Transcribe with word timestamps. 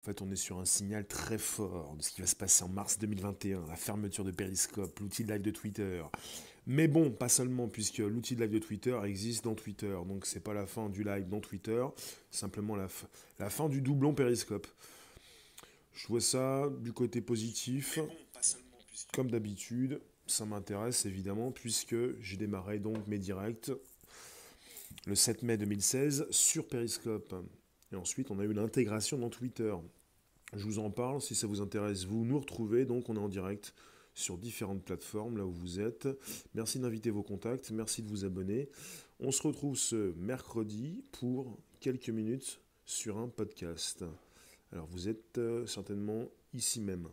En 0.00 0.06
fait, 0.06 0.22
on 0.22 0.30
est 0.30 0.36
sur 0.36 0.58
un 0.58 0.64
signal 0.64 1.06
très 1.06 1.36
fort 1.36 1.94
de 1.94 2.02
ce 2.02 2.10
qui 2.10 2.22
va 2.22 2.26
se 2.26 2.34
passer 2.34 2.64
en 2.64 2.68
mars 2.68 2.98
2021, 2.98 3.66
la 3.66 3.76
fermeture 3.76 4.24
de 4.24 4.30
Periscope, 4.30 4.98
l'outil 4.98 5.24
de 5.24 5.32
live 5.32 5.42
de 5.42 5.50
Twitter. 5.50 6.02
Mais 6.66 6.88
bon, 6.88 7.10
pas 7.10 7.28
seulement, 7.28 7.68
puisque 7.68 7.98
l'outil 7.98 8.34
de 8.34 8.40
live 8.40 8.52
de 8.52 8.58
Twitter 8.58 8.98
existe 9.04 9.44
dans 9.44 9.54
Twitter. 9.54 9.94
Donc 10.08 10.24
c'est 10.24 10.40
pas 10.40 10.54
la 10.54 10.66
fin 10.66 10.88
du 10.88 11.04
live 11.04 11.28
dans 11.28 11.40
Twitter, 11.40 11.84
simplement 12.30 12.76
la, 12.76 12.88
la 13.38 13.50
fin 13.50 13.68
du 13.68 13.82
doublon 13.82 14.14
Periscope. 14.14 14.66
Je 15.92 16.06
vois 16.06 16.22
ça 16.22 16.70
du 16.80 16.94
côté 16.94 17.20
positif. 17.20 17.98
Comme 19.12 19.30
d'habitude, 19.30 20.00
ça 20.26 20.46
m'intéresse 20.46 21.04
évidemment, 21.04 21.50
puisque 21.50 22.18
j'ai 22.22 22.38
démarré 22.38 22.78
donc 22.78 23.06
mes 23.06 23.18
directs 23.18 23.70
le 25.06 25.14
7 25.14 25.42
mai 25.42 25.58
2016 25.58 26.26
sur 26.30 26.66
Periscope. 26.66 27.34
Et 27.92 27.96
ensuite, 27.96 28.30
on 28.30 28.38
a 28.38 28.44
eu 28.44 28.52
l'intégration 28.52 29.18
dans 29.18 29.30
Twitter. 29.30 29.74
Je 30.54 30.64
vous 30.64 30.78
en 30.78 30.90
parle 30.90 31.20
si 31.20 31.34
ça 31.34 31.46
vous 31.46 31.60
intéresse. 31.60 32.04
Vous 32.04 32.24
nous 32.24 32.38
retrouvez, 32.38 32.84
donc 32.84 33.08
on 33.08 33.16
est 33.16 33.20
en 33.20 33.28
direct 33.28 33.74
sur 34.14 34.38
différentes 34.38 34.82
plateformes 34.82 35.38
là 35.38 35.46
où 35.46 35.52
vous 35.52 35.80
êtes. 35.80 36.08
Merci 36.54 36.78
d'inviter 36.78 37.10
vos 37.10 37.22
contacts, 37.22 37.70
merci 37.70 38.02
de 38.02 38.08
vous 38.08 38.24
abonner. 38.24 38.68
On 39.18 39.30
se 39.30 39.42
retrouve 39.42 39.76
ce 39.76 40.12
mercredi 40.16 41.04
pour 41.12 41.58
quelques 41.80 42.10
minutes 42.10 42.60
sur 42.84 43.18
un 43.18 43.28
podcast. 43.28 44.04
Alors 44.72 44.86
vous 44.86 45.08
êtes 45.08 45.38
euh, 45.38 45.66
certainement 45.66 46.28
ici 46.52 46.80
même, 46.80 47.08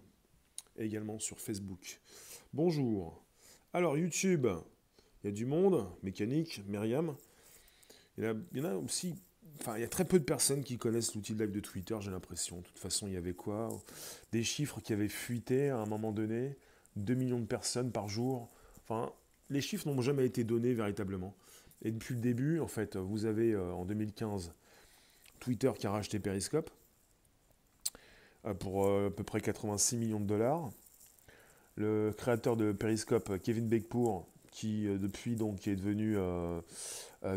également 0.78 1.20
sur 1.20 1.40
Facebook. 1.40 2.00
Bonjour. 2.54 3.24
Alors 3.74 3.98
YouTube, 3.98 4.48
il 5.24 5.28
y 5.28 5.30
a 5.30 5.32
du 5.32 5.46
monde, 5.46 5.88
mécanique, 6.04 6.62
Myriam. 6.68 7.16
Il 8.18 8.24
y, 8.24 8.28
il 8.54 8.58
y 8.58 8.62
en 8.62 8.70
a 8.70 8.76
aussi 8.76 9.16
Enfin, 9.60 9.78
il 9.78 9.82
y 9.82 9.84
a 9.84 9.88
très 9.88 10.06
peu 10.06 10.20
de 10.20 10.24
personnes 10.24 10.64
qui 10.64 10.78
connaissent 10.78 11.16
l'outil 11.16 11.34
de 11.34 11.44
live 11.44 11.54
de 11.54 11.60
Twitter, 11.60 11.98
j'ai 12.00 12.12
l'impression. 12.12 12.58
De 12.58 12.64
toute 12.64 12.78
façon, 12.78 13.08
il 13.08 13.14
y 13.14 13.18
avait 13.18 13.34
quoi? 13.34 13.70
Des 14.32 14.44
chiffres 14.44 14.82
qui 14.82 14.94
avaient 14.94 15.08
fuité 15.08 15.70
à 15.70 15.78
un 15.78 15.86
moment 15.86 16.12
donné. 16.12 16.56
2 16.96 17.14
millions 17.14 17.40
de 17.40 17.46
personnes 17.46 17.92
par 17.92 18.08
jour. 18.08 18.50
Enfin, 18.84 19.12
les 19.50 19.62
chiffres 19.62 19.88
n'ont 19.88 20.02
jamais 20.02 20.26
été 20.26 20.44
donnés 20.44 20.74
véritablement. 20.74 21.36
Et 21.82 21.92
depuis 21.92 22.16
le 22.16 22.22
début, 22.22 22.60
en 22.60 22.68
fait, 22.68 22.98
vous 22.98 23.26
avez 23.26 23.54
euh, 23.54 23.72
en 23.74 23.86
2015 23.86 24.52
Twitter 25.40 25.72
qui 25.78 25.88
a 25.88 25.92
racheté 25.92 26.20
Periscope 26.20 26.70
euh, 28.46 28.54
pour 28.54 28.86
euh, 28.86 29.08
à 29.08 29.12
peu 29.12 29.24
près 29.24 29.42
86 29.42 29.98
millions 29.98 30.20
de 30.20 30.26
dollars. 30.26 30.72
Le 31.76 32.12
créateur 32.18 32.58
de 32.58 32.72
Periscope, 32.72 33.40
Kevin 33.44 33.68
Beckpour, 33.68 34.28
qui 34.52 34.86
depuis 34.86 35.36
donc 35.36 35.68
est 35.68 35.76
devenu 35.76 36.18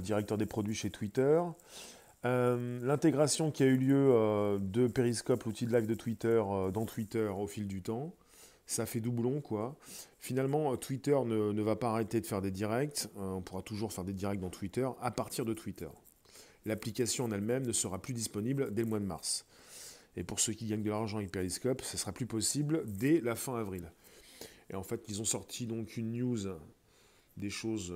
directeur 0.00 0.38
des 0.38 0.46
produits 0.46 0.74
chez 0.74 0.88
Twitter. 0.88 1.42
Euh, 2.26 2.78
l'intégration 2.82 3.50
qui 3.50 3.62
a 3.62 3.66
eu 3.66 3.76
lieu 3.76 4.10
euh, 4.12 4.58
de 4.60 4.86
Periscope, 4.86 5.44
l'outil 5.44 5.66
de 5.66 5.74
live 5.74 5.86
de 5.86 5.94
Twitter, 5.94 6.42
euh, 6.46 6.70
dans 6.70 6.84
Twitter 6.84 7.28
au 7.28 7.46
fil 7.46 7.66
du 7.66 7.80
temps, 7.80 8.14
ça 8.66 8.84
fait 8.84 9.00
doublon 9.00 9.40
quoi. 9.40 9.76
Finalement, 10.18 10.76
Twitter 10.76 11.18
ne, 11.24 11.62
va 11.62 11.76
pas 11.76 11.90
arrêter 11.92 12.20
de 12.20 12.26
faire 12.26 12.42
des 12.42 12.50
directs, 12.50 13.06
on 13.16 13.40
pourra 13.40 13.62
toujours 13.62 13.92
faire 13.92 14.04
des 14.04 14.12
directs 14.12 14.40
dans 14.40 14.50
Twitter 14.50 14.86
à 15.00 15.10
partir 15.10 15.46
de 15.46 15.54
Twitter. 15.54 15.88
L'application 16.66 17.24
en 17.24 17.32
elle-même 17.32 17.66
ne 17.66 17.72
sera 17.72 18.00
plus 18.02 18.12
disponible 18.12 18.72
dès 18.74 18.82
le 18.82 18.88
mois 18.88 19.00
de 19.00 19.06
mars. 19.06 19.46
Et 20.16 20.22
pour 20.22 20.38
ceux 20.38 20.52
qui 20.52 20.66
gagnent 20.66 20.82
de 20.82 20.90
l'argent 20.90 21.16
avec 21.16 21.32
Periscope, 21.32 21.80
ce 21.80 21.96
sera 21.96 22.12
plus 22.12 22.26
possible 22.26 22.82
dès 22.86 23.20
la 23.20 23.34
fin 23.34 23.56
avril. 23.56 23.90
Et 24.68 24.74
en 24.74 24.82
fait, 24.82 25.06
ils 25.08 25.22
ont 25.22 25.24
sorti 25.24 25.66
donc 25.66 25.96
une 25.96 26.12
news 26.12 26.38
des 27.38 27.50
choses 27.50 27.94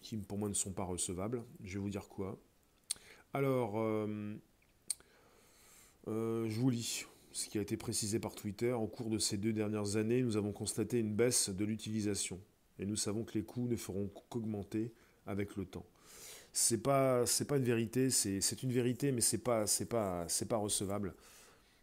qui 0.00 0.16
pour 0.16 0.38
moi 0.38 0.48
ne 0.48 0.54
sont 0.54 0.72
pas 0.72 0.84
recevables. 0.84 1.42
Je 1.62 1.74
vais 1.74 1.80
vous 1.80 1.90
dire 1.90 2.08
quoi. 2.08 2.38
Alors, 3.34 3.80
euh, 3.80 4.36
euh, 6.06 6.48
je 6.48 6.60
vous 6.60 6.70
lis 6.70 7.04
ce 7.32 7.48
qui 7.48 7.58
a 7.58 7.62
été 7.62 7.76
précisé 7.76 8.20
par 8.20 8.36
Twitter. 8.36 8.70
Au 8.70 8.86
cours 8.86 9.10
de 9.10 9.18
ces 9.18 9.36
deux 9.36 9.52
dernières 9.52 9.96
années, 9.96 10.22
nous 10.22 10.36
avons 10.36 10.52
constaté 10.52 11.00
une 11.00 11.16
baisse 11.16 11.50
de 11.50 11.64
l'utilisation. 11.64 12.38
Et 12.78 12.86
nous 12.86 12.94
savons 12.94 13.24
que 13.24 13.34
les 13.34 13.42
coûts 13.42 13.66
ne 13.66 13.74
feront 13.74 14.08
qu'augmenter 14.28 14.92
avec 15.26 15.56
le 15.56 15.64
temps. 15.64 15.84
C'est 16.52 16.78
pas, 16.78 17.24
pas 17.48 17.56
une 17.56 17.64
vérité, 17.64 18.10
c'est, 18.10 18.62
une 18.62 18.70
vérité, 18.70 19.10
mais 19.10 19.20
c'est 19.20 19.38
pas, 19.38 19.66
c'est 19.66 19.88
pas 19.88 20.56
recevable. 20.56 21.12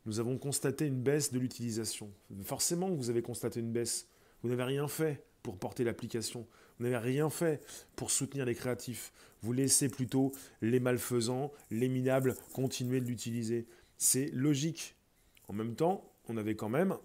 Nous 0.06 0.22
avons 0.22 0.38
constaté 0.38 0.88
une 0.88 1.02
baisse 1.02 1.34
de 1.34 1.40
l'utilisation. 1.40 2.10
Forcément, 2.46 2.90
vous 2.90 3.10
avez 3.10 3.22
constaté 3.22 3.60
une 3.60 3.74
baisse. 3.74 4.08
Vous 4.42 4.48
n'avez 4.48 4.64
rien 4.64 4.88
fait 4.88 5.22
pour 5.44 5.58
porter 5.58 5.84
l'application. 5.84 6.48
Vous 6.82 6.88
n'avez 6.88 6.98
rien 6.98 7.30
fait 7.30 7.64
pour 7.96 8.10
soutenir 8.10 8.44
les 8.44 8.56
créatifs. 8.56 9.14
Vous 9.44 9.54
laissez 9.54 9.88
plutôt 9.88 10.32
les 10.64 10.80
malfaisants, 10.80 11.52
les 11.70 11.88
minables 11.88 12.36
continuer 12.54 13.00
de 13.02 13.06
l'utiliser. 13.06 13.68
C'est 14.00 14.32
logique. 14.34 14.96
En 15.48 15.54
même 15.54 15.76
temps, 15.76 16.12
on 16.28 16.38
avait 16.38 16.56
quand 16.56 16.70
même 16.70 16.98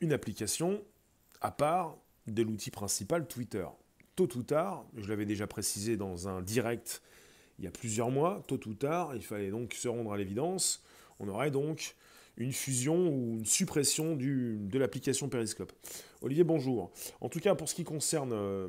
une 0.00 0.12
application 0.12 0.82
à 1.40 1.52
part 1.52 1.96
de 2.26 2.42
l'outil 2.42 2.72
principal 2.72 3.28
Twitter. 3.28 3.68
Tôt 4.16 4.36
ou 4.36 4.42
tard, 4.42 4.84
je 4.96 5.08
l'avais 5.08 5.26
déjà 5.26 5.46
précisé 5.46 5.96
dans 5.96 6.26
un 6.26 6.42
direct 6.42 7.00
il 7.60 7.66
y 7.66 7.68
a 7.68 7.70
plusieurs 7.70 8.10
mois, 8.10 8.42
tôt 8.48 8.58
ou 8.66 8.74
tard, 8.74 9.14
il 9.14 9.22
fallait 9.22 9.50
donc 9.50 9.74
se 9.74 9.86
rendre 9.86 10.12
à 10.12 10.16
l'évidence, 10.16 10.82
on 11.20 11.28
aurait 11.28 11.52
donc 11.52 11.94
une 12.38 12.52
fusion 12.52 13.08
ou 13.08 13.38
une 13.38 13.44
suppression 13.44 14.16
de 14.16 14.78
l'application 14.78 15.28
Periscope. 15.28 15.72
Olivier, 16.22 16.44
bonjour. 16.44 16.92
En 17.20 17.28
tout 17.28 17.40
cas, 17.40 17.54
pour 17.54 17.68
ce 17.68 17.74
qui 17.74 17.84
concerne 17.84 18.32
euh, 18.32 18.68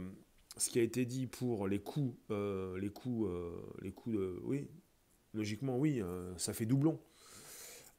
ce 0.58 0.70
qui 0.70 0.80
a 0.80 0.82
été 0.82 1.06
dit 1.06 1.28
pour 1.28 1.68
les 1.68 1.80
coûts, 1.80 2.18
euh, 2.32 2.80
les 2.80 2.90
coûts, 2.90 3.28
euh, 3.28 3.52
les 3.82 3.94
de, 4.08 4.40
oui, 4.44 4.68
logiquement, 5.34 5.78
oui, 5.78 6.02
ça 6.38 6.54
fait 6.54 6.66
doublon. 6.66 7.00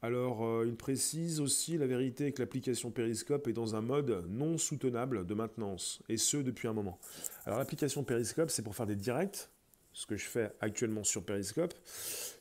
Alors, 0.03 0.65
il 0.65 0.75
précise 0.75 1.39
aussi 1.39 1.77
la 1.77 1.85
vérité 1.85 2.31
que 2.31 2.41
l'application 2.41 2.89
Periscope 2.89 3.47
est 3.47 3.53
dans 3.53 3.75
un 3.75 3.81
mode 3.81 4.25
non 4.29 4.57
soutenable 4.57 5.27
de 5.27 5.33
maintenance, 5.35 6.01
et 6.09 6.17
ce 6.17 6.37
depuis 6.37 6.67
un 6.67 6.73
moment. 6.73 6.99
Alors, 7.45 7.59
l'application 7.59 8.03
Periscope, 8.03 8.49
c'est 8.49 8.63
pour 8.63 8.75
faire 8.75 8.87
des 8.87 8.95
directs, 8.95 9.49
ce 9.93 10.05
que 10.05 10.15
je 10.15 10.25
fais 10.25 10.51
actuellement 10.61 11.03
sur 11.03 11.23
Periscope, 11.23 11.73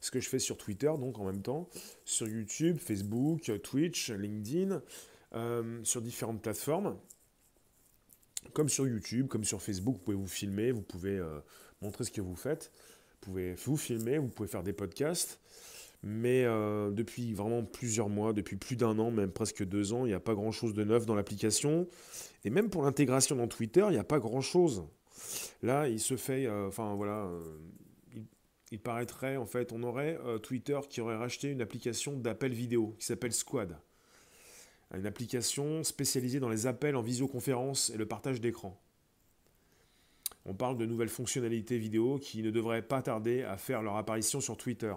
ce 0.00 0.10
que 0.10 0.20
je 0.20 0.28
fais 0.28 0.38
sur 0.38 0.56
Twitter, 0.56 0.92
donc 0.98 1.18
en 1.18 1.24
même 1.24 1.42
temps, 1.42 1.68
sur 2.04 2.28
YouTube, 2.28 2.78
Facebook, 2.78 3.50
Twitch, 3.62 4.10
LinkedIn, 4.10 4.82
euh, 5.34 5.80
sur 5.84 6.00
différentes 6.00 6.42
plateformes, 6.42 6.96
comme 8.52 8.68
sur 8.68 8.86
YouTube, 8.86 9.28
comme 9.28 9.44
sur 9.44 9.62
Facebook, 9.62 9.96
vous 9.96 10.02
pouvez 10.02 10.16
vous 10.16 10.26
filmer, 10.26 10.72
vous 10.72 10.82
pouvez 10.82 11.18
euh, 11.18 11.40
montrer 11.82 12.04
ce 12.04 12.10
que 12.10 12.20
vous 12.20 12.36
faites, 12.36 12.72
vous 13.12 13.18
pouvez 13.20 13.54
vous 13.54 13.76
filmer, 13.76 14.18
vous 14.18 14.28
pouvez 14.28 14.48
faire 14.48 14.62
des 14.62 14.72
podcasts, 14.72 15.40
mais 16.02 16.44
euh, 16.44 16.90
depuis 16.90 17.34
vraiment 17.34 17.62
plusieurs 17.64 18.08
mois, 18.08 18.32
depuis 18.32 18.56
plus 18.56 18.76
d'un 18.76 18.98
an, 18.98 19.10
même 19.10 19.30
presque 19.30 19.64
deux 19.64 19.92
ans, 19.92 20.06
il 20.06 20.08
n'y 20.08 20.14
a 20.14 20.20
pas 20.20 20.34
grand-chose 20.34 20.72
de 20.74 20.84
neuf 20.84 21.04
dans 21.04 21.14
l'application, 21.14 21.86
et 22.44 22.50
même 22.50 22.70
pour 22.70 22.82
l'intégration 22.82 23.36
dans 23.36 23.48
Twitter, 23.48 23.84
il 23.88 23.92
n'y 23.92 23.98
a 23.98 24.04
pas 24.04 24.18
grand-chose. 24.18 24.84
Là, 25.62 25.88
il 25.88 26.00
se 26.00 26.16
fait, 26.16 26.46
euh, 26.46 26.68
enfin 26.68 26.94
voilà, 26.94 27.24
euh, 27.24 27.42
il, 28.70 28.80
paraîtrait, 28.80 29.36
en 29.36 29.46
fait, 29.46 29.72
on 29.72 29.82
aurait 29.82 30.18
euh, 30.24 30.38
Twitter 30.38 30.78
qui 30.88 31.00
aurait 31.00 31.16
racheté 31.16 31.48
une 31.48 31.60
application 31.60 32.16
d'appel 32.16 32.52
vidéo 32.52 32.94
qui 32.98 33.06
s'appelle 33.06 33.32
Squad. 33.32 33.76
Une 34.94 35.06
application 35.06 35.84
spécialisée 35.84 36.40
dans 36.40 36.48
les 36.48 36.66
appels 36.66 36.96
en 36.96 37.02
visioconférence 37.02 37.90
et 37.90 37.96
le 37.96 38.06
partage 38.06 38.40
d'écran. 38.40 38.80
On 40.46 40.54
parle 40.54 40.78
de 40.78 40.86
nouvelles 40.86 41.10
fonctionnalités 41.10 41.78
vidéo 41.78 42.18
qui 42.18 42.42
ne 42.42 42.50
devraient 42.50 42.82
pas 42.82 43.02
tarder 43.02 43.42
à 43.42 43.56
faire 43.56 43.82
leur 43.82 43.96
apparition 43.96 44.40
sur 44.40 44.56
Twitter. 44.56 44.94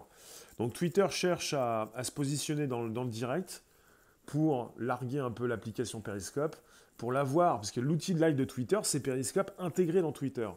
Donc 0.57 0.73
Twitter 0.73 1.05
cherche 1.09 1.53
à, 1.53 1.91
se 2.01 2.11
positionner 2.11 2.66
dans, 2.66 2.88
dans, 2.88 3.03
le 3.03 3.09
direct 3.09 3.63
pour 4.25 4.73
larguer 4.78 5.19
un 5.19 5.31
peu 5.31 5.45
l'application 5.45 6.00
Periscope 6.01 6.55
pour 6.98 7.12
l'avoir, 7.12 7.56
parce 7.56 7.72
que 7.72 7.80
l'outil 7.80 8.14
de 8.14 8.22
live 8.22 8.36
de 8.36 8.46
Twitter, 8.46 8.80
c'est 8.84 9.00
Periscope 9.02 9.52
intégré 9.58 10.02
dans 10.02 10.12
Twitter. 10.12 10.50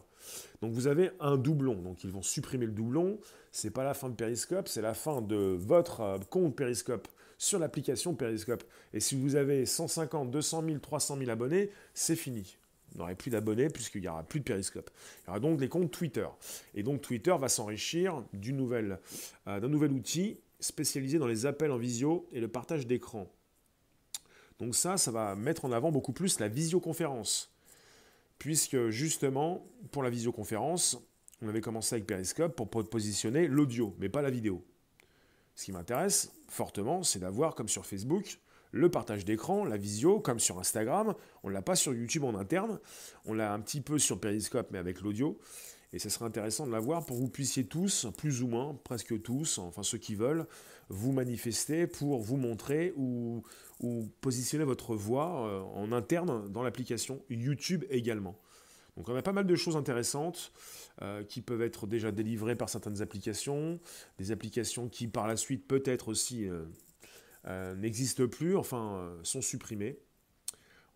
Donc 0.63 0.73
vous 0.73 0.87
avez 0.87 1.11
un 1.21 1.37
doublon, 1.37 1.75
donc 1.75 2.05
ils 2.05 2.11
vont 2.11 2.23
supprimer 2.23 2.67
le 2.67 2.73
doublon, 2.73 3.19
c'est 3.53 3.71
pas 3.71 3.85
la 3.85 3.95
fin 3.95 4.09
de 4.09 4.15
Periscope, 4.15 4.69
c'est 4.69 4.83
la 4.83 4.95
fin 4.95 5.23
de 5.23 5.37
votre 5.37 6.01
euh, 6.01 6.19
compte 6.31 6.57
Periscope 6.57 7.09
sur 7.39 7.59
l'application 7.59 8.15
Periscope. 8.15 8.65
Et 8.93 9.01
si 9.01 9.15
vous 9.15 9.37
avez 9.37 9.67
150, 9.67 10.31
200 10.31 10.65
000, 10.67 10.79
300 10.79 11.19
000 11.19 11.31
abonnés, 11.31 11.71
c'est 11.95 12.17
fini. 12.17 12.57
Vous 12.93 12.99
n'aurez 12.99 13.15
plus 13.15 13.31
d'abonnés 13.31 13.69
puisqu'il 13.69 14.01
n'y 14.01 14.09
aura 14.09 14.23
plus 14.23 14.41
de 14.41 14.45
Periscope. 14.45 14.91
Il 15.23 15.27
y 15.27 15.31
aura 15.31 15.41
donc 15.41 15.61
les 15.61 15.69
comptes 15.69 15.91
Twitter. 15.91 16.27
Et 16.75 16.83
donc 16.83 17.03
Twitter 17.03 17.35
va 17.39 17.49
s'enrichir 17.49 18.23
euh, 18.35 18.97
d'un 19.61 19.69
nouvel 19.69 19.93
outil 19.93 20.39
spécialisé 20.61 21.19
dans 21.19 21.27
les 21.27 21.47
appels 21.47 21.71
en 21.71 21.79
visio 21.79 22.27
et 22.33 22.41
le 22.41 22.49
partage 22.49 22.87
d'écran. 22.87 23.29
Donc 24.59 24.75
ça, 24.75 24.97
ça 24.97 25.11
va 25.11 25.35
mettre 25.35 25.65
en 25.65 25.73
avant 25.73 25.91
beaucoup 25.91 26.13
plus 26.13 26.39
la 26.41 26.49
visioconférence. 26.49 27.53
Puisque 28.39 28.89
justement, 28.89 29.67
pour 29.91 30.03
la 30.03 30.11
visioconférence, 30.11 30.99
on 31.43 31.49
avait 31.49 31.61
commencé 31.61 31.95
avec 31.95 32.07
Periscope 32.07 32.57
pour 32.57 32.69
positionner 32.89 33.47
l'audio, 33.47 33.95
mais 33.99 34.09
pas 34.09 34.23
la 34.23 34.31
vidéo. 34.31 34.65
Ce 35.55 35.65
qui 35.65 35.73
m'intéresse 35.73 36.33
fortement, 36.49 37.03
c'est 37.03 37.19
d'avoir, 37.19 37.55
comme 37.55 37.69
sur 37.69 37.87
Facebook, 37.87 38.39
le 38.73 38.91
partage 38.91 39.25
d'écran, 39.25 39.65
la 39.65 39.77
visio, 39.77 40.21
comme 40.21 40.39
sur 40.39 40.59
Instagram. 40.59 41.15
On 41.43 41.49
ne 41.49 41.55
l'a 41.55 41.63
pas 41.63 41.77
sur 41.77 41.95
YouTube 41.95 42.25
en 42.25 42.35
interne, 42.35 42.79
on 43.25 43.33
l'a 43.33 43.53
un 43.53 43.61
petit 43.61 43.81
peu 43.81 43.99
sur 43.99 44.21
Periscope, 44.21 44.69
mais 44.71 44.79
avec 44.79 45.01
l'audio. 45.01 45.39
Et 45.93 45.99
ce 45.99 46.09
serait 46.09 46.25
intéressant 46.25 46.67
de 46.67 46.73
l'avoir 46.73 47.07
pour 47.07 47.17
que 47.17 47.23
vous 47.23 47.31
puissiez 47.31 47.65
tous, 47.65 48.07
plus 48.19 48.43
ou 48.43 48.49
moins, 48.49 48.79
presque 48.85 49.23
tous, 49.23 49.59
enfin 49.59 49.83
ceux 49.83 49.99
qui 49.99 50.15
veulent, 50.15 50.47
vous 50.89 51.13
manifester 51.13 51.87
pour 51.87 52.23
vous 52.23 52.37
montrer 52.37 52.93
ou, 52.97 53.43
positionner 54.21 54.65
votre 54.65 54.95
voix 54.95 55.47
euh, 55.47 55.61
en 55.61 55.93
interne 55.93 56.49
dans 56.51 56.63
l'application 56.63 57.23
YouTube 57.29 57.85
également. 57.91 58.39
Donc 58.97 59.09
on 59.11 59.15
a 59.15 59.21
pas 59.21 59.33
mal 59.33 59.47
de 59.47 59.55
choses 59.55 59.77
intéressantes 59.77 60.53
euh, 61.03 61.23
qui 61.23 61.43
peuvent 61.43 61.61
être 61.61 61.87
déjà 61.87 62.11
délivrées 62.11 62.57
par 62.57 62.71
certaines 62.71 63.03
applications, 63.03 63.79
des 64.19 64.31
applications 64.31 64.89
qui 64.89 65.09
par 65.09 65.27
la 65.27 65.37
suite 65.37 65.69
peut-être 65.69 66.09
aussi 66.09 66.49
euh, 67.47 67.75
n'existent 67.75 68.29
plus, 68.29 68.57
enfin 68.57 69.15
sont 69.23 69.43
supprimées. 69.43 69.99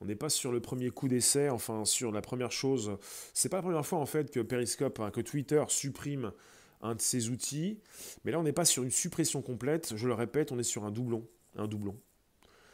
On 0.00 0.06
n'est 0.06 0.16
pas 0.16 0.31
sur 0.31 0.50
le 0.50 0.60
premier 0.60 0.88
coup 0.88 1.08
d'essai, 1.08 1.50
enfin 1.50 1.84
sur 1.84 2.10
la 2.10 2.22
première 2.22 2.52
chose. 2.52 2.96
C'est 3.34 3.50
pas 3.50 3.58
la 3.58 3.62
première 3.62 3.84
fois 3.84 3.98
en 3.98 4.06
fait 4.06 4.31
que 4.31 4.40
Periscope, 4.40 5.10
que 5.12 5.20
Twitter 5.20 5.62
supprime 5.69 6.32
de 6.82 7.00
ses 7.00 7.29
outils. 7.29 7.79
Mais 8.25 8.32
là, 8.32 8.41
on 8.41 8.43
n'est 8.43 8.53
pas 8.53 8.65
sur 8.65 8.82
une 8.82 8.91
suppression 8.91 9.43
complète. 9.43 9.94
Je 9.97 10.06
le 10.06 10.15
répète, 10.15 10.53
on 10.53 10.59
est 10.59 10.65
sur 10.65 10.85
un 10.85 10.91
doublon. 10.91 11.27
Un 11.56 11.67
doublon. 11.67 11.97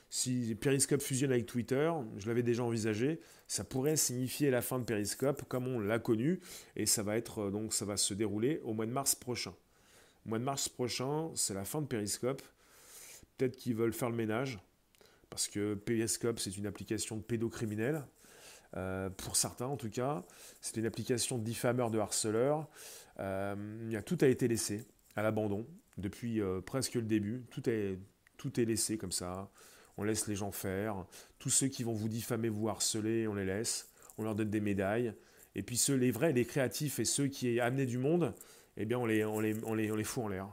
Si 0.09 0.57
Periscope 0.61 1.03
fusionne 1.03 1.33
avec 1.33 1.47
Twitter, 1.47 1.93
je 2.17 2.29
l'avais 2.29 2.45
déjà 2.45 2.63
envisagé, 2.63 3.21
ça 3.49 3.65
pourrait 3.65 3.97
signifier 3.97 4.51
la 4.51 4.63
fin 4.63 4.79
de 4.79 4.85
Periscope 4.85 5.43
comme 5.49 5.67
on 5.67 5.81
l'a 5.81 5.99
connu, 5.99 6.41
et 6.77 6.87
ça 6.87 7.03
va 7.03 7.17
être 7.17 7.51
donc 7.51 7.75
ça 7.75 7.85
va 7.85 7.97
se 7.97 8.15
dérouler 8.15 8.61
au 8.65 8.73
mois 8.73 8.87
de 8.87 8.93
mars 8.93 9.15
prochain. 9.15 9.53
Au 10.25 10.29
mois 10.29 10.39
de 10.39 10.45
mars 10.45 10.69
prochain, 10.69 11.31
c'est 11.35 11.55
la 11.55 11.65
fin 11.65 11.83
de 11.83 11.87
Periscope. 11.87 12.41
Peut-être 13.37 13.57
qu'ils 13.57 13.75
veulent 13.75 13.93
faire 13.93 14.11
le 14.11 14.17
ménage, 14.17 14.61
parce 15.29 15.49
que 15.49 15.75
Periscope 15.75 16.39
c'est 16.39 16.57
une 16.57 16.67
application 16.67 17.17
de 17.17 17.23
pédocriminels. 17.23 18.05
Euh, 18.77 19.11
pour 19.11 19.37
certains 19.37 19.67
en 19.67 19.77
tout 19.77 19.91
cas, 19.91 20.25
c'est 20.61 20.77
une 20.77 20.87
application 20.87 21.37
de 21.37 21.43
diffameur, 21.43 21.91
de 21.91 21.99
harceleurs. 21.99 22.69
Euh, 23.21 24.01
tout 24.05 24.19
a 24.21 24.27
été 24.27 24.49
laissé 24.49 24.87
à 25.15 25.23
l'abandon 25.23 25.67
depuis 25.97 26.41
euh, 26.41 26.61
presque 26.61 26.95
le 26.95 27.03
début. 27.03 27.45
Tout 27.51 27.69
est, 27.69 27.99
tout 28.37 28.61
est 28.61 28.65
laissé 28.65 28.99
comme 28.99 29.13
ça. 29.13 29.51
On 29.97 30.05
laisse 30.05 30.27
les 30.27 30.37
gens 30.37 30.53
faire. 30.53 31.07
Tous 31.39 31.51
ceux 31.51 31.69
qui 31.69 31.83
vont 31.83 31.95
vous 31.95 32.09
diffamer, 32.09 32.49
vous 32.49 32.69
harceler, 32.69 33.27
on 33.27 33.35
les 33.35 33.47
laisse. 33.47 33.89
On 34.19 34.25
leur 34.25 34.35
donne 34.35 34.51
des 34.51 34.61
médailles. 34.61 35.15
Et 35.55 35.63
puis 35.63 35.77
ceux, 35.77 35.95
les 35.95 36.11
vrais, 36.11 36.33
les 36.33 36.45
créatifs 36.45 36.99
et 36.99 37.07
ceux 37.07 37.29
qui 37.29 37.59
amené 37.61 37.87
du 37.87 37.97
monde, 37.97 38.35
eh 38.77 38.85
bien 38.85 38.99
on 38.99 39.07
les, 39.07 39.25
on 39.25 39.41
les, 39.41 39.57
on 39.65 39.75
les, 39.75 39.91
on 39.91 39.97
les 39.97 40.05
fout 40.05 40.25
en 40.25 40.29
l'air. 40.29 40.49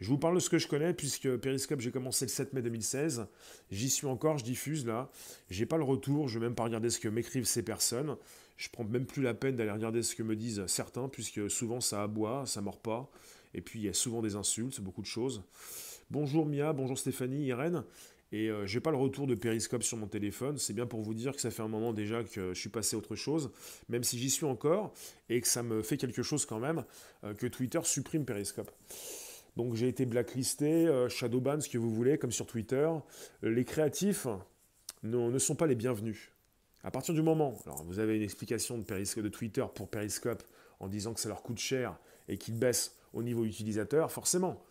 Je 0.00 0.08
vous 0.08 0.18
parle 0.18 0.34
de 0.34 0.40
ce 0.40 0.50
que 0.50 0.58
je 0.58 0.66
connais, 0.66 0.92
puisque 0.92 1.36
Periscope, 1.36 1.80
j'ai 1.80 1.90
commencé 1.90 2.24
le 2.24 2.30
7 2.30 2.52
mai 2.52 2.62
2016. 2.62 3.26
J'y 3.70 3.88
suis 3.88 4.06
encore, 4.06 4.38
je 4.38 4.44
diffuse 4.44 4.84
là. 4.86 5.10
J'ai 5.50 5.66
pas 5.66 5.76
le 5.76 5.84
retour, 5.84 6.28
je 6.28 6.38
vais 6.38 6.46
même 6.46 6.54
pas 6.54 6.64
regarder 6.64 6.90
ce 6.90 6.98
que 6.98 7.08
m'écrivent 7.08 7.44
ces 7.44 7.62
personnes. 7.62 8.16
Je 8.56 8.68
prends 8.68 8.84
même 8.84 9.06
plus 9.06 9.22
la 9.22 9.34
peine 9.34 9.56
d'aller 9.56 9.70
regarder 9.70 10.02
ce 10.02 10.14
que 10.14 10.22
me 10.22 10.36
disent 10.36 10.64
certains, 10.66 11.08
puisque 11.08 11.50
souvent 11.50 11.80
ça 11.80 12.02
aboie, 12.02 12.44
ça 12.46 12.60
mord 12.60 12.80
pas. 12.80 13.10
Et 13.54 13.60
puis 13.60 13.80
il 13.80 13.84
y 13.84 13.88
a 13.88 13.94
souvent 13.94 14.22
des 14.22 14.36
insultes, 14.36 14.80
beaucoup 14.80 15.02
de 15.02 15.06
choses. 15.06 15.42
Bonjour 16.10 16.46
Mia, 16.46 16.72
bonjour 16.72 16.98
Stéphanie, 16.98 17.46
Irène. 17.46 17.84
Et 18.32 18.50
euh, 18.50 18.66
j'ai 18.66 18.80
pas 18.80 18.90
le 18.90 18.96
retour 18.96 19.28
de 19.28 19.36
Periscope 19.36 19.84
sur 19.84 19.96
mon 19.96 20.08
téléphone. 20.08 20.58
C'est 20.58 20.72
bien 20.72 20.86
pour 20.86 21.02
vous 21.02 21.14
dire 21.14 21.34
que 21.34 21.40
ça 21.40 21.52
fait 21.52 21.62
un 21.62 21.68
moment 21.68 21.92
déjà 21.92 22.24
que 22.24 22.52
je 22.52 22.58
suis 22.58 22.68
passé 22.68 22.96
à 22.96 22.98
autre 22.98 23.14
chose, 23.14 23.52
même 23.88 24.02
si 24.02 24.18
j'y 24.18 24.28
suis 24.28 24.44
encore, 24.44 24.92
et 25.28 25.40
que 25.40 25.46
ça 25.46 25.62
me 25.62 25.82
fait 25.82 25.96
quelque 25.96 26.22
chose 26.22 26.44
quand 26.44 26.58
même 26.58 26.84
euh, 27.22 27.32
que 27.32 27.46
Twitter 27.46 27.78
supprime 27.84 28.24
Periscope. 28.24 28.72
Donc 29.56 29.74
j'ai 29.76 29.86
été 29.86 30.04
blacklisté, 30.04 30.88
euh, 30.88 31.08
shadowban, 31.08 31.60
ce 31.60 31.68
que 31.68 31.78
vous 31.78 31.94
voulez, 31.94 32.18
comme 32.18 32.32
sur 32.32 32.46
Twitter. 32.46 32.90
Les 33.42 33.64
créatifs 33.64 34.26
ne, 35.04 35.38
sont 35.38 35.54
pas 35.54 35.68
les 35.68 35.76
bienvenus. 35.76 36.32
À 36.84 36.90
partir 36.90 37.14
du 37.14 37.22
moment, 37.22 37.58
alors 37.64 37.82
vous 37.82 37.98
avez 37.98 38.16
une 38.16 38.22
explication 38.22 38.76
de, 38.76 38.84
de 38.84 39.28
Twitter 39.28 39.64
pour 39.74 39.88
Periscope 39.88 40.42
en 40.80 40.88
disant 40.88 41.14
que 41.14 41.20
ça 41.20 41.30
leur 41.30 41.42
coûte 41.42 41.58
cher 41.58 41.98
et 42.28 42.36
qu'ils 42.36 42.58
baissent 42.58 42.94
au 43.14 43.22
niveau 43.22 43.46
utilisateur, 43.46 44.12
forcément. 44.12 44.62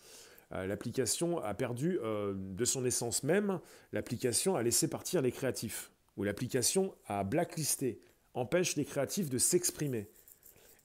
Euh, 0.52 0.68
l'application 0.68 1.40
a 1.40 1.56
perdu 1.56 2.00
euh, 2.04 2.34
de 2.36 2.66
son 2.66 2.86
essence 2.86 3.24
même, 3.24 3.60
l'application 3.92 4.56
a 4.56 4.62
laissé 4.62 4.88
partir 4.88 5.24
les 5.24 5.32
créatifs, 5.32 5.92
ou 6.16 6.24
l'application 6.24 6.94
a 7.08 7.24
blacklisté, 7.24 8.00
empêche 8.36 8.76
les 8.76 8.86
créatifs 8.86 9.32
de 9.32 9.40
s'exprimer. 9.40 10.08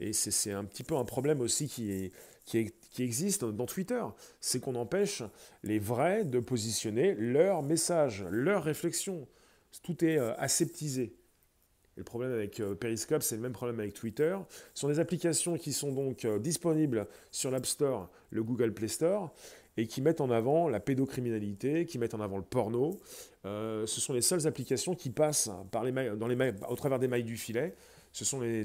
Et 0.00 0.12
c'est 0.12 0.52
un 0.52 0.64
petit 0.64 0.84
peu 0.84 0.96
un 0.96 1.04
problème 1.04 1.40
aussi 1.40 1.68
qui, 1.68 2.12
existe 2.98 3.44
dans 3.44 3.66
Twitter. 3.66 4.02
C'est 4.40 4.60
qu'on 4.60 4.76
empêche 4.76 5.24
les 5.64 5.80
vrais 5.80 6.24
de 6.24 6.38
positionner 6.38 7.14
leur 7.16 7.62
message, 7.62 8.24
leur 8.30 8.62
réflexion. 8.62 9.26
Tout 9.82 10.04
est 10.04 10.18
euh, 10.18 10.34
aseptisé. 10.36 11.14
le 11.96 12.04
problème 12.04 12.32
avec 12.32 12.60
euh, 12.60 12.74
Periscope, 12.74 13.22
c'est 13.22 13.36
le 13.36 13.42
même 13.42 13.52
problème 13.52 13.78
avec 13.80 13.94
Twitter. 13.94 14.36
Ce 14.74 14.80
sont 14.80 14.88
des 14.88 14.98
applications 14.98 15.56
qui 15.56 15.72
sont 15.72 15.92
donc 15.92 16.24
euh, 16.24 16.38
disponibles 16.38 17.06
sur 17.30 17.50
l'App 17.50 17.66
Store, 17.66 18.10
le 18.30 18.42
Google 18.42 18.72
Play 18.72 18.88
Store, 18.88 19.32
et 19.76 19.86
qui 19.86 20.02
mettent 20.02 20.20
en 20.20 20.30
avant 20.30 20.68
la 20.68 20.80
pédocriminalité, 20.80 21.86
qui 21.86 21.98
mettent 21.98 22.14
en 22.14 22.20
avant 22.20 22.36
le 22.36 22.42
porno. 22.42 22.98
ce 23.44 23.86
sont 23.86 24.12
les 24.12 24.22
seules 24.22 24.46
applications 24.46 24.94
qui 24.96 25.10
passent 25.10 25.50
par 25.70 25.84
les 25.84 25.92
dans 26.16 26.26
les 26.26 26.52
au 26.68 26.74
travers 26.74 26.98
des 26.98 27.06
mailles 27.06 27.22
du 27.22 27.36
filet. 27.36 27.76
Ce 28.12 28.24
sont 28.24 28.40
les, 28.40 28.64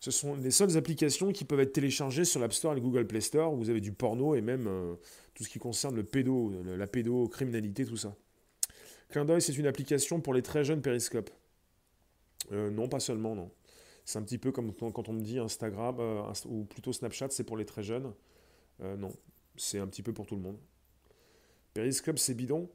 ce 0.00 0.10
sont 0.10 0.34
les 0.34 0.50
seules 0.50 0.76
applications 0.76 1.30
qui 1.30 1.44
peuvent 1.44 1.60
être 1.60 1.72
téléchargées 1.72 2.24
sur 2.24 2.40
l'App 2.40 2.52
Store 2.52 2.72
et 2.72 2.74
le 2.74 2.80
Google 2.80 3.06
Play 3.06 3.20
Store, 3.20 3.52
où 3.52 3.56
vous 3.56 3.70
avez 3.70 3.80
du 3.80 3.92
porno 3.92 4.34
et 4.34 4.40
même 4.40 4.68
tout 5.32 5.44
ce 5.44 5.48
qui 5.48 5.60
concerne 5.60 5.94
le 5.94 6.76
la 6.76 6.86
pédocriminalité, 6.88 7.84
tout 7.84 7.96
ça. 7.96 8.16
Clin 9.08 9.24
d'œil, 9.24 9.42
c'est 9.42 9.56
une 9.56 9.66
application 9.66 10.20
pour 10.20 10.34
les 10.34 10.42
très 10.42 10.64
jeunes 10.64 10.82
périscopes. 10.82 11.30
Euh, 12.52 12.70
non, 12.70 12.88
pas 12.88 13.00
seulement, 13.00 13.34
non. 13.34 13.50
C'est 14.04 14.18
un 14.18 14.22
petit 14.22 14.38
peu 14.38 14.52
comme 14.52 14.72
quand 14.72 15.08
on 15.08 15.12
me 15.12 15.20
dit 15.20 15.38
Instagram, 15.38 15.96
euh, 15.98 16.32
ou 16.46 16.64
plutôt 16.64 16.92
Snapchat, 16.92 17.30
c'est 17.30 17.44
pour 17.44 17.56
les 17.56 17.64
très 17.64 17.82
jeunes. 17.82 18.12
non, 18.80 19.12
c'est 19.56 19.78
un 19.78 19.86
petit 19.86 20.02
peu 20.02 20.12
pour 20.12 20.26
tout 20.26 20.36
le 20.36 20.42
monde. 20.42 20.58
Periscope, 21.74 22.18
c'est 22.18 22.34
bidon. 22.34 22.70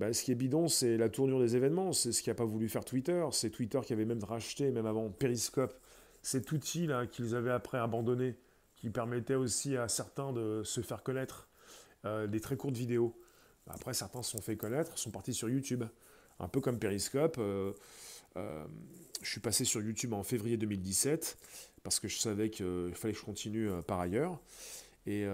Ben, 0.00 0.14
ce 0.14 0.22
qui 0.22 0.32
est 0.32 0.34
bidon, 0.34 0.66
c'est 0.66 0.96
la 0.96 1.10
tournure 1.10 1.40
des 1.40 1.56
événements. 1.56 1.92
C'est 1.92 2.12
ce 2.12 2.22
qui 2.22 2.30
n'a 2.30 2.34
pas 2.34 2.46
voulu 2.46 2.70
faire 2.70 2.86
Twitter. 2.86 3.22
C'est 3.32 3.50
Twitter 3.50 3.80
qui 3.84 3.92
avait 3.92 4.06
même 4.06 4.24
racheté, 4.24 4.70
même 4.70 4.86
avant 4.86 5.10
Periscope, 5.10 5.78
cet 6.22 6.50
outil-là 6.52 7.06
qu'ils 7.06 7.34
avaient 7.34 7.50
après 7.50 7.76
abandonné, 7.76 8.36
qui 8.76 8.88
permettait 8.88 9.34
aussi 9.34 9.76
à 9.76 9.88
certains 9.88 10.32
de 10.32 10.62
se 10.64 10.80
faire 10.80 11.02
connaître, 11.02 11.50
euh, 12.06 12.26
des 12.26 12.40
très 12.40 12.56
courtes 12.56 12.78
vidéos. 12.78 13.14
Après, 13.74 13.94
certains 13.94 14.22
se 14.22 14.32
sont 14.32 14.40
fait 14.40 14.56
connaître, 14.56 14.96
sont 14.98 15.10
partis 15.10 15.34
sur 15.34 15.48
YouTube. 15.48 15.84
Un 16.38 16.48
peu 16.48 16.60
comme 16.60 16.78
Periscope. 16.78 17.36
Euh, 17.38 17.72
euh, 18.36 18.64
je 19.22 19.30
suis 19.30 19.40
passé 19.40 19.64
sur 19.64 19.82
YouTube 19.82 20.12
en 20.12 20.22
février 20.22 20.56
2017 20.56 21.36
parce 21.82 22.00
que 22.00 22.08
je 22.08 22.18
savais 22.18 22.50
qu'il 22.50 22.92
fallait 22.94 23.12
que 23.12 23.20
je 23.20 23.24
continue 23.24 23.68
par 23.86 24.00
ailleurs. 24.00 24.38
Et 25.06 25.26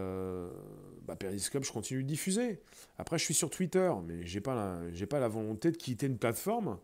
bah, 1.02 1.16
Periscope, 1.16 1.64
je 1.64 1.72
continue 1.72 2.02
de 2.02 2.08
diffuser. 2.08 2.60
Après, 2.98 3.18
je 3.18 3.24
suis 3.24 3.34
sur 3.34 3.50
Twitter, 3.50 3.92
mais 4.06 4.26
j'ai 4.26 4.40
pas 4.40 4.80
pas 5.08 5.20
la 5.20 5.28
volonté 5.28 5.70
de 5.70 5.76
quitter 5.76 6.06
une 6.06 6.18
plateforme 6.18 6.78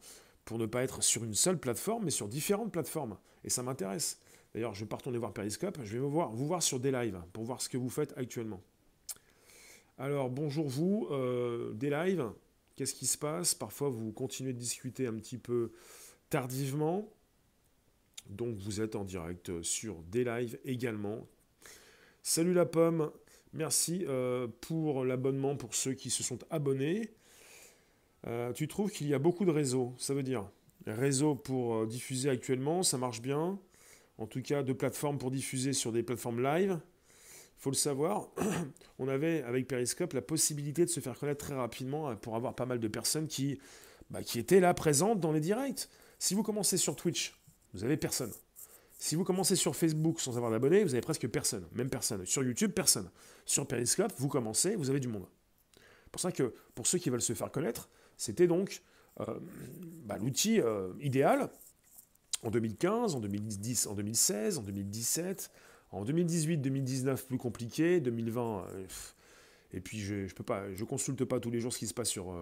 pour 0.44 0.58
ne 0.58 0.66
pas 0.66 0.82
être 0.82 1.02
sur 1.02 1.24
une 1.24 1.34
seule 1.34 1.58
plateforme, 1.58 2.04
mais 2.04 2.10
sur 2.10 2.28
différentes 2.28 2.72
plateformes. 2.72 3.16
Et 3.44 3.50
ça 3.50 3.62
m'intéresse. 3.62 4.18
D'ailleurs, 4.54 4.74
je 4.74 4.80
vais 4.80 4.88
pas 4.88 4.96
retourner 4.96 5.18
voir 5.18 5.32
Periscope, 5.32 5.78
je 5.82 5.92
vais 5.92 5.98
vous 5.98 6.10
voir 6.46 6.62
sur 6.62 6.78
des 6.78 6.90
lives 6.90 7.20
pour 7.32 7.44
voir 7.44 7.62
ce 7.62 7.68
que 7.68 7.78
vous 7.78 7.88
faites 7.88 8.12
actuellement. 8.16 8.60
Alors, 9.98 10.30
bonjour 10.30 10.68
vous, 10.68 11.06
euh, 11.10 11.74
des 11.74 11.90
lives, 11.90 12.30
qu'est-ce 12.76 12.94
qui 12.94 13.06
se 13.06 13.18
passe? 13.18 13.54
Parfois, 13.54 13.90
vous 13.90 14.10
continuez 14.10 14.54
de 14.54 14.58
discuter 14.58 15.06
un 15.06 15.12
petit 15.14 15.36
peu 15.36 15.72
tardivement. 16.30 17.12
Donc, 18.30 18.56
vous 18.56 18.80
êtes 18.80 18.96
en 18.96 19.04
direct 19.04 19.62
sur 19.62 20.02
des 20.04 20.24
lives 20.24 20.58
également. 20.64 21.26
Salut 22.22 22.54
la 22.54 22.64
pomme, 22.64 23.10
merci 23.52 24.04
euh, 24.08 24.48
pour 24.62 25.04
l'abonnement 25.04 25.56
pour 25.56 25.74
ceux 25.74 25.92
qui 25.92 26.08
se 26.08 26.22
sont 26.22 26.38
abonnés. 26.48 27.10
Euh, 28.26 28.52
tu 28.52 28.68
trouves 28.68 28.90
qu'il 28.90 29.08
y 29.08 29.14
a 29.14 29.18
beaucoup 29.18 29.44
de 29.44 29.50
réseaux, 29.50 29.92
ça 29.98 30.14
veut 30.14 30.22
dire 30.22 30.48
réseaux 30.86 31.34
pour 31.34 31.86
diffuser 31.86 32.30
actuellement, 32.30 32.82
ça 32.82 32.96
marche 32.96 33.20
bien? 33.20 33.58
En 34.18 34.26
tout 34.26 34.42
cas, 34.42 34.62
de 34.62 34.72
plateformes 34.72 35.18
pour 35.18 35.30
diffuser 35.30 35.72
sur 35.74 35.92
des 35.92 36.02
plateformes 36.02 36.42
live. 36.42 36.80
Faut 37.62 37.70
le 37.70 37.76
savoir, 37.76 38.28
on 38.98 39.06
avait 39.06 39.44
avec 39.44 39.68
Periscope 39.68 40.14
la 40.14 40.20
possibilité 40.20 40.84
de 40.84 40.90
se 40.90 40.98
faire 40.98 41.16
connaître 41.16 41.46
très 41.46 41.54
rapidement 41.54 42.10
euh, 42.10 42.16
pour 42.16 42.34
avoir 42.34 42.56
pas 42.56 42.66
mal 42.66 42.80
de 42.80 42.88
personnes 42.88 43.28
qui, 43.28 43.60
bah, 44.10 44.24
qui 44.24 44.40
étaient 44.40 44.58
là 44.58 44.74
présentes 44.74 45.20
dans 45.20 45.30
les 45.30 45.38
directs. 45.38 45.88
Si 46.18 46.34
vous 46.34 46.42
commencez 46.42 46.76
sur 46.76 46.96
Twitch, 46.96 47.40
vous 47.72 47.84
avez 47.84 47.96
personne. 47.96 48.32
Si 48.98 49.14
vous 49.14 49.22
commencez 49.22 49.54
sur 49.54 49.76
Facebook 49.76 50.18
sans 50.18 50.36
avoir 50.36 50.50
d'abonnés, 50.50 50.82
vous 50.82 50.94
avez 50.94 51.02
presque 51.02 51.28
personne, 51.28 51.64
même 51.70 51.88
personne. 51.88 52.26
Sur 52.26 52.42
YouTube, 52.42 52.72
personne. 52.72 53.08
Sur 53.46 53.64
Periscope, 53.68 54.12
vous 54.18 54.26
commencez, 54.26 54.74
vous 54.74 54.90
avez 54.90 54.98
du 54.98 55.06
monde. 55.06 55.28
Pour 56.10 56.20
ça 56.20 56.32
que 56.32 56.52
pour 56.74 56.88
ceux 56.88 56.98
qui 56.98 57.10
veulent 57.10 57.22
se 57.22 57.32
faire 57.32 57.52
connaître, 57.52 57.88
c'était 58.16 58.48
donc 58.48 58.82
euh, 59.20 59.38
bah, 60.04 60.18
l'outil 60.18 60.60
euh, 60.60 60.92
idéal 61.00 61.48
en 62.42 62.50
2015, 62.50 63.14
en 63.14 63.20
2010, 63.20 63.86
en 63.86 63.94
2016, 63.94 64.58
en 64.58 64.62
2017, 64.62 65.52
en 65.92 66.04
2018, 66.04 66.58
2019 66.58 67.26
plus 67.26 67.38
compliqué, 67.38 68.00
2020 68.00 68.66
euh, 68.74 68.86
et 69.72 69.80
puis 69.80 70.00
je 70.00 70.14
ne 70.14 70.28
peux 70.28 70.44
pas, 70.44 70.72
je 70.74 70.84
consulte 70.84 71.24
pas 71.24 71.40
tous 71.40 71.50
les 71.50 71.60
jours 71.60 71.72
ce 71.72 71.78
qui 71.78 71.86
se 71.86 71.94
passe 71.94 72.10
sur 72.10 72.34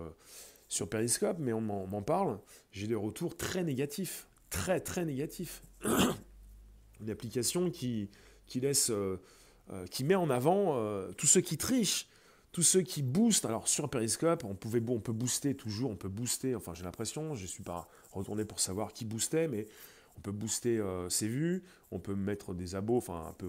sur 0.68 0.88
Periscope, 0.88 1.38
mais 1.40 1.52
on 1.52 1.60
m'en 1.60 2.02
parle. 2.02 2.38
J'ai 2.72 2.86
des 2.86 2.94
retours 2.94 3.36
très 3.36 3.64
négatifs, 3.64 4.28
très 4.50 4.80
très 4.80 5.04
négatifs. 5.04 5.62
Une 7.00 7.10
application 7.10 7.70
qui, 7.70 8.08
qui 8.46 8.60
laisse, 8.60 8.92
qui 9.90 10.04
met 10.04 10.14
en 10.14 10.30
avant 10.30 10.76
tous 11.16 11.26
ceux 11.26 11.40
qui 11.40 11.56
trichent, 11.56 12.08
tous 12.52 12.62
ceux 12.62 12.82
qui 12.82 13.02
boostent. 13.02 13.44
Alors 13.44 13.68
sur 13.68 13.88
Periscope, 13.88 14.44
on, 14.44 14.54
pouvait, 14.54 14.82
on 14.88 15.00
peut 15.00 15.12
booster 15.12 15.54
toujours, 15.54 15.90
on 15.90 15.96
peut 15.96 16.08
booster, 16.08 16.54
enfin 16.54 16.74
j'ai 16.74 16.84
l'impression, 16.84 17.34
je 17.34 17.42
ne 17.42 17.48
suis 17.48 17.62
pas 17.62 17.88
retourné 18.12 18.44
pour 18.44 18.60
savoir 18.60 18.92
qui 18.92 19.04
boostait, 19.04 19.48
mais 19.48 19.66
on 20.20 20.22
peut 20.22 20.32
booster 20.32 20.78
euh, 20.78 21.08
ses 21.08 21.28
vues, 21.28 21.62
on 21.90 21.98
peut 21.98 22.14
mettre 22.14 22.52
des 22.52 22.74
abos, 22.74 22.98
enfin 22.98 23.28
un 23.30 23.32
peu, 23.32 23.48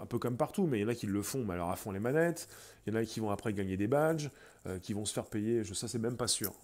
un 0.00 0.06
peu 0.06 0.18
comme 0.20 0.36
partout, 0.36 0.68
mais 0.68 0.78
il 0.78 0.82
y 0.82 0.84
en 0.84 0.88
a 0.88 0.94
qui 0.94 1.08
le 1.08 1.22
font, 1.22 1.44
mais 1.44 1.54
alors 1.54 1.72
à 1.72 1.76
fond 1.76 1.90
les 1.90 1.98
manettes, 1.98 2.48
il 2.86 2.92
y 2.92 2.96
en 2.96 3.00
a 3.00 3.04
qui 3.04 3.18
vont 3.18 3.30
après 3.30 3.52
gagner 3.52 3.76
des 3.76 3.88
badges, 3.88 4.30
euh, 4.66 4.78
qui 4.78 4.92
vont 4.92 5.04
se 5.04 5.12
faire 5.12 5.26
payer, 5.26 5.64
je, 5.64 5.74
ça 5.74 5.88
c'est 5.88 5.98
même 5.98 6.16
pas 6.16 6.28
sûr. 6.28 6.54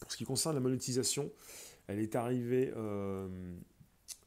Pour 0.00 0.10
ce 0.10 0.16
qui 0.16 0.24
concerne 0.24 0.56
la 0.56 0.60
monétisation, 0.60 1.30
elle 1.86 2.00
est 2.00 2.16
arrivée, 2.16 2.72
euh, 2.76 3.28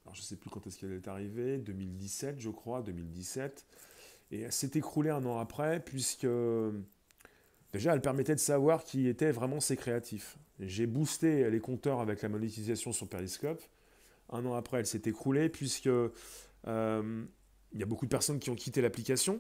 alors 0.05 0.15
je 0.15 0.21
sais 0.21 0.37
plus 0.37 0.49
quand 0.49 0.65
est-ce 0.65 0.77
qu'elle 0.77 0.93
est 0.93 1.09
arrivée, 1.09 1.57
2017 1.57 2.39
je 2.39 2.49
crois, 2.49 2.81
2017, 2.81 3.65
et 4.31 4.41
elle 4.41 4.53
s'est 4.53 4.71
écroulée 4.75 5.09
un 5.09 5.25
an 5.25 5.39
après, 5.39 5.81
puisque 5.81 6.27
déjà 7.73 7.93
elle 7.93 8.01
permettait 8.01 8.35
de 8.35 8.39
savoir 8.39 8.85
qui 8.85 9.09
étaient 9.09 9.33
vraiment 9.33 9.59
ses 9.59 9.75
créatifs. 9.75 10.37
J'ai 10.61 10.87
boosté 10.87 11.51
les 11.51 11.59
compteurs 11.59 11.99
avec 11.99 12.21
la 12.21 12.29
monétisation 12.29 12.93
sur 12.93 13.09
Periscope, 13.09 13.61
un 14.31 14.45
an 14.45 14.53
après, 14.53 14.79
elle 14.79 14.85
s'est 14.85 15.01
écroulée 15.05 15.49
puisque 15.49 15.87
euh, 15.87 17.25
il 17.73 17.79
y 17.79 17.83
a 17.83 17.85
beaucoup 17.85 18.05
de 18.05 18.09
personnes 18.09 18.39
qui 18.39 18.49
ont 18.49 18.55
quitté 18.55 18.81
l'application. 18.81 19.39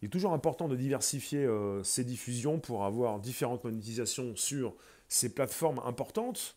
Il 0.00 0.06
est 0.06 0.10
toujours 0.10 0.32
important 0.32 0.68
de 0.68 0.76
diversifier 0.76 1.44
euh, 1.44 1.82
ces 1.82 2.04
diffusions 2.04 2.60
pour 2.60 2.84
avoir 2.84 3.18
différentes 3.18 3.64
monétisations 3.64 4.36
sur 4.36 4.74
ces 5.08 5.34
plateformes 5.34 5.80
importantes. 5.84 6.56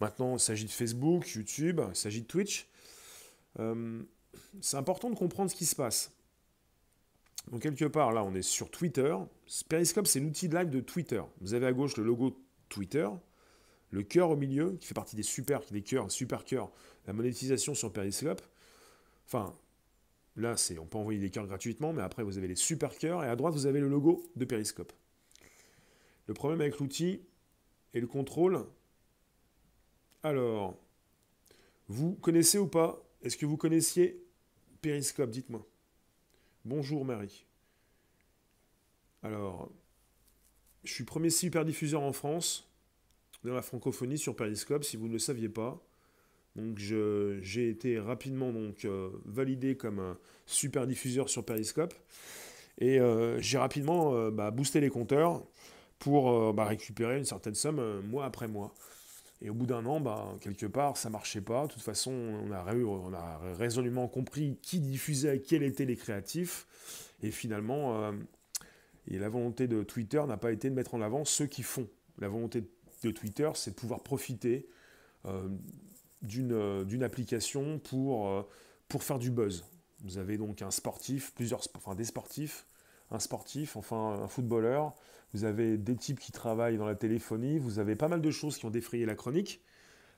Maintenant, 0.00 0.34
il 0.36 0.40
s'agit 0.40 0.64
de 0.64 0.70
Facebook, 0.70 1.28
YouTube, 1.30 1.80
il 1.88 1.96
s'agit 1.96 2.22
de 2.22 2.26
Twitch. 2.26 2.68
Euh, 3.58 4.02
c'est 4.60 4.76
important 4.76 5.10
de 5.10 5.16
comprendre 5.16 5.50
ce 5.50 5.56
qui 5.56 5.66
se 5.66 5.74
passe. 5.74 6.12
Donc 7.50 7.62
quelque 7.62 7.86
part, 7.86 8.12
là, 8.12 8.22
on 8.22 8.34
est 8.34 8.42
sur 8.42 8.70
Twitter. 8.70 9.16
Periscope, 9.68 10.06
c'est 10.06 10.20
l'outil 10.20 10.48
de 10.48 10.56
live 10.56 10.70
de 10.70 10.80
Twitter. 10.80 11.22
Vous 11.40 11.54
avez 11.54 11.66
à 11.66 11.72
gauche 11.72 11.96
le 11.96 12.04
logo 12.04 12.38
Twitter 12.68 13.08
le 13.90 14.02
cœur 14.02 14.30
au 14.30 14.36
milieu, 14.36 14.76
qui 14.80 14.86
fait 14.86 14.94
partie 14.94 15.16
des 15.16 15.22
super, 15.22 15.62
cœurs, 16.44 16.70
la 17.06 17.12
monétisation 17.12 17.74
sur 17.74 17.92
Periscope. 17.92 18.42
Enfin, 19.26 19.54
là, 20.36 20.56
c'est, 20.56 20.78
on 20.78 20.86
peut 20.86 20.98
envoyer 20.98 21.18
des 21.18 21.30
cœurs 21.30 21.46
gratuitement, 21.46 21.92
mais 21.92 22.02
après, 22.02 22.22
vous 22.22 22.38
avez 22.38 22.48
les 22.48 22.56
super 22.56 22.96
cœurs, 22.96 23.24
et 23.24 23.28
à 23.28 23.36
droite, 23.36 23.54
vous 23.54 23.66
avez 23.66 23.80
le 23.80 23.88
logo 23.88 24.22
de 24.36 24.44
Periscope. 24.44 24.92
Le 26.26 26.34
problème 26.34 26.60
avec 26.60 26.78
l'outil 26.78 27.22
et 27.94 28.00
le 28.00 28.06
contrôle. 28.06 28.66
Alors, 30.22 30.76
vous 31.88 32.14
connaissez 32.14 32.58
ou 32.58 32.66
pas 32.66 33.02
Est-ce 33.22 33.36
que 33.36 33.46
vous 33.46 33.56
connaissiez 33.56 34.22
Periscope 34.82 35.30
Dites-moi. 35.30 35.66
Bonjour 36.64 37.04
Marie. 37.04 37.46
Alors, 39.22 39.72
je 40.84 40.92
suis 40.92 41.04
premier 41.04 41.30
super 41.30 41.64
diffuseur 41.64 42.02
en 42.02 42.12
France 42.12 42.67
dans 43.44 43.54
la 43.54 43.62
francophonie 43.62 44.18
sur 44.18 44.36
Periscope, 44.36 44.84
si 44.84 44.96
vous 44.96 45.08
ne 45.08 45.12
le 45.12 45.18
saviez 45.18 45.48
pas. 45.48 45.82
Donc 46.56 46.78
j'ai 46.78 47.68
été 47.68 47.98
rapidement 47.98 48.52
donc, 48.52 48.84
euh, 48.84 49.10
validé 49.24 49.76
comme 49.76 50.00
un 50.00 50.18
super 50.46 50.86
diffuseur 50.86 51.28
sur 51.28 51.44
Periscope. 51.44 51.94
Et 52.78 53.00
euh, 53.00 53.40
j'ai 53.40 53.58
rapidement 53.58 54.14
euh, 54.14 54.30
bah, 54.30 54.50
boosté 54.50 54.80
les 54.80 54.90
compteurs 54.90 55.42
pour 55.98 56.54
bah, 56.54 56.64
récupérer 56.64 57.18
une 57.18 57.24
certaine 57.24 57.54
somme 57.54 58.02
mois 58.02 58.24
après 58.24 58.48
mois. 58.48 58.72
Et 59.40 59.50
au 59.50 59.54
bout 59.54 59.66
d'un 59.66 59.84
an, 59.86 60.00
bah, 60.00 60.34
quelque 60.40 60.66
part, 60.66 60.96
ça 60.96 61.10
marchait 61.10 61.40
pas. 61.40 61.66
De 61.66 61.72
toute 61.72 61.82
façon, 61.82 62.12
on 62.12 62.52
a, 62.52 62.64
on 62.74 63.12
a 63.12 63.40
résolument 63.56 64.06
compris 64.08 64.58
qui 64.62 64.80
diffusait, 64.80 65.40
quels 65.40 65.62
étaient 65.62 65.84
les 65.84 65.96
créatifs. 65.96 66.66
Et 67.22 67.32
finalement, 67.32 68.12
et 69.08 69.18
la 69.18 69.28
volonté 69.28 69.66
de 69.66 69.82
Twitter 69.82 70.22
n'a 70.26 70.36
pas 70.36 70.52
été 70.52 70.70
de 70.70 70.74
mettre 70.74 70.94
en 70.94 71.00
avant 71.00 71.24
ceux 71.24 71.46
qui 71.46 71.62
font. 71.62 71.88
La 72.18 72.28
volonté 72.28 72.60
de 72.60 72.68
de 73.02 73.10
Twitter, 73.10 73.50
c'est 73.54 73.70
de 73.70 73.76
pouvoir 73.76 74.02
profiter 74.02 74.68
euh, 75.26 75.48
euh, 76.50 76.84
d'une 76.84 77.02
application 77.02 77.78
pour, 77.78 78.28
euh, 78.28 78.42
pour 78.88 79.02
faire 79.02 79.18
du 79.18 79.30
buzz. 79.30 79.64
Vous 80.04 80.18
avez 80.18 80.36
donc 80.36 80.62
un 80.62 80.70
sportif, 80.70 81.32
plusieurs, 81.34 81.60
enfin 81.76 81.94
des 81.94 82.04
sportifs, 82.04 82.66
un 83.10 83.18
sportif, 83.18 83.76
enfin 83.76 84.20
un 84.22 84.28
footballeur, 84.28 84.94
vous 85.32 85.44
avez 85.44 85.76
des 85.76 85.96
types 85.96 86.20
qui 86.20 86.32
travaillent 86.32 86.76
dans 86.76 86.86
la 86.86 86.94
téléphonie, 86.94 87.58
vous 87.58 87.78
avez 87.78 87.96
pas 87.96 88.08
mal 88.08 88.20
de 88.20 88.30
choses 88.30 88.58
qui 88.58 88.64
ont 88.64 88.70
défrayé 88.70 89.06
la 89.06 89.14
chronique, 89.14 89.60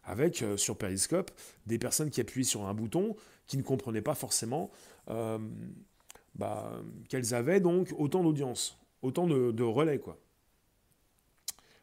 avec 0.04 0.44
sur 0.56 0.76
Periscope 0.78 1.30
des 1.66 1.78
personnes 1.78 2.10
qui 2.10 2.20
appuient 2.20 2.44
sur 2.44 2.66
un 2.66 2.74
bouton 2.74 3.16
qui 3.46 3.58
ne 3.58 3.62
comprenaient 3.62 4.02
pas 4.02 4.14
forcément 4.14 4.70
bah, 6.34 6.82
qu'elles 7.08 7.34
avaient 7.34 7.60
donc 7.60 7.94
autant 7.98 8.22
d'audience, 8.22 8.78
autant 9.02 9.26
de, 9.26 9.50
de 9.50 9.62
relais 9.62 9.98
quoi. 9.98 10.18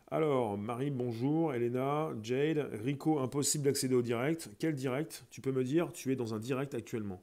Alors, 0.10 0.58
Marie, 0.58 0.90
bonjour. 0.90 1.54
Elena, 1.54 2.14
Jade, 2.24 2.70
Rico, 2.82 3.20
impossible 3.20 3.66
d'accéder 3.66 3.94
au 3.94 4.02
direct. 4.02 4.50
Quel 4.58 4.74
direct? 4.74 5.26
Tu 5.30 5.42
peux 5.42 5.52
me 5.52 5.66
dire 5.66 5.92
Tu 5.92 6.14
es 6.14 6.16
dans 6.16 6.34
un 6.34 6.40
direct 6.40 6.74
actuellement. 6.74 7.22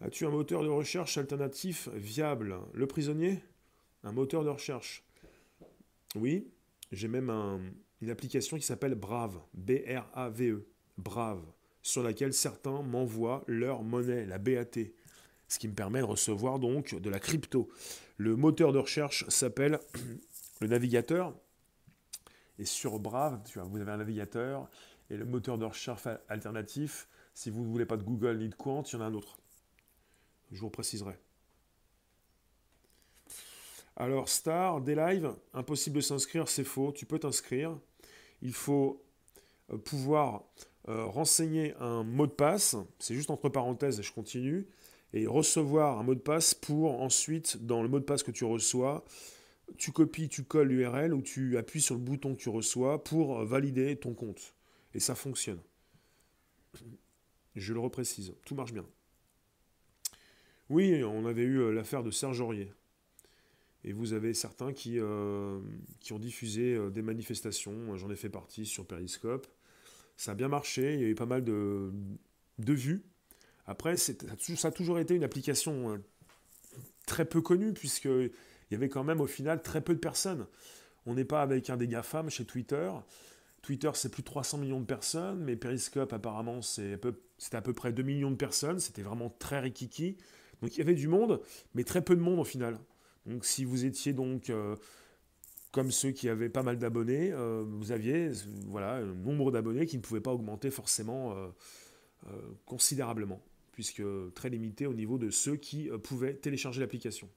As-tu 0.00 0.26
un 0.26 0.30
moteur 0.30 0.64
de 0.64 0.68
recherche 0.68 1.16
alternatif 1.16 1.88
viable? 1.94 2.56
Le 2.72 2.88
prisonnier? 2.88 3.38
Un 4.02 4.10
moteur 4.10 4.42
de 4.42 4.48
recherche? 4.48 5.04
Oui, 6.16 6.48
j'ai 6.90 7.06
même 7.06 7.30
une 8.00 8.10
application 8.10 8.56
qui 8.56 8.66
s'appelle 8.66 8.96
Brave, 8.96 9.40
B-R-A-V-E, 9.54 10.66
Brave, 10.98 11.44
sur 11.80 12.02
laquelle 12.02 12.34
certains 12.34 12.82
m'envoient 12.82 13.44
leur 13.46 13.84
monnaie, 13.84 14.26
la 14.26 14.38
BAT, 14.38 14.80
ce 15.46 15.60
qui 15.60 15.68
me 15.68 15.74
permet 15.74 16.00
de 16.00 16.06
recevoir 16.06 16.58
donc 16.58 16.92
de 16.96 17.08
la 17.08 17.20
crypto. 17.20 17.68
Le 18.16 18.34
moteur 18.34 18.72
de 18.72 18.78
recherche 18.78 19.24
s'appelle 19.28 19.78
le 20.60 20.68
navigateur. 20.68 21.34
Et 22.58 22.64
sur 22.64 22.98
Brave, 22.98 23.40
tu 23.44 23.58
vois, 23.58 23.68
vous 23.68 23.80
avez 23.80 23.90
un 23.90 23.96
navigateur 23.96 24.68
et 25.10 25.16
le 25.16 25.24
moteur 25.24 25.58
de 25.58 25.64
recherche 25.64 26.06
alternatif. 26.28 27.08
Si 27.34 27.50
vous 27.50 27.62
ne 27.62 27.68
voulez 27.68 27.86
pas 27.86 27.96
de 27.96 28.04
Google 28.04 28.38
ni 28.38 28.48
de 28.48 28.54
Quant, 28.54 28.82
il 28.82 28.92
y 28.92 28.96
en 28.96 29.00
a 29.00 29.04
un 29.06 29.14
autre. 29.14 29.38
Je 30.52 30.60
vous 30.60 30.70
préciserai. 30.70 31.18
Alors, 33.96 34.28
Star, 34.28 34.80
des 34.80 34.94
lives, 34.94 35.32
impossible 35.52 35.96
de 35.96 36.00
s'inscrire, 36.00 36.48
c'est 36.48 36.64
faux. 36.64 36.92
Tu 36.92 37.06
peux 37.06 37.18
t'inscrire. 37.18 37.76
Il 38.42 38.52
faut 38.52 39.04
euh, 39.72 39.78
pouvoir 39.78 40.44
euh, 40.88 41.04
renseigner 41.04 41.74
un 41.80 42.02
mot 42.02 42.26
de 42.26 42.32
passe. 42.32 42.76
C'est 42.98 43.14
juste 43.14 43.30
entre 43.30 43.48
parenthèses, 43.48 44.00
je 44.02 44.12
continue. 44.12 44.66
Et 45.12 45.26
recevoir 45.26 45.98
un 45.98 46.02
mot 46.02 46.14
de 46.14 46.20
passe 46.20 46.54
pour 46.54 47.00
ensuite, 47.00 47.64
dans 47.64 47.82
le 47.82 47.88
mot 47.88 48.00
de 48.00 48.04
passe 48.04 48.24
que 48.24 48.32
tu 48.32 48.44
reçois, 48.44 49.04
tu 49.76 49.92
copies, 49.92 50.28
tu 50.28 50.44
colles 50.44 50.68
l'URL 50.68 51.14
ou 51.14 51.22
tu 51.22 51.56
appuies 51.56 51.80
sur 51.80 51.94
le 51.94 52.00
bouton 52.00 52.34
que 52.34 52.40
tu 52.40 52.48
reçois 52.48 53.02
pour 53.02 53.44
valider 53.44 53.96
ton 53.96 54.14
compte. 54.14 54.54
Et 54.94 55.00
ça 55.00 55.14
fonctionne. 55.14 55.60
Je 57.56 57.72
le 57.72 57.80
reprécise, 57.80 58.34
tout 58.44 58.54
marche 58.54 58.72
bien. 58.72 58.86
Oui, 60.70 61.04
on 61.04 61.26
avait 61.26 61.42
eu 61.42 61.60
euh, 61.60 61.72
l'affaire 61.72 62.02
de 62.02 62.10
Serge 62.10 62.40
Aurier. 62.40 62.72
Et 63.84 63.92
vous 63.92 64.14
avez 64.14 64.32
certains 64.32 64.72
qui, 64.72 64.98
euh, 64.98 65.60
ont 66.10 66.18
diffusé 66.18 66.74
euh, 66.74 66.90
des 66.90 67.02
manifestations. 67.02 67.96
J'en 67.96 68.10
ai 68.10 68.16
fait 68.16 68.30
partie 68.30 68.64
sur 68.64 68.86
Periscope. 68.86 69.46
Ça 70.16 70.32
a 70.32 70.34
bien 70.34 70.48
marché. 70.48 70.94
Il 70.94 71.00
y 71.00 71.04
a 71.04 71.08
eu 71.08 71.14
pas 71.14 71.26
mal 71.26 71.44
de, 71.44 71.92
de 72.58 72.72
vues. 72.72 73.04
Après, 73.66 73.96
ça 73.96 74.12
a 74.68 74.70
toujours 74.70 74.98
été 74.98 75.14
une 75.14 75.24
application 75.24 75.98
très 77.06 77.24
peu 77.24 77.40
connue, 77.40 77.72
puisque 77.72 78.08
il 78.74 78.78
y 78.78 78.82
avait 78.82 78.88
quand 78.88 79.04
même 79.04 79.20
au 79.20 79.26
final 79.28 79.62
très 79.62 79.80
peu 79.80 79.94
de 79.94 80.00
personnes. 80.00 80.48
On 81.06 81.14
n'est 81.14 81.24
pas 81.24 81.42
avec 81.42 81.70
un 81.70 81.76
des 81.76 81.86
GAFAM 81.86 82.28
chez 82.28 82.44
Twitter. 82.44 82.90
Twitter, 83.62 83.90
c'est 83.94 84.10
plus 84.10 84.22
de 84.22 84.26
300 84.26 84.58
millions 84.58 84.80
de 84.80 84.84
personnes, 84.84 85.38
mais 85.44 85.54
Periscope, 85.54 86.12
apparemment, 86.12 86.60
c'était 86.60 86.98
à 87.52 87.62
peu 87.62 87.72
près 87.72 87.92
2 87.92 88.02
millions 88.02 88.32
de 88.32 88.36
personnes. 88.36 88.80
C'était 88.80 89.02
vraiment 89.02 89.30
très 89.38 89.60
rikiki. 89.60 90.16
Donc 90.60 90.74
il 90.74 90.78
y 90.78 90.82
avait 90.82 90.94
du 90.94 91.06
monde, 91.06 91.40
mais 91.74 91.84
très 91.84 92.02
peu 92.02 92.16
de 92.16 92.20
monde 92.20 92.40
au 92.40 92.44
final. 92.44 92.78
Donc 93.26 93.44
si 93.44 93.64
vous 93.64 93.84
étiez 93.84 94.12
donc 94.12 94.50
euh, 94.50 94.74
comme 95.70 95.92
ceux 95.92 96.10
qui 96.10 96.28
avaient 96.28 96.48
pas 96.48 96.64
mal 96.64 96.78
d'abonnés, 96.78 97.30
euh, 97.32 97.64
vous 97.64 97.92
aviez 97.92 98.30
voilà, 98.66 98.96
un 98.96 99.14
nombre 99.14 99.52
d'abonnés 99.52 99.86
qui 99.86 99.98
ne 99.98 100.02
pouvait 100.02 100.20
pas 100.20 100.32
augmenter 100.32 100.70
forcément 100.72 101.34
euh, 101.36 102.30
considérablement, 102.66 103.40
puisque 103.70 104.02
très 104.34 104.50
limité 104.50 104.86
au 104.86 104.94
niveau 104.94 105.16
de 105.16 105.30
ceux 105.30 105.56
qui 105.56 105.90
pouvaient 106.02 106.34
télécharger 106.34 106.80
l'application. 106.80 107.28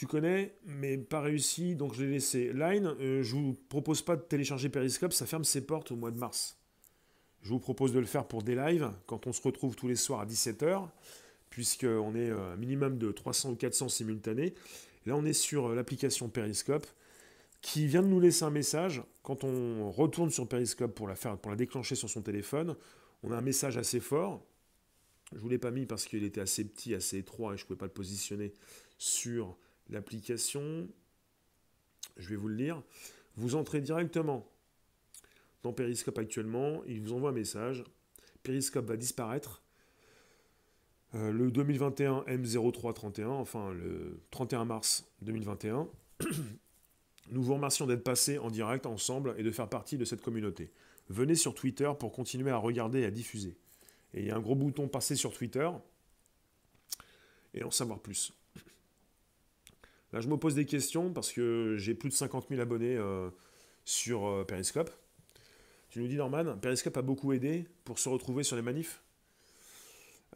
Tu 0.00 0.06
connais, 0.06 0.56
mais 0.64 0.96
pas 0.96 1.20
réussi, 1.20 1.76
donc 1.76 1.92
je 1.92 2.02
l'ai 2.02 2.12
laissé. 2.12 2.54
Line, 2.54 2.86
euh, 3.00 3.22
je 3.22 3.34
vous 3.34 3.52
propose 3.68 4.00
pas 4.00 4.16
de 4.16 4.22
télécharger 4.22 4.70
Periscope, 4.70 5.12
ça 5.12 5.26
ferme 5.26 5.44
ses 5.44 5.60
portes 5.60 5.92
au 5.92 5.96
mois 5.96 6.10
de 6.10 6.16
mars. 6.16 6.56
Je 7.42 7.50
vous 7.50 7.58
propose 7.58 7.92
de 7.92 7.98
le 7.98 8.06
faire 8.06 8.26
pour 8.26 8.42
des 8.42 8.54
lives, 8.54 8.90
quand 9.04 9.26
on 9.26 9.34
se 9.34 9.42
retrouve 9.42 9.76
tous 9.76 9.88
les 9.88 9.96
soirs 9.96 10.20
à 10.20 10.24
17h, 10.24 10.88
puisqu'on 11.50 12.14
est 12.14 12.30
euh, 12.30 12.54
un 12.54 12.56
minimum 12.56 12.96
de 12.96 13.12
300 13.12 13.50
ou 13.50 13.56
400 13.56 13.90
simultanés. 13.90 14.54
Là, 15.04 15.16
on 15.16 15.24
est 15.26 15.34
sur 15.34 15.66
euh, 15.66 15.74
l'application 15.74 16.30
Periscope, 16.30 16.86
qui 17.60 17.86
vient 17.86 18.02
de 18.02 18.08
nous 18.08 18.20
laisser 18.20 18.44
un 18.44 18.50
message. 18.50 19.02
Quand 19.22 19.44
on 19.44 19.90
retourne 19.90 20.30
sur 20.30 20.48
Periscope 20.48 20.94
pour 20.94 21.08
la, 21.08 21.14
faire, 21.14 21.36
pour 21.36 21.50
la 21.50 21.58
déclencher 21.58 21.94
sur 21.94 22.08
son 22.08 22.22
téléphone, 22.22 22.74
on 23.22 23.32
a 23.32 23.36
un 23.36 23.42
message 23.42 23.76
assez 23.76 24.00
fort. 24.00 24.42
Je 25.32 25.36
ne 25.36 25.40
vous 25.42 25.50
l'ai 25.50 25.58
pas 25.58 25.70
mis 25.70 25.84
parce 25.84 26.06
qu'il 26.06 26.24
était 26.24 26.40
assez 26.40 26.64
petit, 26.64 26.94
assez 26.94 27.18
étroit 27.18 27.52
et 27.52 27.58
je 27.58 27.64
ne 27.64 27.66
pouvais 27.66 27.78
pas 27.78 27.84
le 27.84 27.92
positionner 27.92 28.54
sur 28.96 29.58
l'application. 29.90 30.88
Je 32.16 32.28
vais 32.28 32.36
vous 32.36 32.48
le 32.48 32.56
lire. 32.56 32.82
Vous 33.36 33.54
entrez 33.54 33.80
directement 33.80 34.50
dans 35.62 35.72
Periscope 35.72 36.18
actuellement, 36.18 36.82
il 36.86 37.00
vous 37.02 37.12
envoie 37.12 37.30
un 37.30 37.34
message. 37.34 37.84
Periscope 38.42 38.86
va 38.86 38.96
disparaître. 38.96 39.62
Euh, 41.14 41.32
le 41.32 41.50
2021 41.50 42.20
M0331, 42.28 43.26
enfin 43.26 43.72
le 43.72 44.22
31 44.30 44.64
mars 44.64 45.04
2021. 45.22 45.88
Nous 47.30 47.42
vous 47.42 47.54
remercions 47.54 47.86
d'être 47.86 48.04
passés 48.04 48.38
en 48.38 48.50
direct 48.50 48.86
ensemble 48.86 49.34
et 49.36 49.42
de 49.42 49.50
faire 49.50 49.68
partie 49.68 49.98
de 49.98 50.04
cette 50.04 50.22
communauté. 50.22 50.72
Venez 51.08 51.34
sur 51.34 51.54
Twitter 51.54 51.90
pour 51.98 52.12
continuer 52.12 52.50
à 52.50 52.56
regarder 52.56 53.00
et 53.00 53.04
à 53.04 53.10
diffuser. 53.10 53.56
Et 54.14 54.20
il 54.20 54.26
y 54.26 54.30
a 54.30 54.36
un 54.36 54.40
gros 54.40 54.54
bouton 54.54 54.88
passer 54.88 55.16
sur 55.16 55.32
Twitter 55.32 55.68
et 57.54 57.64
en 57.64 57.70
savoir 57.70 58.00
plus. 58.00 58.32
Là, 60.12 60.20
je 60.20 60.28
me 60.28 60.36
pose 60.36 60.54
des 60.54 60.64
questions 60.64 61.12
parce 61.12 61.32
que 61.32 61.76
j'ai 61.78 61.94
plus 61.94 62.08
de 62.08 62.14
50 62.14 62.48
000 62.48 62.60
abonnés 62.60 62.96
euh, 62.96 63.30
sur 63.84 64.26
euh, 64.26 64.44
Periscope. 64.44 64.90
Tu 65.90 66.00
nous 66.00 66.08
dis, 66.08 66.16
Norman, 66.16 66.56
Periscope 66.58 66.96
a 66.96 67.02
beaucoup 67.02 67.32
aidé 67.32 67.66
pour 67.84 67.98
se 67.98 68.08
retrouver 68.08 68.42
sur 68.42 68.56
les 68.56 68.62
manifs? 68.62 69.02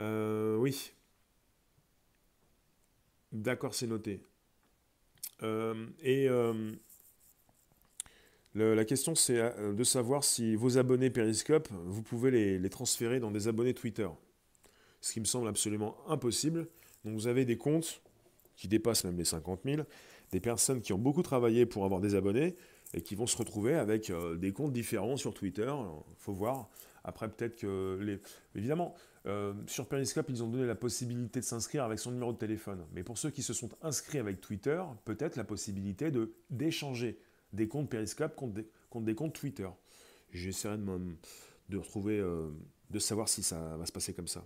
Euh, 0.00 0.56
Oui. 0.56 0.92
D'accord, 3.32 3.74
c'est 3.74 3.88
noté. 3.88 4.20
et 5.42 6.28
la 8.54 8.84
question, 8.84 9.16
c'est 9.16 9.74
de 9.74 9.82
savoir 9.82 10.22
si 10.22 10.54
vos 10.54 10.78
abonnés 10.78 11.10
Periscope, 11.10 11.68
vous 11.72 12.02
pouvez 12.02 12.30
les, 12.30 12.58
les, 12.60 12.70
transférer 12.70 13.18
dans 13.18 13.32
des 13.32 13.48
abonnés 13.48 13.74
Twitter. 13.74 14.08
Ce 15.00 15.12
qui 15.12 15.18
me 15.18 15.24
semble 15.24 15.48
absolument 15.48 15.96
impossible. 16.08 16.68
Donc 17.04 17.14
vous 17.14 17.26
avez 17.26 17.44
des 17.44 17.58
comptes 17.58 18.03
qui 18.56 18.68
dépassent 18.68 19.04
même 19.04 19.16
les 19.16 19.24
50 19.24 19.60
000, 19.64 19.82
des 20.32 20.40
personnes 20.40 20.80
qui 20.80 20.92
ont 20.92 20.98
beaucoup 20.98 21.22
travaillé 21.22 21.66
pour 21.66 21.84
avoir 21.84 22.00
des 22.00 22.14
abonnés 22.14 22.56
et 22.92 23.00
qui 23.00 23.14
vont 23.14 23.26
se 23.26 23.36
retrouver 23.36 23.74
avec 23.74 24.10
euh, 24.10 24.36
des 24.36 24.52
comptes 24.52 24.72
différents 24.72 25.16
sur 25.16 25.34
Twitter. 25.34 25.72
Il 26.08 26.16
faut 26.16 26.32
voir. 26.32 26.68
Après, 27.02 27.28
peut-être 27.28 27.56
que 27.56 27.98
les. 28.00 28.20
Évidemment, 28.54 28.94
euh, 29.26 29.52
sur 29.66 29.86
Periscope, 29.86 30.26
ils 30.28 30.42
ont 30.42 30.48
donné 30.48 30.66
la 30.66 30.74
possibilité 30.74 31.40
de 31.40 31.44
s'inscrire 31.44 31.84
avec 31.84 31.98
son 31.98 32.12
numéro 32.12 32.32
de 32.32 32.38
téléphone. 32.38 32.84
Mais 32.92 33.02
pour 33.02 33.18
ceux 33.18 33.30
qui 33.30 33.42
se 33.42 33.52
sont 33.52 33.70
inscrits 33.82 34.18
avec 34.18 34.40
Twitter, 34.40 34.82
peut-être 35.04 35.36
la 35.36 35.44
possibilité 35.44 36.10
de 36.10 36.34
d'échanger 36.50 37.18
des 37.52 37.68
comptes 37.68 37.88
Periscope 37.88 38.34
contre 38.34 38.54
des, 39.00 39.14
comptes 39.14 39.34
Twitter. 39.34 39.68
J'essaierai 40.32 40.76
de, 41.68 41.78
retrouver, 41.78 42.18
euh, 42.18 42.50
de 42.90 42.98
savoir 42.98 43.28
si 43.28 43.42
ça 43.42 43.76
va 43.76 43.86
se 43.86 43.92
passer 43.92 44.12
comme 44.12 44.28
ça. 44.28 44.44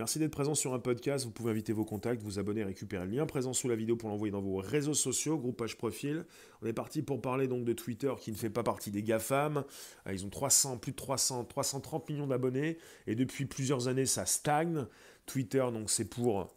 Merci 0.00 0.18
d'être 0.18 0.32
présent 0.32 0.54
sur 0.54 0.72
un 0.72 0.78
podcast. 0.78 1.26
Vous 1.26 1.30
pouvez 1.30 1.50
inviter 1.50 1.74
vos 1.74 1.84
contacts, 1.84 2.22
vous 2.22 2.38
abonner, 2.38 2.64
récupérer 2.64 3.04
le 3.04 3.10
lien 3.10 3.26
présent 3.26 3.52
sous 3.52 3.68
la 3.68 3.76
vidéo 3.76 3.96
pour 3.96 4.08
l'envoyer 4.08 4.32
dans 4.32 4.40
vos 4.40 4.56
réseaux 4.56 4.94
sociaux, 4.94 5.36
groupe 5.36 5.58
page 5.58 5.76
profil. 5.76 6.24
On 6.62 6.66
est 6.66 6.72
parti 6.72 7.02
pour 7.02 7.20
parler 7.20 7.48
donc 7.48 7.66
de 7.66 7.74
Twitter 7.74 8.10
qui 8.18 8.32
ne 8.32 8.36
fait 8.36 8.48
pas 8.48 8.62
partie 8.62 8.90
des 8.90 9.02
GAFAM. 9.02 9.62
Euh, 10.06 10.12
ils 10.14 10.24
ont 10.24 10.30
300, 10.30 10.78
plus 10.78 10.92
de 10.92 10.96
300, 10.96 11.44
330 11.44 12.08
millions 12.08 12.26
d'abonnés 12.26 12.78
et 13.06 13.14
depuis 13.14 13.44
plusieurs 13.44 13.88
années 13.88 14.06
ça 14.06 14.24
stagne. 14.24 14.86
Twitter 15.26 15.66
donc 15.70 15.90
c'est 15.90 16.06
pour, 16.06 16.48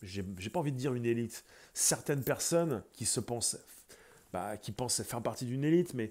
j'ai 0.00 0.22
pas 0.22 0.60
envie 0.60 0.72
de 0.72 0.78
dire 0.78 0.94
une 0.94 1.04
élite, 1.04 1.44
certaines 1.74 2.24
personnes 2.24 2.82
qui 2.94 3.04
se 3.04 3.20
pensent, 3.20 3.58
bah, 4.32 4.56
qui 4.56 4.72
pensent 4.72 5.02
faire 5.02 5.20
partie 5.20 5.44
d'une 5.44 5.64
élite, 5.64 5.92
mais 5.92 6.10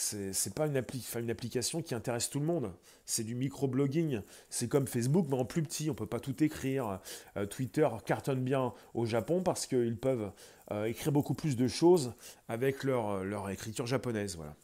c'est 0.00 0.54
pas 0.54 0.68
une, 0.68 0.76
application 0.76 1.82
qui 1.82 1.92
intéresse 1.92 2.30
tout 2.30 2.38
le 2.38 2.46
monde. 2.46 2.72
C'est 3.04 3.24
du 3.24 3.34
micro-blogging. 3.34 4.20
C'est 4.48 4.68
comme 4.68 4.86
Facebook, 4.86 5.26
mais 5.28 5.36
en 5.36 5.44
plus 5.44 5.60
petit. 5.60 5.90
On 5.90 5.94
peut 5.94 6.06
pas 6.06 6.20
tout 6.20 6.40
écrire. 6.44 7.00
Euh, 7.36 7.46
Twitter 7.46 7.88
cartonne 8.06 8.44
bien 8.44 8.72
au 8.94 9.06
Japon 9.06 9.42
parce 9.42 9.66
qu'ils 9.66 9.96
peuvent 9.96 10.30
euh, 10.70 10.84
écrire 10.84 11.10
beaucoup 11.10 11.34
plus 11.34 11.56
de 11.56 11.66
choses 11.66 12.14
avec 12.46 12.84
leur, 12.84 13.24
leur 13.24 13.50
écriture 13.50 13.88
japonaise. 13.88 14.36
Voilà. 14.36 14.54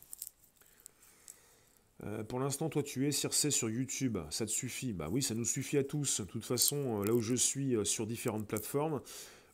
Euh, 2.04 2.22
pour 2.22 2.38
l'instant, 2.38 2.68
toi, 2.68 2.84
tu 2.84 3.08
es 3.08 3.10
Circe 3.10 3.48
sur 3.48 3.68
YouTube. 3.68 4.18
Ça 4.30 4.46
te 4.46 4.52
suffit? 4.52 4.92
Bah 4.92 5.08
oui, 5.10 5.20
ça 5.20 5.34
nous 5.34 5.44
suffit 5.44 5.78
à 5.78 5.84
tous. 5.84 6.20
De 6.20 6.26
toute 6.26 6.44
façon, 6.44 7.02
là 7.02 7.12
où 7.12 7.20
je 7.20 7.34
suis 7.34 7.74
sur 7.84 8.06
différentes 8.06 8.46
plateformes, 8.46 9.00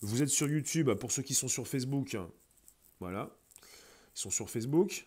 vous 0.02 0.22
êtes 0.22 0.28
sur 0.28 0.46
YouTube. 0.46 0.92
Pour 0.92 1.10
ceux 1.10 1.22
qui 1.22 1.32
sont 1.32 1.48
sur 1.48 1.66
Facebook, 1.66 2.18
voilà. 3.00 3.30
Ils 4.14 4.20
sont 4.20 4.30
sur 4.30 4.50
Facebook. 4.50 5.06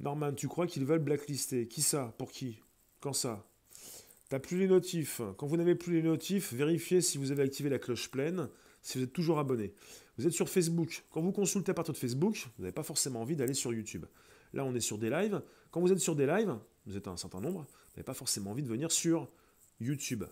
Norman, 0.00 0.32
tu 0.32 0.48
crois 0.48 0.66
qu'ils 0.66 0.86
veulent 0.86 1.02
blacklister 1.02 1.68
Qui 1.68 1.82
ça? 1.82 2.14
Pour 2.18 2.32
qui? 2.32 2.58
Quand 3.00 3.12
ça? 3.12 3.46
T'as 4.30 4.38
plus 4.38 4.58
les 4.58 4.66
notifs. 4.66 5.20
Quand 5.36 5.46
vous 5.46 5.56
n'avez 5.56 5.74
plus 5.74 5.94
les 5.94 6.02
notifs, 6.02 6.52
vérifiez 6.52 7.00
si 7.00 7.18
vous 7.18 7.32
avez 7.32 7.42
activé 7.42 7.68
la 7.68 7.78
cloche 7.78 8.10
pleine, 8.10 8.48
si 8.80 8.96
vous 8.96 9.04
êtes 9.04 9.12
toujours 9.12 9.38
abonné. 9.38 9.74
Vous 10.16 10.26
êtes 10.26 10.32
sur 10.32 10.48
Facebook. 10.48 11.04
Quand 11.10 11.20
vous 11.20 11.32
consultez 11.32 11.70
à 11.70 11.74
partir 11.74 11.92
de 11.92 11.98
Facebook, 11.98 12.48
vous 12.56 12.62
n'avez 12.62 12.72
pas 12.72 12.82
forcément 12.82 13.20
envie 13.22 13.36
d'aller 13.36 13.54
sur 13.54 13.72
YouTube. 13.72 14.06
Là, 14.52 14.64
on 14.64 14.74
est 14.74 14.80
sur 14.80 14.98
des 14.98 15.10
lives. 15.10 15.42
Quand 15.70 15.80
vous 15.80 15.92
êtes 15.92 15.98
sur 15.98 16.16
des 16.16 16.26
lives, 16.26 16.56
vous 16.86 16.96
êtes 16.96 17.08
un 17.08 17.16
certain 17.16 17.40
nombre, 17.40 17.60
vous 17.60 17.96
n'avez 17.96 18.04
pas 18.04 18.14
forcément 18.14 18.52
envie 18.52 18.62
de 18.62 18.68
venir 18.68 18.90
sur 18.90 19.28
YouTube. 19.80 20.24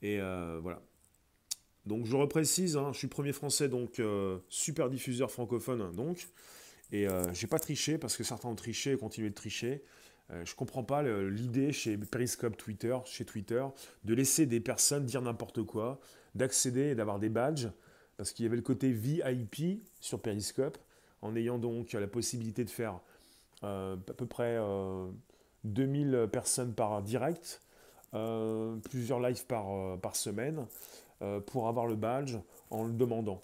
Et 0.00 0.20
euh, 0.20 0.58
voilà. 0.62 0.82
Donc 1.86 2.06
je 2.06 2.16
reprécise, 2.16 2.76
hein, 2.76 2.90
je 2.92 2.98
suis 2.98 3.08
premier 3.08 3.32
français, 3.32 3.68
donc 3.68 3.98
euh, 4.00 4.38
super 4.48 4.90
diffuseur 4.90 5.30
francophone, 5.30 5.92
donc. 5.94 6.28
Et 6.92 7.08
euh, 7.08 7.32
j'ai 7.32 7.46
pas 7.46 7.58
triché 7.58 7.98
parce 7.98 8.16
que 8.16 8.22
certains 8.22 8.48
ont 8.48 8.54
triché 8.54 8.92
et 8.92 8.96
continué 8.96 9.30
de 9.30 9.34
tricher. 9.34 9.82
Euh, 10.30 10.44
je 10.44 10.54
comprends 10.54 10.84
pas 10.84 11.02
l'idée 11.02 11.72
chez 11.72 11.96
Periscope 11.96 12.56
Twitter, 12.56 12.96
chez 13.06 13.24
Twitter, 13.24 13.64
de 14.04 14.14
laisser 14.14 14.46
des 14.46 14.60
personnes 14.60 15.06
dire 15.06 15.22
n'importe 15.22 15.62
quoi, 15.62 15.98
d'accéder 16.34 16.90
et 16.90 16.94
d'avoir 16.94 17.18
des 17.18 17.30
badges, 17.30 17.68
parce 18.18 18.32
qu'il 18.32 18.44
y 18.44 18.46
avait 18.46 18.56
le 18.56 18.62
côté 18.62 18.92
VIP 18.92 19.82
sur 20.00 20.20
Periscope, 20.20 20.78
en 21.22 21.34
ayant 21.34 21.58
donc 21.58 21.94
la 21.94 22.06
possibilité 22.06 22.62
de 22.64 22.70
faire 22.70 23.00
euh, 23.64 23.96
à 23.96 24.12
peu 24.12 24.26
près 24.26 24.58
2000 25.64 26.28
personnes 26.30 26.74
par 26.74 27.02
direct, 27.02 27.62
plusieurs 28.84 29.20
lives 29.20 29.46
par 29.46 30.16
semaine, 30.16 30.66
pour 31.46 31.68
avoir 31.68 31.86
le 31.86 31.96
badge 31.96 32.36
en 32.70 32.84
le 32.84 32.92
demandant. 32.92 33.40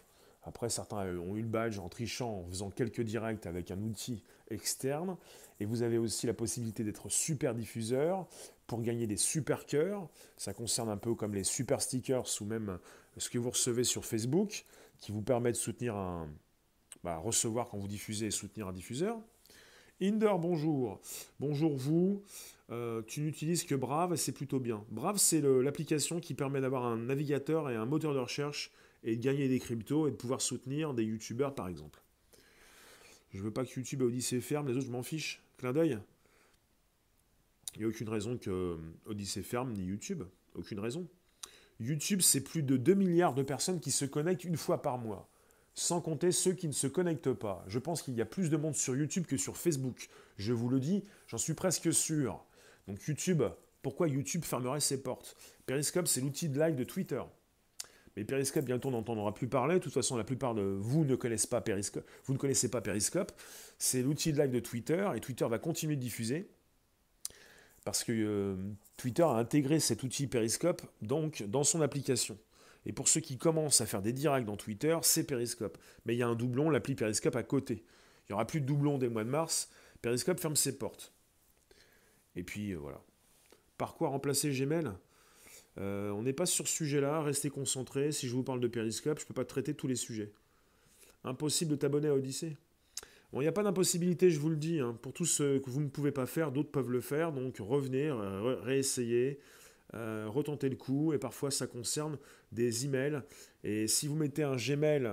Après, 0.48 0.70
certains 0.70 1.06
ont 1.18 1.36
eu 1.36 1.42
le 1.42 1.48
badge 1.48 1.78
en 1.78 1.90
trichant, 1.90 2.40
en 2.40 2.48
faisant 2.48 2.70
quelques 2.70 3.02
directs 3.02 3.44
avec 3.44 3.70
un 3.70 3.78
outil 3.82 4.24
externe. 4.50 5.18
Et 5.60 5.66
vous 5.66 5.82
avez 5.82 5.98
aussi 5.98 6.26
la 6.26 6.32
possibilité 6.32 6.84
d'être 6.84 7.10
super 7.10 7.54
diffuseur 7.54 8.26
pour 8.66 8.80
gagner 8.80 9.06
des 9.06 9.18
super 9.18 9.66
cœurs. 9.66 10.08
Ça 10.38 10.54
concerne 10.54 10.88
un 10.88 10.96
peu 10.96 11.14
comme 11.14 11.34
les 11.34 11.44
super 11.44 11.82
stickers 11.82 12.24
ou 12.40 12.44
même 12.46 12.78
ce 13.18 13.28
que 13.28 13.38
vous 13.38 13.50
recevez 13.50 13.84
sur 13.84 14.06
Facebook, 14.06 14.64
qui 14.98 15.12
vous 15.12 15.20
permet 15.20 15.52
de 15.52 15.56
soutenir 15.56 15.96
un, 15.96 16.30
bah, 17.04 17.18
recevoir 17.18 17.68
quand 17.68 17.76
vous 17.76 17.88
diffusez 17.88 18.26
et 18.26 18.30
soutenir 18.30 18.68
un 18.68 18.72
diffuseur. 18.72 19.18
Inder, 20.00 20.32
bonjour. 20.38 20.98
Bonjour 21.40 21.76
vous. 21.76 22.22
Euh, 22.70 23.02
tu 23.06 23.20
n'utilises 23.20 23.64
que 23.64 23.74
Brave, 23.74 24.16
c'est 24.16 24.32
plutôt 24.32 24.60
bien. 24.60 24.82
Brave, 24.90 25.18
c'est 25.18 25.42
l'application 25.42 26.20
qui 26.20 26.32
permet 26.32 26.62
d'avoir 26.62 26.86
un 26.86 26.96
navigateur 26.96 27.68
et 27.68 27.76
un 27.76 27.84
moteur 27.84 28.14
de 28.14 28.18
recherche 28.18 28.70
et 29.04 29.16
de 29.16 29.22
gagner 29.22 29.48
des 29.48 29.58
cryptos 29.58 30.08
et 30.08 30.10
de 30.10 30.16
pouvoir 30.16 30.40
soutenir 30.40 30.94
des 30.94 31.04
youtubeurs 31.04 31.54
par 31.54 31.68
exemple. 31.68 32.00
Je 33.30 33.42
veux 33.42 33.50
pas 33.50 33.64
que 33.64 33.74
YouTube 33.74 34.02
et 34.02 34.04
Odyssée 34.04 34.40
ferment, 34.40 34.68
les 34.68 34.76
autres 34.76 34.86
je 34.86 34.92
m'en 34.92 35.02
fiche. 35.02 35.42
Clin 35.58 35.72
d'œil. 35.72 35.98
Il 37.74 37.80
n'y 37.80 37.84
a 37.84 37.88
aucune 37.88 38.08
raison 38.08 38.38
que 38.38 38.50
euh, 38.50 38.76
Odyssée 39.06 39.42
ferme 39.42 39.72
ni 39.72 39.84
YouTube. 39.84 40.24
Aucune 40.54 40.80
raison. 40.80 41.06
YouTube, 41.80 42.20
c'est 42.22 42.40
plus 42.40 42.62
de 42.62 42.76
2 42.76 42.94
milliards 42.94 43.34
de 43.34 43.42
personnes 43.42 43.80
qui 43.80 43.90
se 43.90 44.04
connectent 44.04 44.44
une 44.44 44.56
fois 44.56 44.82
par 44.82 44.98
mois. 44.98 45.28
Sans 45.74 46.00
compter 46.00 46.32
ceux 46.32 46.54
qui 46.54 46.66
ne 46.66 46.72
se 46.72 46.88
connectent 46.88 47.32
pas. 47.32 47.64
Je 47.68 47.78
pense 47.78 48.02
qu'il 48.02 48.14
y 48.14 48.20
a 48.20 48.26
plus 48.26 48.50
de 48.50 48.56
monde 48.56 48.74
sur 48.74 48.96
YouTube 48.96 49.26
que 49.26 49.36
sur 49.36 49.56
Facebook. 49.56 50.08
Je 50.36 50.52
vous 50.52 50.68
le 50.68 50.80
dis, 50.80 51.04
j'en 51.28 51.38
suis 51.38 51.54
presque 51.54 51.92
sûr. 51.92 52.44
Donc 52.88 53.00
YouTube, 53.06 53.44
pourquoi 53.82 54.08
YouTube 54.08 54.44
fermerait 54.44 54.80
ses 54.80 55.02
portes? 55.02 55.36
Periscope, 55.66 56.08
c'est 56.08 56.20
l'outil 56.20 56.48
de 56.48 56.58
live 56.58 56.74
de 56.74 56.84
Twitter. 56.84 57.22
Mais 58.18 58.24
Periscope, 58.24 58.64
bientôt, 58.64 58.88
on 58.88 58.92
n'entendra 58.92 59.32
plus 59.32 59.46
parler. 59.46 59.76
De 59.76 59.78
toute 59.78 59.92
façon, 59.92 60.16
la 60.16 60.24
plupart 60.24 60.52
de 60.52 60.62
vous 60.62 61.04
ne 61.04 61.14
connaissez 61.14 61.46
pas 61.46 61.60
Periscope. 61.60 62.04
Vous 62.24 62.32
ne 62.32 62.38
connaissez 62.38 62.68
pas 62.68 62.80
Periscope. 62.80 63.30
C'est 63.78 64.02
l'outil 64.02 64.32
de 64.32 64.42
live 64.42 64.50
de 64.50 64.58
Twitter 64.58 65.08
et 65.14 65.20
Twitter 65.20 65.46
va 65.48 65.60
continuer 65.60 65.94
de 65.94 66.00
diffuser 66.00 66.50
parce 67.84 68.02
que 68.02 68.10
euh, 68.10 68.56
Twitter 68.96 69.22
a 69.22 69.34
intégré 69.34 69.78
cet 69.78 70.02
outil 70.02 70.26
Periscope 70.26 70.82
donc 71.00 71.44
dans 71.44 71.62
son 71.62 71.80
application. 71.80 72.36
Et 72.86 72.92
pour 72.92 73.06
ceux 73.06 73.20
qui 73.20 73.38
commencent 73.38 73.80
à 73.82 73.86
faire 73.86 74.02
des 74.02 74.12
directs 74.12 74.46
dans 74.46 74.56
Twitter, 74.56 74.98
c'est 75.02 75.22
Periscope. 75.22 75.78
Mais 76.04 76.16
il 76.16 76.18
y 76.18 76.24
a 76.24 76.26
un 76.26 76.34
doublon, 76.34 76.70
l'appli 76.70 76.96
Periscope 76.96 77.36
à 77.36 77.44
côté. 77.44 77.84
Il 78.24 78.32
n'y 78.32 78.34
aura 78.34 78.48
plus 78.48 78.60
de 78.60 78.66
doublon 78.66 78.98
dès 78.98 79.06
le 79.06 79.12
mois 79.12 79.22
de 79.22 79.30
mars. 79.30 79.70
Periscope 80.02 80.40
ferme 80.40 80.56
ses 80.56 80.76
portes. 80.76 81.12
Et 82.34 82.42
puis 82.42 82.72
euh, 82.72 82.78
voilà. 82.78 83.00
Par 83.76 83.94
quoi 83.94 84.08
remplacer 84.08 84.50
Gmail? 84.50 84.90
Euh, 85.78 86.10
on 86.10 86.22
n'est 86.22 86.32
pas 86.32 86.46
sur 86.46 86.66
ce 86.66 86.74
sujet-là, 86.74 87.22
restez 87.22 87.50
concentrés. 87.50 88.12
Si 88.12 88.28
je 88.28 88.34
vous 88.34 88.42
parle 88.42 88.60
de 88.60 88.68
Periscope, 88.68 89.18
je 89.18 89.24
ne 89.24 89.28
peux 89.28 89.34
pas 89.34 89.44
traiter 89.44 89.74
tous 89.74 89.86
les 89.86 89.96
sujets. 89.96 90.32
Impossible 91.24 91.72
de 91.72 91.76
t'abonner 91.76 92.08
à 92.08 92.14
Odyssée. 92.14 92.56
Bon, 93.32 93.40
il 93.40 93.44
n'y 93.44 93.48
a 93.48 93.52
pas 93.52 93.62
d'impossibilité, 93.62 94.30
je 94.30 94.40
vous 94.40 94.48
le 94.48 94.56
dis. 94.56 94.80
Hein. 94.80 94.96
Pour 95.02 95.12
tout 95.12 95.26
ce 95.26 95.58
que 95.58 95.70
vous 95.70 95.80
ne 95.80 95.88
pouvez 95.88 96.12
pas 96.12 96.26
faire, 96.26 96.50
d'autres 96.50 96.70
peuvent 96.70 96.90
le 96.90 97.00
faire. 97.00 97.32
Donc 97.32 97.56
revenez, 97.58 98.10
réessayer, 98.62 99.38
euh, 99.94 100.26
retenter 100.28 100.68
le 100.68 100.76
coup. 100.76 101.12
Et 101.12 101.18
parfois, 101.18 101.50
ça 101.50 101.66
concerne 101.66 102.18
des 102.52 102.86
emails. 102.86 103.20
Et 103.64 103.86
si 103.86 104.08
vous 104.08 104.14
mettez 104.14 104.44
un 104.44 104.56
Gmail 104.56 105.10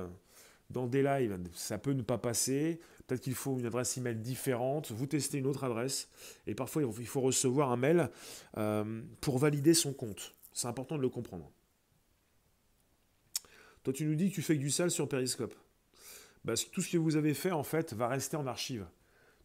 dans 0.69 0.87
des 0.87 1.03
lives, 1.03 1.37
ça 1.53 1.77
peut 1.77 1.91
ne 1.91 2.01
pas 2.01 2.17
passer. 2.17 2.79
Peut-être 3.05 3.21
qu'il 3.21 3.35
faut 3.35 3.59
une 3.59 3.65
adresse 3.65 3.97
email 3.97 4.15
différente. 4.15 4.91
Vous 4.91 5.07
testez 5.07 5.39
une 5.39 5.47
autre 5.47 5.65
adresse. 5.65 6.09
Et 6.47 6.55
parfois, 6.55 6.83
il 6.83 7.07
faut 7.07 7.21
recevoir 7.21 7.71
un 7.71 7.77
mail 7.77 8.09
euh, 8.57 9.01
pour 9.19 9.37
valider 9.39 9.73
son 9.73 9.93
compte. 9.93 10.34
C'est 10.55 10.67
important 10.67 10.95
de 10.95 11.01
le 11.01 11.09
comprendre. 11.09 11.51
Toi, 13.83 13.93
tu 13.93 14.05
nous 14.05 14.15
dis 14.15 14.29
que 14.29 14.35
tu 14.35 14.41
fais 14.41 14.55
que 14.55 14.61
du 14.61 14.71
sale 14.71 14.89
sur 14.89 15.07
Periscope. 15.07 15.53
Bah, 16.45 16.53
tout 16.71 16.81
ce 16.81 16.89
que 16.89 16.97
vous 16.97 17.17
avez 17.17 17.33
fait, 17.33 17.51
en 17.51 17.63
fait, 17.63 17.93
va 17.93 18.07
rester 18.07 18.37
en 18.37 18.47
archive. 18.47 18.87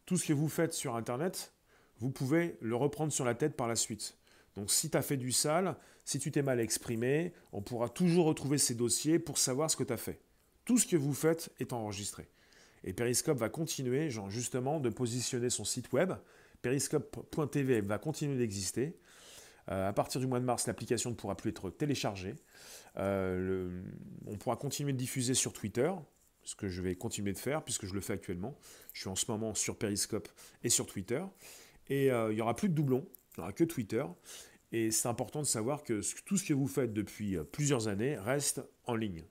Tout 0.05 0.17
ce 0.17 0.25
que 0.25 0.33
vous 0.33 0.49
faites 0.49 0.73
sur 0.73 0.95
Internet, 0.95 1.53
vous 1.99 2.11
pouvez 2.11 2.57
le 2.61 2.75
reprendre 2.75 3.11
sur 3.11 3.25
la 3.25 3.35
tête 3.35 3.55
par 3.55 3.67
la 3.67 3.75
suite. 3.75 4.17
Donc 4.55 4.71
si 4.71 4.89
tu 4.89 4.97
as 4.97 5.01
fait 5.01 5.17
du 5.17 5.31
sale, 5.31 5.75
si 6.05 6.17
tu 6.17 6.31
t'es 6.31 6.41
mal 6.41 6.59
exprimé, 6.59 7.33
on 7.51 7.61
pourra 7.61 7.89
toujours 7.89 8.25
retrouver 8.25 8.57
ces 8.57 8.73
dossiers 8.73 9.19
pour 9.19 9.37
savoir 9.37 9.69
ce 9.69 9.75
que 9.75 9.83
tu 9.83 9.93
as 9.93 9.97
fait. 9.97 10.21
Tout 10.65 10.77
ce 10.77 10.87
que 10.87 10.95
vous 10.95 11.13
faites 11.13 11.51
est 11.59 11.73
enregistré. 11.73 12.29
Et 12.83 12.93
Periscope 12.93 13.37
va 13.37 13.49
continuer, 13.49 14.09
genre 14.09 14.29
justement, 14.29 14.79
de 14.79 14.89
positionner 14.89 15.49
son 15.49 15.65
site 15.65 15.91
web. 15.91 16.13
Periscope.tv 16.61 17.81
va 17.81 17.97
continuer 17.97 18.37
d'exister. 18.37 18.97
Euh, 19.69 19.89
à 19.89 19.93
partir 19.93 20.19
du 20.19 20.27
mois 20.27 20.39
de 20.39 20.45
mars, 20.45 20.67
l'application 20.67 21.11
ne 21.11 21.15
pourra 21.15 21.35
plus 21.35 21.49
être 21.49 21.69
téléchargée. 21.69 22.35
Euh, 22.97 23.81
on 24.25 24.37
pourra 24.37 24.55
continuer 24.55 24.93
de 24.93 24.97
diffuser 24.97 25.33
sur 25.33 25.53
Twitter 25.53 25.91
ce 26.43 26.55
que 26.55 26.67
je 26.67 26.81
vais 26.81 26.95
continuer 26.95 27.33
de 27.33 27.37
faire 27.37 27.63
puisque 27.63 27.85
je 27.85 27.93
le 27.93 28.01
fais 28.01 28.13
actuellement. 28.13 28.57
Je 28.93 29.01
suis 29.01 29.09
en 29.09 29.15
ce 29.15 29.29
moment 29.29 29.53
sur 29.53 29.77
Periscope 29.77 30.27
et 30.63 30.69
sur 30.69 30.85
Twitter. 30.85 31.23
Et 31.87 32.11
euh, 32.11 32.31
il 32.31 32.35
n'y 32.35 32.41
aura 32.41 32.55
plus 32.55 32.69
de 32.69 32.73
doublons, 32.73 33.07
il 33.37 33.39
n'y 33.39 33.43
aura 33.43 33.53
que 33.53 33.63
Twitter. 33.63 34.03
Et 34.71 34.91
c'est 34.91 35.07
important 35.07 35.41
de 35.41 35.47
savoir 35.47 35.83
que 35.83 36.01
tout 36.23 36.37
ce 36.37 36.45
que 36.45 36.53
vous 36.53 36.67
faites 36.67 36.93
depuis 36.93 37.37
plusieurs 37.51 37.87
années 37.87 38.17
reste 38.17 38.61
en 38.85 38.95
ligne. 38.95 39.25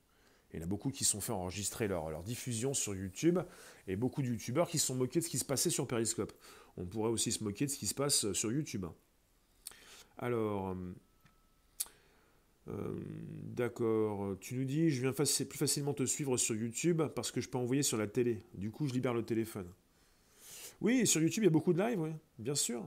Il 0.53 0.59
y 0.59 0.63
en 0.63 0.65
a 0.65 0.69
beaucoup 0.69 0.91
qui 0.91 1.05
sont 1.05 1.21
fait 1.21 1.33
enregistrer 1.33 1.89
leur, 1.89 2.11
leur 2.11 2.23
diffusion 2.23 2.75
sur 2.75 2.95
YouTube 2.95 3.39
et 3.87 3.97
beaucoup 3.97 4.21
de 4.21 4.27
YouTubeurs 4.27 4.69
qui 4.69 4.79
se 4.79 4.87
sont 4.87 4.97
moqués 4.97 5.21
de 5.21 5.25
ce 5.25 5.31
qui 5.31 5.39
se 5.39 5.45
passait 5.45 5.71
sur 5.71 5.87
Periscope. 5.87 6.33
On 6.77 6.85
pourrait 6.85 7.11
aussi 7.11 7.33
se 7.33 7.43
moquer 7.43 7.67
de 7.67 7.71
ce 7.71 7.79
qui 7.79 7.87
se 7.87 7.95
passe 7.95 8.33
sur 8.33 8.53
YouTube. 8.53 8.85
Alors, 10.21 10.77
euh, 12.69 13.01
d'accord, 13.57 14.37
tu 14.39 14.55
nous 14.55 14.65
dis, 14.65 14.91
je 14.91 15.01
viens 15.01 15.13
plus 15.13 15.59
facilement 15.59 15.95
te 15.95 16.05
suivre 16.05 16.37
sur 16.37 16.55
YouTube 16.55 17.03
parce 17.15 17.31
que 17.31 17.41
je 17.41 17.49
peux 17.49 17.57
envoyer 17.57 17.83
sur 17.83 17.97
la 17.97 18.07
télé. 18.07 18.43
Du 18.55 18.71
coup, 18.71 18.87
je 18.87 18.93
libère 18.93 19.15
le 19.15 19.25
téléphone. 19.25 19.67
Oui, 20.83 21.07
sur 21.07 21.23
YouTube, 21.23 21.43
il 21.43 21.47
y 21.47 21.49
a 21.49 21.51
beaucoup 21.51 21.73
de 21.73 21.79
live, 21.79 21.99
oui, 21.99 22.11
bien 22.39 22.55
sûr. 22.55 22.85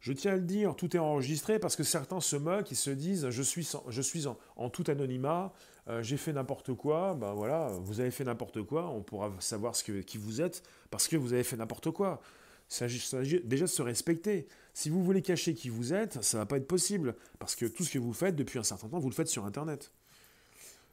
Je 0.00 0.12
tiens 0.12 0.32
à 0.32 0.36
le 0.36 0.42
dire, 0.42 0.74
tout 0.74 0.96
est 0.96 1.00
enregistré 1.00 1.60
parce 1.60 1.76
que 1.76 1.84
certains 1.84 2.20
se 2.20 2.36
moquent, 2.36 2.70
ils 2.72 2.76
se 2.76 2.90
disent 2.90 3.30
je 3.30 3.42
suis, 3.42 3.68
je 3.88 4.02
suis 4.02 4.26
en, 4.56 4.70
tout 4.70 4.84
anonymat, 4.88 5.52
euh, 5.88 6.02
j'ai 6.02 6.16
fait 6.16 6.32
n'importe 6.32 6.74
quoi. 6.74 7.14
Ben 7.14 7.32
voilà, 7.32 7.68
vous 7.80 8.00
avez 8.00 8.10
fait 8.10 8.24
n'importe 8.24 8.62
quoi, 8.62 8.88
on 8.90 9.02
pourra 9.02 9.32
savoir 9.38 9.74
qui 9.74 10.18
vous 10.18 10.40
êtes 10.40 10.64
parce 10.90 11.06
que 11.06 11.16
vous 11.16 11.32
avez 11.32 11.44
fait 11.44 11.56
n'importe 11.56 11.90
quoi. 11.92 12.20
Déjà 12.68 13.64
de 13.64 13.70
se 13.70 13.82
respecter. 13.82 14.48
Si 14.74 14.90
vous 14.90 15.04
voulez 15.04 15.22
cacher 15.22 15.54
qui 15.54 15.68
vous 15.68 15.92
êtes, 15.92 16.22
ça 16.22 16.38
ne 16.38 16.42
va 16.42 16.46
pas 16.46 16.56
être 16.56 16.66
possible, 16.66 17.16
parce 17.38 17.54
que 17.54 17.66
tout 17.66 17.84
ce 17.84 17.92
que 17.92 17.98
vous 17.98 18.12
faites 18.12 18.36
depuis 18.36 18.58
un 18.58 18.64
certain 18.64 18.88
temps, 18.88 18.98
vous 18.98 19.08
le 19.08 19.14
faites 19.14 19.28
sur 19.28 19.44
Internet. 19.44 19.92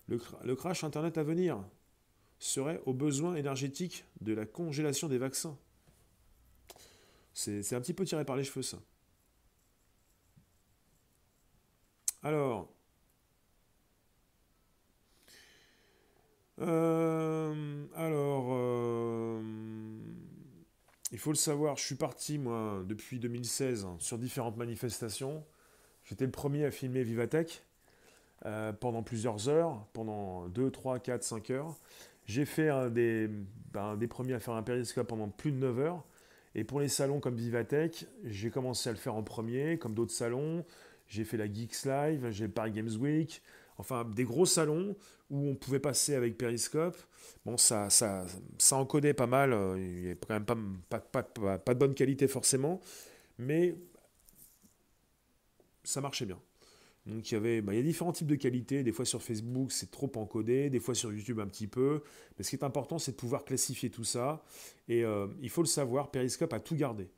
Le, 0.07 0.55
crash 0.55 0.83
Internet 0.83 1.17
à 1.17 1.23
venir 1.23 1.63
serait 2.39 2.81
au 2.85 2.93
besoin 2.93 3.35
énergétique 3.35 4.05
de 4.21 4.33
la 4.33 4.45
congélation 4.45 5.07
des 5.07 5.17
vaccins. 5.17 5.57
C'est 7.33 7.73
un 7.73 7.81
petit 7.81 7.93
peu 7.93 8.05
tiré 8.05 8.25
par 8.25 8.35
les 8.35 8.43
cheveux, 8.43 8.61
ça. 8.61 8.77
Alors, 12.21 12.69
euh, 16.59 17.85
alors, 17.95 18.47
euh, 18.51 19.32
il 21.13 21.19
faut 21.19 21.29
le 21.29 21.37
savoir, 21.37 21.77
je 21.77 21.83
suis 21.83 21.95
parti, 21.95 22.39
moi, 22.39 22.83
depuis 22.87 23.19
2016, 23.19 23.85
sur 23.99 24.17
différentes 24.17 24.57
manifestations. 24.57 25.43
J'étais 26.05 26.25
le 26.25 26.31
premier 26.31 26.65
à 26.65 26.71
filmer 26.71 27.03
Vivatech 27.03 27.63
euh, 28.47 28.73
pendant 28.73 29.03
plusieurs 29.03 29.47
heures, 29.47 29.85
pendant 29.93 30.47
2, 30.47 30.71
3, 30.71 30.97
4, 30.97 31.23
5 31.23 31.51
heures. 31.51 31.75
J'ai 32.25 32.45
fait 32.45 32.69
un 32.69 32.89
des, 32.89 33.29
ben, 33.71 33.95
des 33.95 34.07
premiers 34.07 34.33
à 34.33 34.39
faire 34.39 34.55
un 34.55 34.63
périscope 34.63 35.07
pendant 35.07 35.29
plus 35.29 35.51
de 35.51 35.57
9 35.57 35.79
heures. 35.81 36.03
Et 36.55 36.63
pour 36.63 36.79
les 36.79 36.87
salons 36.87 37.19
comme 37.19 37.35
Vivatech, 37.35 38.07
j'ai 38.23 38.49
commencé 38.49 38.89
à 38.89 38.91
le 38.91 38.97
faire 38.97 39.13
en 39.13 39.21
premier, 39.21 39.77
comme 39.77 39.93
d'autres 39.93 40.11
salons. 40.11 40.65
J'ai 41.07 41.25
fait 41.25 41.37
la 41.37 41.45
Geeks 41.45 41.85
Live, 41.85 42.27
j'ai 42.31 42.45
le 42.45 42.51
Paris 42.51 42.71
Games 42.71 42.95
Week, 42.99 43.43
enfin 43.77 44.05
des 44.05 44.23
gros 44.23 44.45
salons 44.45 44.95
où 45.29 45.49
on 45.49 45.55
pouvait 45.55 45.79
passer 45.79 46.15
avec 46.15 46.37
Periscope. 46.37 46.97
Bon, 47.45 47.57
ça, 47.57 47.89
ça, 47.89 48.25
ça 48.57 48.77
encodait 48.77 49.13
pas 49.13 49.27
mal, 49.27 49.53
euh, 49.53 49.77
il 49.77 50.09
n'y 50.09 50.15
quand 50.15 50.33
même 50.33 50.45
pas, 50.89 50.99
pas, 50.99 51.23
pas, 51.23 51.57
pas, 51.57 51.73
de 51.73 51.79
bonne 51.79 51.93
qualité 51.93 52.27
forcément, 52.27 52.81
mais 53.37 53.75
ça 55.83 56.01
marchait 56.01 56.25
bien. 56.25 56.39
Donc 57.05 57.29
il 57.29 57.33
y 57.33 57.37
avait, 57.37 57.61
bah, 57.61 57.73
il 57.73 57.77
y 57.77 57.79
a 57.79 57.83
différents 57.83 58.13
types 58.13 58.27
de 58.27 58.35
qualités. 58.35 58.83
Des 58.83 58.93
fois 58.93 59.05
sur 59.05 59.21
Facebook 59.21 59.71
c'est 59.71 59.91
trop 59.91 60.09
encodé, 60.15 60.69
des 60.69 60.79
fois 60.79 60.95
sur 60.95 61.11
YouTube 61.11 61.39
un 61.39 61.47
petit 61.47 61.67
peu. 61.67 62.01
Mais 62.37 62.43
ce 62.43 62.49
qui 62.49 62.55
est 62.55 62.63
important 62.63 62.97
c'est 62.99 63.11
de 63.11 63.17
pouvoir 63.17 63.43
classifier 63.43 63.89
tout 63.89 64.05
ça. 64.05 64.43
Et 64.87 65.03
euh, 65.03 65.27
il 65.41 65.49
faut 65.49 65.61
le 65.61 65.67
savoir, 65.67 66.11
Periscope 66.11 66.53
a 66.53 66.59
tout 66.59 66.75
gardé. 66.75 67.09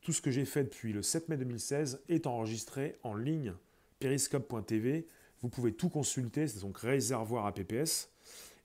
Tout 0.00 0.12
ce 0.12 0.22
que 0.22 0.30
j'ai 0.30 0.46
fait 0.46 0.64
depuis 0.64 0.92
le 0.92 1.02
7 1.02 1.28
mai 1.28 1.36
2016 1.36 2.00
est 2.08 2.26
enregistré 2.26 2.96
en 3.02 3.14
ligne. 3.14 3.52
Periscope.tv 4.00 5.06
vous 5.42 5.48
pouvez 5.48 5.72
tout 5.72 5.88
consulter, 5.88 6.48
c'est 6.48 6.60
donc 6.60 6.78
réservoir 6.78 7.46
à 7.46 7.52
PPS. 7.52 8.10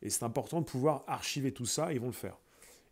Et 0.02 0.10
c'est 0.10 0.24
important 0.24 0.60
de 0.60 0.66
pouvoir 0.66 1.04
archiver 1.08 1.52
tout 1.52 1.66
ça, 1.66 1.94
ils 1.94 2.00
vont 2.00 2.08
le 2.08 2.12
faire. 2.12 2.38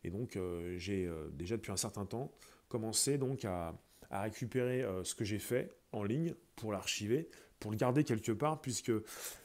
Et 0.04 0.10
donc 0.10 0.36
euh, 0.36 0.78
j'ai 0.78 1.06
euh, 1.06 1.30
déjà 1.34 1.58
depuis 1.58 1.72
un 1.72 1.78
certain 1.78 2.06
temps 2.06 2.32
commencé 2.70 3.18
donc 3.18 3.46
à, 3.46 3.76
récupérer 4.10 4.82
euh, 4.82 5.04
ce 5.04 5.16
que 5.16 5.24
j'ai 5.24 5.40
fait 5.40 5.74
en 5.92 6.04
ligne 6.04 6.34
pour 6.56 6.72
l'archiver, 6.72 7.30
pour 7.60 7.72
le 7.72 7.78
garder 7.78 8.04
quelque 8.04 8.32
part, 8.32 8.62
puisque 8.62 8.92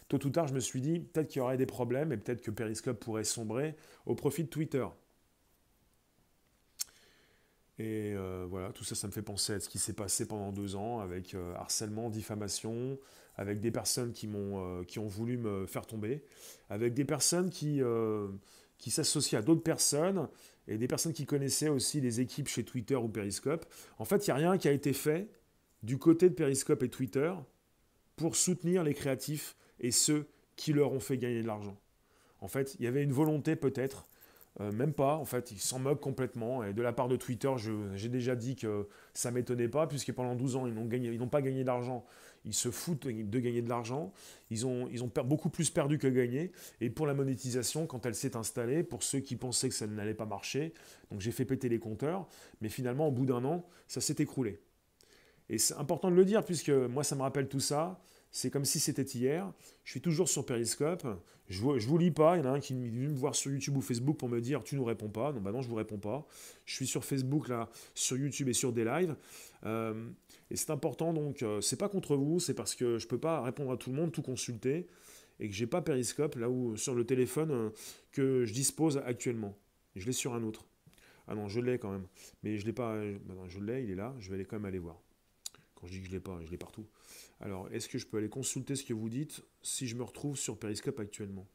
tôt 0.08 0.24
ou 0.24 0.30
tard 0.30 0.46
je 0.46 0.54
me 0.54 0.60
suis 0.60 0.80
dit 0.80 1.00
peut-être 1.00 1.28
qu'il 1.28 1.38
y 1.38 1.42
aurait 1.42 1.56
des 1.56 1.66
problèmes 1.66 2.12
et 2.12 2.16
peut-être 2.16 2.42
que 2.42 2.50
Periscope 2.50 2.98
pourrait 2.98 3.24
sombrer 3.24 3.74
au 4.06 4.14
profit 4.14 4.44
de 4.44 4.48
Twitter. 4.48 4.86
Et 7.78 8.14
voilà, 8.48 8.72
tout 8.72 8.84
ça, 8.84 8.94
ça 8.94 9.06
me 9.06 9.12
fait 9.12 9.22
penser 9.22 9.52
à 9.52 9.60
ce 9.60 9.68
qui 9.68 9.78
s'est 9.78 9.92
passé 9.92 10.26
pendant 10.26 10.50
deux 10.50 10.76
ans 10.76 11.00
avec 11.00 11.36
harcèlement, 11.56 12.08
diffamation, 12.08 12.98
avec 13.36 13.60
des 13.60 13.70
personnes 13.70 14.12
qui, 14.12 14.26
m'ont, 14.26 14.80
euh, 14.80 14.84
qui 14.84 14.98
ont 14.98 15.06
voulu 15.06 15.36
me 15.36 15.66
faire 15.66 15.86
tomber, 15.86 16.22
avec 16.70 16.94
des 16.94 17.04
personnes 17.04 17.50
qui, 17.50 17.82
euh, 17.82 18.28
qui 18.78 18.90
s'associent 18.90 19.38
à 19.38 19.42
d'autres 19.42 19.62
personnes 19.62 20.28
et 20.68 20.78
des 20.78 20.88
personnes 20.88 21.12
qui 21.12 21.26
connaissaient 21.26 21.68
aussi 21.68 22.00
les 22.00 22.20
équipes 22.20 22.48
chez 22.48 22.64
Twitter 22.64 22.96
ou 22.96 23.08
Periscope. 23.08 23.66
En 23.98 24.04
fait, 24.04 24.26
il 24.26 24.30
n'y 24.30 24.32
a 24.32 24.36
rien 24.36 24.58
qui 24.58 24.68
a 24.68 24.72
été 24.72 24.92
fait 24.92 25.28
du 25.82 25.98
côté 25.98 26.28
de 26.28 26.34
Periscope 26.34 26.82
et 26.82 26.88
Twitter 26.88 27.32
pour 28.16 28.36
soutenir 28.36 28.82
les 28.82 28.94
créatifs 28.94 29.56
et 29.80 29.90
ceux 29.90 30.26
qui 30.56 30.72
leur 30.72 30.92
ont 30.92 31.00
fait 31.00 31.18
gagner 31.18 31.42
de 31.42 31.46
l'argent. 31.46 31.78
En 32.40 32.48
fait, 32.48 32.74
il 32.78 32.84
y 32.84 32.86
avait 32.86 33.02
une 33.02 33.12
volonté 33.12 33.56
peut-être 33.56 34.08
euh, 34.60 34.72
même 34.72 34.92
pas, 34.92 35.16
en 35.16 35.24
fait, 35.24 35.50
ils 35.50 35.58
s'en 35.58 35.78
moquent 35.78 36.00
complètement. 36.00 36.64
Et 36.64 36.72
de 36.72 36.82
la 36.82 36.92
part 36.92 37.08
de 37.08 37.16
Twitter, 37.16 37.52
j'ai 37.94 38.08
déjà 38.08 38.34
dit 38.34 38.56
que 38.56 38.88
ça 39.12 39.30
m'étonnait 39.30 39.68
pas, 39.68 39.86
puisque 39.86 40.12
pendant 40.12 40.34
12 40.34 40.56
ans, 40.56 40.66
ils 40.66 40.74
n'ont, 40.74 41.28
pas 41.28 41.42
gagné 41.42 41.64
d'argent 41.64 42.04
ils 42.46 42.54
se 42.54 42.70
foutent 42.70 43.06
de 43.06 43.38
gagner 43.40 43.60
de 43.60 43.68
l'argent. 43.68 44.12
Ils 44.50 44.66
ont, 44.66 44.88
ils 44.90 45.02
ont 45.02 45.10
beaucoup 45.24 45.50
plus 45.50 45.68
perdu 45.68 45.98
que 45.98 46.06
gagné. 46.06 46.52
Et 46.80 46.88
pour 46.88 47.06
la 47.06 47.12
monétisation, 47.12 47.86
quand 47.86 48.06
elle 48.06 48.14
s'est 48.14 48.36
installée, 48.36 48.84
pour 48.84 49.02
ceux 49.02 49.18
qui 49.18 49.36
pensaient 49.36 49.68
que 49.68 49.74
ça 49.74 49.86
n'allait 49.86 50.14
pas 50.14 50.26
marcher, 50.26 50.72
donc 51.10 51.20
j'ai 51.20 51.32
fait 51.32 51.44
péter 51.44 51.68
les 51.68 51.80
compteurs. 51.80 52.28
Mais 52.60 52.68
finalement, 52.68 53.08
au 53.08 53.10
bout 53.10 53.26
d'un 53.26 53.44
an, 53.44 53.66
ça 53.88 54.00
s'est 54.00 54.16
écroulé. 54.20 54.60
Et 55.48 55.58
c'est 55.58 55.74
important 55.74 56.10
de 56.10 56.16
le 56.16 56.24
dire, 56.24 56.44
puisque 56.44 56.70
moi, 56.70 57.04
ça 57.04 57.16
me 57.16 57.22
rappelle 57.22 57.48
tout 57.48 57.60
ça. 57.60 58.00
C'est 58.30 58.50
comme 58.50 58.64
si 58.64 58.80
c'était 58.80 59.02
hier. 59.02 59.52
Je 59.84 59.92
suis 59.92 60.00
toujours 60.00 60.28
sur 60.28 60.44
Periscope. 60.44 61.06
Je 61.48 61.64
ne 61.64 61.78
vous 61.78 61.98
lis 61.98 62.10
pas. 62.10 62.36
Il 62.36 62.44
y 62.44 62.46
en 62.46 62.52
a 62.52 62.56
un 62.56 62.60
qui 62.60 62.74
vient 62.74 63.08
me 63.08 63.14
voir 63.14 63.34
sur 63.34 63.52
YouTube 63.52 63.76
ou 63.76 63.80
Facebook 63.80 64.16
pour 64.16 64.28
me 64.28 64.40
dire 64.40 64.64
Tu 64.64 64.76
nous 64.76 64.84
réponds 64.84 65.08
pas. 65.08 65.32
Non, 65.32 65.40
bah 65.40 65.52
non, 65.52 65.62
je 65.62 65.68
vous 65.68 65.76
réponds 65.76 65.98
pas. 65.98 66.26
Je 66.64 66.74
suis 66.74 66.86
sur 66.86 67.04
Facebook, 67.04 67.48
là, 67.48 67.70
sur 67.94 68.16
YouTube 68.16 68.48
et 68.48 68.52
sur 68.52 68.72
des 68.72 68.84
lives. 68.84 69.16
Euh, 69.64 70.08
et 70.50 70.56
c'est 70.56 70.70
important, 70.70 71.12
donc, 71.12 71.42
euh, 71.42 71.60
c'est 71.60 71.76
pas 71.76 71.88
contre 71.88 72.16
vous, 72.16 72.40
c'est 72.40 72.54
parce 72.54 72.74
que 72.74 72.98
je 72.98 73.06
peux 73.06 73.18
pas 73.18 73.42
répondre 73.42 73.72
à 73.72 73.76
tout 73.76 73.90
le 73.90 73.96
monde, 73.96 74.12
tout 74.12 74.22
consulter, 74.22 74.86
et 75.40 75.48
que 75.48 75.54
j'ai 75.54 75.66
pas 75.66 75.82
Periscope 75.82 76.36
là 76.36 76.48
où 76.48 76.76
sur 76.76 76.94
le 76.94 77.04
téléphone 77.04 77.50
euh, 77.50 77.70
que 78.12 78.44
je 78.44 78.52
dispose 78.52 78.98
actuellement. 79.04 79.56
Je 79.96 80.06
l'ai 80.06 80.12
sur 80.12 80.34
un 80.34 80.42
autre. 80.42 80.66
Ah 81.28 81.34
non, 81.34 81.48
je 81.48 81.60
l'ai 81.60 81.78
quand 81.78 81.90
même, 81.90 82.06
mais 82.42 82.58
je 82.58 82.66
l'ai 82.66 82.72
pas. 82.72 82.96
Bah 83.24 83.34
je 83.48 83.58
l'ai, 83.58 83.82
il 83.82 83.90
est 83.90 83.96
là. 83.96 84.14
Je 84.20 84.28
vais 84.28 84.36
aller 84.36 84.44
quand 84.44 84.56
même 84.56 84.66
aller 84.66 84.78
voir. 84.78 85.00
Quand 85.76 85.86
je 85.86 85.92
dis 85.92 86.00
que 86.00 86.06
je 86.06 86.10
l'ai 86.10 86.20
pas, 86.20 86.40
je 86.44 86.50
l'ai 86.50 86.56
partout. 86.56 86.86
Alors, 87.40 87.68
est-ce 87.70 87.88
que 87.88 87.98
je 87.98 88.06
peux 88.06 88.16
aller 88.16 88.30
consulter 88.30 88.74
ce 88.74 88.84
que 88.84 88.94
vous 88.94 89.08
dites 89.08 89.42
si 89.62 89.86
je 89.86 89.94
me 89.94 90.02
retrouve 90.02 90.36
sur 90.36 90.58
Periscope 90.58 90.98
actuellement? 90.98 91.46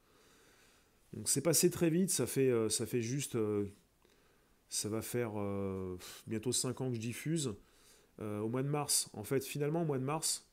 Donc 1.14 1.28
c'est 1.28 1.42
passé 1.42 1.70
très 1.70 1.90
vite, 1.90 2.10
ça 2.10 2.26
fait, 2.26 2.50
euh, 2.50 2.70
ça 2.70 2.86
fait 2.86 3.02
juste... 3.02 3.36
euh, 3.36 3.66
ça 4.70 4.88
va 4.88 5.02
faire 5.02 5.34
euh, 5.36 5.98
bientôt 6.28 6.54
5 6.54 6.80
ans 6.80 6.90
que 6.90 6.96
je 6.96 7.02
diffuse. 7.02 7.54
Au 8.20 8.50
mois 8.50 8.62
de 8.62 8.68
mars, 8.68 9.10
en 9.14 9.24
fait, 9.24 9.44
finalement, 9.44 9.82
au 9.82 9.86
mois 9.86 9.98
de 9.98 10.04
mars, 10.04 10.48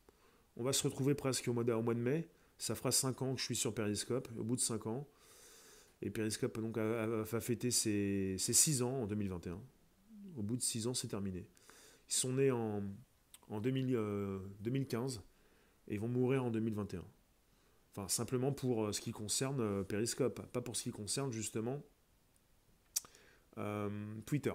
on 0.57 0.63
va 0.63 0.73
se 0.73 0.83
retrouver 0.83 1.15
presque 1.15 1.47
au 1.49 1.53
mois 1.53 1.65
de, 1.65 2.01
mai. 2.01 2.27
Ça 2.57 2.75
fera 2.75 2.91
5 2.91 3.21
ans 3.21 3.35
que 3.35 3.41
je 3.41 3.45
suis 3.45 3.57
sur 3.57 3.75
Periscope, 3.75 4.27
au 4.39 4.43
bout 4.43 4.57
de 4.57 4.63
5 4.63 4.87
ans. 4.87 5.07
Et 6.01 6.09
Periscope 6.09 6.59
donc, 6.61 6.79
a, 6.79 7.27
ses, 7.71 8.37
ses 8.39 8.53
6 8.55 8.83
ans 8.83 9.03
en 9.03 9.07
2021. 9.07 9.61
Au 10.39 10.43
bout 10.43 10.57
de 10.57 10.63
6 10.63 10.87
ans, 10.87 10.95
c'est 10.95 11.09
terminé. 11.09 11.47
Ils 12.09 12.15
sont 12.15 12.33
nés 12.33 12.51
en, 12.51 12.83
en 13.51 13.61
2000, 13.61 13.95
euh, 13.97 14.39
2015 14.61 15.23
et 15.89 15.95
ils 15.95 16.01
vont 16.01 16.09
mourir 16.09 16.45
en 16.45 16.51
2021. 16.51 17.03
Enfin, 17.93 18.09
simplement 18.09 18.53
pour 18.53 18.85
euh, 18.85 18.93
ce 18.93 19.01
qui 19.01 19.13
concerne 19.13 19.61
euh, 19.61 19.83
Periscope, 19.83 20.41
pas 20.53 20.61
pour 20.61 20.77
ce 20.77 20.85
qui 20.85 20.91
concerne 20.91 21.33
justement 21.33 21.83
Twitter. 24.25 24.53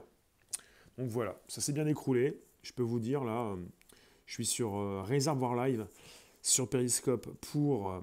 Donc 0.97 1.09
voilà, 1.09 1.37
ça 1.49 1.59
s'est 1.59 1.73
bien 1.73 1.87
écroulé. 1.87 2.39
Je 2.61 2.71
peux 2.71 2.83
vous 2.83 3.01
dire 3.01 3.25
là, 3.25 3.53
je 4.25 4.33
suis 4.33 4.45
sur 4.45 5.03
Réservoir 5.03 5.57
Live 5.57 5.85
sur 6.41 6.69
Periscope 6.69 7.27
pour 7.51 8.01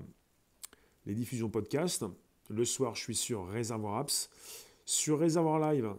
les 1.06 1.14
diffusions 1.14 1.48
podcast. 1.48 2.04
Le 2.50 2.66
soir, 2.66 2.96
je 2.96 3.00
suis 3.00 3.14
sur 3.14 3.48
Réservoir 3.48 3.96
Apps. 3.96 4.28
Sur 4.84 5.20
Réservoir 5.20 5.72
Live, 5.72 5.90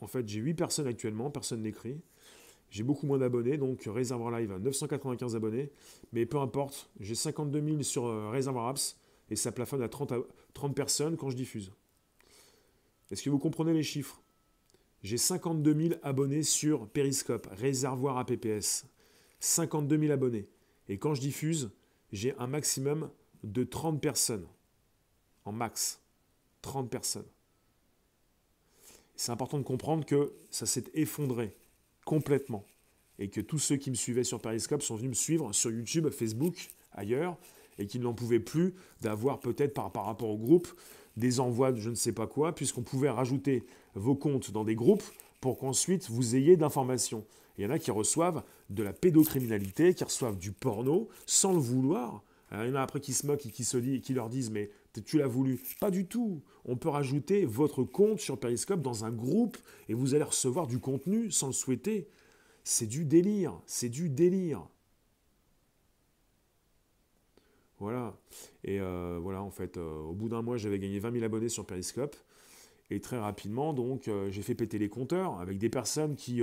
en 0.00 0.06
fait, 0.06 0.28
j'ai 0.28 0.38
8 0.38 0.54
personnes 0.54 0.86
actuellement, 0.86 1.28
personne 1.30 1.62
n'écrit. 1.62 2.00
J'ai 2.74 2.82
beaucoup 2.82 3.06
moins 3.06 3.18
d'abonnés, 3.18 3.56
donc 3.56 3.84
Réservoir 3.86 4.36
Live, 4.36 4.52
995 4.60 5.36
abonnés. 5.36 5.70
Mais 6.12 6.26
peu 6.26 6.38
importe, 6.38 6.90
j'ai 6.98 7.14
52 7.14 7.62
000 7.64 7.82
sur 7.84 8.04
euh, 8.06 8.30
Réservoir 8.30 8.66
Apps 8.66 8.96
et 9.30 9.36
ça 9.36 9.52
plafonne 9.52 9.80
à 9.80 9.88
30, 9.88 10.10
à- 10.10 10.18
30 10.54 10.74
personnes 10.74 11.16
quand 11.16 11.30
je 11.30 11.36
diffuse. 11.36 11.70
Est-ce 13.12 13.22
que 13.22 13.30
vous 13.30 13.38
comprenez 13.38 13.72
les 13.72 13.84
chiffres? 13.84 14.20
J'ai 15.04 15.18
52 15.18 15.72
000 15.90 15.94
abonnés 16.02 16.42
sur 16.42 16.88
Periscope, 16.88 17.46
Réservoir 17.52 18.18
APPS. 18.18 18.86
52 19.38 19.96
000 19.96 20.12
abonnés. 20.12 20.48
Et 20.88 20.98
quand 20.98 21.14
je 21.14 21.20
diffuse, 21.20 21.70
j'ai 22.10 22.34
un 22.38 22.48
maximum 22.48 23.08
de 23.44 23.62
30 23.62 24.00
personnes. 24.00 24.48
En 25.44 25.52
max. 25.52 26.00
30 26.62 26.90
personnes. 26.90 27.28
C'est 29.14 29.30
important 29.30 29.58
de 29.58 29.62
comprendre 29.62 30.04
que 30.04 30.32
ça 30.50 30.66
s'est 30.66 30.90
effondré 30.94 31.54
complètement. 32.04 32.64
Et 33.18 33.28
que 33.28 33.40
tous 33.40 33.58
ceux 33.58 33.76
qui 33.76 33.90
me 33.90 33.94
suivaient 33.94 34.24
sur 34.24 34.40
Periscope 34.40 34.82
sont 34.82 34.96
venus 34.96 35.10
me 35.10 35.14
suivre 35.14 35.52
sur 35.52 35.70
YouTube, 35.70 36.08
Facebook, 36.10 36.68
ailleurs, 36.92 37.36
et 37.78 37.86
qu'ils 37.86 38.02
n'en 38.02 38.14
pouvaient 38.14 38.40
plus 38.40 38.74
d'avoir 39.00 39.40
peut-être 39.40 39.74
par, 39.74 39.92
rapport 40.04 40.30
au 40.30 40.38
groupe 40.38 40.68
des 41.16 41.40
envois 41.40 41.72
de 41.72 41.80
je 41.80 41.90
ne 41.90 41.94
sais 41.94 42.12
pas 42.12 42.26
quoi, 42.26 42.54
puisqu'on 42.54 42.82
pouvait 42.82 43.10
rajouter 43.10 43.64
vos 43.94 44.14
comptes 44.14 44.50
dans 44.50 44.64
des 44.64 44.74
groupes 44.74 45.04
pour 45.40 45.58
qu'ensuite 45.58 46.10
vous 46.10 46.36
ayez 46.36 46.56
d'informations. 46.56 47.24
Il 47.56 47.64
y 47.64 47.66
en 47.66 47.70
a 47.70 47.78
qui 47.78 47.90
reçoivent 47.90 48.42
de 48.70 48.82
la 48.82 48.92
pédocriminalité, 48.92 49.94
qui 49.94 50.02
reçoivent 50.02 50.38
du 50.38 50.50
porno 50.50 51.08
sans 51.26 51.52
le 51.52 51.60
vouloir. 51.60 52.22
Il 52.50 52.68
y 52.68 52.70
en 52.70 52.74
a 52.74 52.82
après 52.82 53.00
qui 53.00 53.12
se 53.12 53.26
moquent 53.26 53.46
et 53.46 53.50
qui, 53.50 53.64
se 53.64 53.76
dit, 53.76 54.00
qui 54.00 54.12
leur 54.12 54.28
disent 54.28 54.50
Mais 54.50 54.70
tu 55.00 55.18
l'as 55.18 55.26
voulu 55.26 55.60
Pas 55.80 55.90
du 55.90 56.06
tout. 56.06 56.42
On 56.64 56.76
peut 56.76 56.88
rajouter 56.88 57.44
votre 57.44 57.84
compte 57.84 58.20
sur 58.20 58.38
Periscope 58.38 58.82
dans 58.82 59.04
un 59.04 59.10
groupe 59.10 59.56
et 59.88 59.94
vous 59.94 60.14
allez 60.14 60.24
recevoir 60.24 60.66
du 60.66 60.78
contenu 60.78 61.30
sans 61.30 61.48
le 61.48 61.52
souhaiter. 61.52 62.08
C'est 62.62 62.86
du 62.86 63.04
délire. 63.04 63.60
C'est 63.66 63.88
du 63.88 64.08
délire. 64.08 64.66
Voilà. 67.78 68.16
Et 68.62 68.80
euh, 68.80 69.18
voilà, 69.20 69.42
en 69.42 69.50
fait, 69.50 69.76
euh, 69.76 70.00
au 70.00 70.14
bout 70.14 70.28
d'un 70.28 70.42
mois, 70.42 70.56
j'avais 70.56 70.78
gagné 70.78 70.98
20 70.98 71.12
000 71.12 71.24
abonnés 71.24 71.48
sur 71.48 71.66
Periscope. 71.66 72.16
Et 72.90 73.00
très 73.00 73.18
rapidement, 73.18 73.72
donc, 73.72 74.08
euh, 74.08 74.30
j'ai 74.30 74.42
fait 74.42 74.54
péter 74.54 74.78
les 74.78 74.88
compteurs 74.88 75.40
avec 75.40 75.58
des 75.58 75.70
personnes 75.70 76.16
qui, 76.16 76.42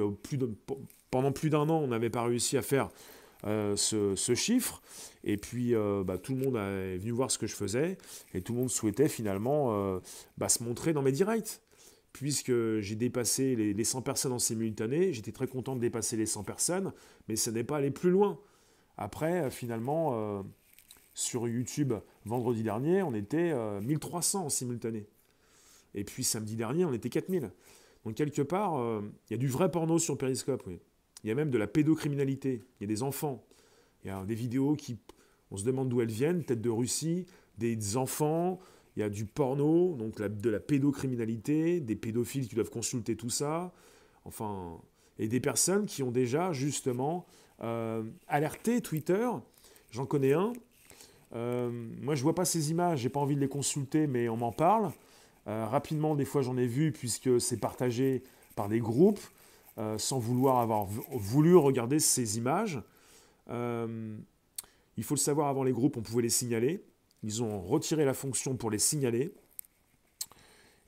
pendant 1.10 1.32
plus 1.32 1.50
d'un 1.50 1.70
an, 1.70 1.80
on 1.80 1.88
n'avait 1.88 2.10
pas 2.10 2.24
réussi 2.24 2.58
à 2.58 2.62
faire 2.62 2.90
euh, 3.45 3.75
ce, 3.75 4.36
chiffre. 4.36 4.82
Et 5.23 5.38
puis, 5.38 5.75
euh, 5.75 6.04
bah, 6.04 6.17
tout 6.17 6.36
le 6.36 6.39
monde 6.39 6.56
est 6.56 6.97
venu 6.97 7.12
voir 7.12 7.32
ce 7.32 7.38
que 7.38 7.47
je 7.47 7.56
faisais. 7.56 7.97
Et 8.34 8.41
tout 8.41 8.54
le 8.54 8.60
monde 8.60 8.69
souhaitait 8.69 9.10
finalement 9.10 9.73
euh, 9.73 9.99
bah, 10.38 10.49
se 10.49 10.63
montrer 10.63 10.93
dans 10.93 11.01
mes 11.01 11.12
directs. 11.12 11.62
Puisque 12.13 12.51
j'ai 12.80 12.95
dépassé 12.95 13.56
les, 13.56 13.73
les 13.73 13.84
100 13.86 14.01
personnes 14.01 14.34
en 14.34 14.39
simultané, 14.39 15.13
j'étais 15.13 15.32
très 15.32 15.47
content 15.47 15.75
de 15.75 15.82
dépasser 15.82 16.17
les 16.17 16.25
100 16.25 16.43
personnes, 16.43 16.91
mais 17.30 17.38
ça 17.38 17.51
n'est 17.51 17.63
pas 17.63 17.77
allé 17.77 17.89
plus 17.89 18.10
loin. 18.10 18.38
Après, 18.97 19.49
finalement, 19.49 20.43
sur 21.13 21.47
YouTube, 21.47 21.93
vendredi 22.25 22.63
dernier, 22.63 23.01
on 23.04 23.13
était 23.13 23.51
euh, 23.51 23.80
1300 23.82 24.45
en 24.45 24.49
simultané. 24.49 25.08
Et 25.93 26.04
puis 26.04 26.23
samedi 26.23 26.56
dernier, 26.56 26.84
on 26.84 26.93
était 26.93 27.10
4000. 27.10 27.51
Donc 28.04 28.15
quelque 28.15 28.41
part, 28.41 28.73
il 29.30 29.32
y 29.32 29.36
a 29.36 29.38
du 29.38 29.47
vrai 29.47 29.69
porno 29.69 29.99
sur 29.99 30.17
Periscope, 30.17 30.63
oui. 30.67 30.80
Il 31.24 31.28
y 31.28 31.32
a 31.32 31.36
même 31.36 31.52
de 31.52 31.58
la 31.58 31.68
pédocriminalité. 31.68 32.62
Il 32.80 32.84
y 32.84 32.86
a 32.86 32.88
des 32.88 33.04
enfants. 33.04 33.44
Il 34.04 34.08
y 34.08 34.12
a 34.12 34.24
des 34.26 34.36
vidéos 34.36 34.76
qui, 34.76 34.98
on 35.52 35.58
se 35.58 35.64
demande 35.64 35.90
d'où 35.90 36.02
elles 36.02 36.12
viennent, 36.12 36.44
peut-être 36.44 36.62
de 36.62 36.70
Russie, 36.70 37.26
des 37.58 37.98
enfants. 37.98 38.60
Il 38.96 39.02
y 39.02 39.04
a 39.04 39.10
du 39.10 39.26
porno, 39.26 39.96
donc 39.96 40.22
de 40.22 40.50
la 40.50 40.60
pédocriminalité, 40.60 41.80
des 41.80 41.96
pédophiles 41.96 42.48
qui 42.48 42.56
doivent 42.56 42.70
consulter 42.70 43.16
tout 43.16 43.30
ça. 43.30 43.72
Enfin, 44.26 44.80
et 45.18 45.28
des 45.28 45.40
personnes 45.40 45.86
qui 45.86 46.04
ont 46.04 46.12
déjà 46.12 46.52
justement 46.52 47.26
euh, 47.64 48.04
alerté 48.28 48.82
Twitter. 48.82 49.30
J'en 49.92 50.06
connais 50.06 50.34
un. 50.34 50.54
Euh, 51.34 51.70
moi, 52.02 52.16
je 52.16 52.24
vois 52.24 52.36
pas 52.36 52.46
ces 52.46 52.72
images, 52.72 53.00
j'ai 53.00 53.10
pas 53.10 53.20
envie 53.20 53.36
de 53.36 53.40
les 53.42 53.48
consulter, 53.48 54.08
mais 54.08 54.28
on 54.30 54.38
m'en 54.38 54.52
parle. 54.52 54.92
Euh, 55.48 55.66
rapidement, 55.66 56.16
des 56.16 56.26
fois, 56.26 56.42
j'en 56.42 56.58
ai 56.58 56.68
vu 56.68 56.92
puisque 56.92 57.40
c'est 57.40 57.58
partagé 57.58 58.24
par 58.56 58.68
des 58.68 58.80
groupes 58.80 59.22
euh, 59.78 59.98
sans 59.98 60.20
vouloir 60.20 60.60
avoir 60.60 60.86
voulu 60.86 61.56
regarder 61.56 62.00
ces 62.00 62.38
images. 62.38 62.82
Euh, 63.50 64.18
il 64.98 65.04
faut 65.04 65.16
le 65.16 65.20
savoir, 65.20 65.48
avant 65.48 65.64
les 65.64 65.72
groupes, 65.72 65.98
on 65.98 66.02
pouvait 66.02 66.24
les 66.24 66.30
signaler. 66.30 66.84
Ils 67.24 67.42
ont 67.44 67.62
retiré 67.62 68.06
la 68.06 68.14
fonction 68.14 68.56
pour 68.56 68.70
les 68.70 68.80
signaler. 68.80 69.34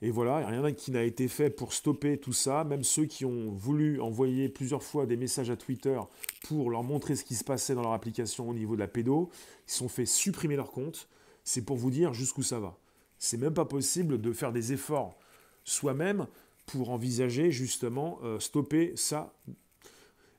Et 0.02 0.10
voilà, 0.10 0.46
rien 0.46 0.70
qui 0.72 0.90
n'a 0.90 1.02
été 1.02 1.28
fait 1.28 1.48
pour 1.48 1.72
stopper 1.72 2.18
tout 2.18 2.34
ça. 2.34 2.64
Même 2.64 2.84
ceux 2.84 3.06
qui 3.06 3.24
ont 3.24 3.50
voulu 3.52 4.00
envoyer 4.02 4.50
plusieurs 4.50 4.82
fois 4.82 5.06
des 5.06 5.16
messages 5.16 5.48
à 5.48 5.56
Twitter 5.56 5.98
pour 6.46 6.70
leur 6.70 6.82
montrer 6.82 7.16
ce 7.16 7.24
qui 7.24 7.34
se 7.34 7.44
passait 7.44 7.74
dans 7.74 7.82
leur 7.82 7.94
application 7.94 8.50
au 8.50 8.52
niveau 8.52 8.74
de 8.74 8.80
la 8.80 8.88
pédo, 8.88 9.30
ils 9.66 9.70
se 9.70 9.78
sont 9.78 9.88
fait 9.88 10.04
supprimer 10.04 10.56
leur 10.56 10.72
compte. 10.72 11.08
C'est 11.42 11.64
pour 11.64 11.76
vous 11.76 11.90
dire 11.90 12.12
jusqu'où 12.12 12.42
ça 12.42 12.60
va. 12.60 12.76
C'est 13.18 13.38
même 13.38 13.54
pas 13.54 13.64
possible 13.64 14.20
de 14.20 14.32
faire 14.32 14.52
des 14.52 14.74
efforts 14.74 15.16
soi-même 15.64 16.26
pour 16.66 16.90
envisager 16.90 17.50
justement 17.50 18.18
euh, 18.22 18.38
stopper 18.40 18.92
ça. 18.96 19.34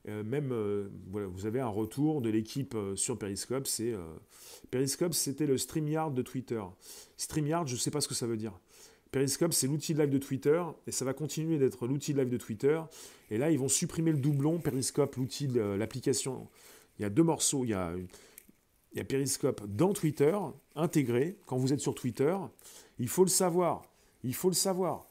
Euh, 0.08 0.24
même, 0.24 0.52
euh, 0.52 0.90
vous 1.12 1.46
avez 1.46 1.60
un 1.60 1.68
retour 1.68 2.22
de 2.22 2.30
l'équipe 2.30 2.76
sur 2.96 3.18
Periscope. 3.18 3.68
C'est 3.68 3.94
Periscope, 4.72 5.14
c'était 5.14 5.48
le 5.48 5.58
StreamYard 5.58 6.14
de 6.14 6.22
Twitter. 6.22 6.62
StreamYard, 7.18 7.68
je 7.68 7.74
ne 7.74 7.80
sais 7.80 7.92
pas 7.92 8.02
ce 8.02 8.08
que 8.08 8.16
ça 8.16 8.28
veut 8.28 8.38
dire. 8.38 8.54
Periscope, 9.12 9.54
c'est 9.54 9.68
l'outil 9.68 9.94
de 9.94 10.02
live 10.02 10.10
de 10.10 10.18
Twitter, 10.18 10.62
et 10.88 10.92
ça 10.92 11.06
va 11.06 11.14
continuer 11.14 11.58
d'être 11.58 11.88
l'outil 11.88 12.14
de 12.14 12.20
live 12.20 12.30
de 12.30 12.38
Twitter. 12.38 12.82
Et 13.32 13.38
là, 13.38 13.50
ils 13.50 13.58
vont 13.58 13.70
supprimer 13.70 14.12
le 14.12 14.18
doublon 14.18 14.60
Periscope, 14.60 15.16
l'outil 15.16 15.48
de 15.48 15.62
l'application. 15.62 16.50
Il 17.00 17.04
y 17.04 17.06
a 17.06 17.10
deux 17.10 17.24
morceaux. 17.24 17.64
Il 17.64 17.70
y 17.70 17.74
a, 17.74 17.94
il 18.92 18.98
y 18.98 19.02
a 19.02 19.06
Periscope 19.06 19.66
dans 19.68 19.94
Twitter, 19.94 20.38
intégré. 20.76 21.38
Quand 21.46 21.58
vous 21.58 21.72
êtes 21.74 21.80
sur 21.80 21.96
Twitter, 21.96 22.36
il 23.00 23.08
faut 23.08 23.24
le 23.24 23.30
savoir. 23.30 23.84
Il 24.24 24.34
faut 24.34 24.50
le 24.50 24.56
savoir. 24.56 25.08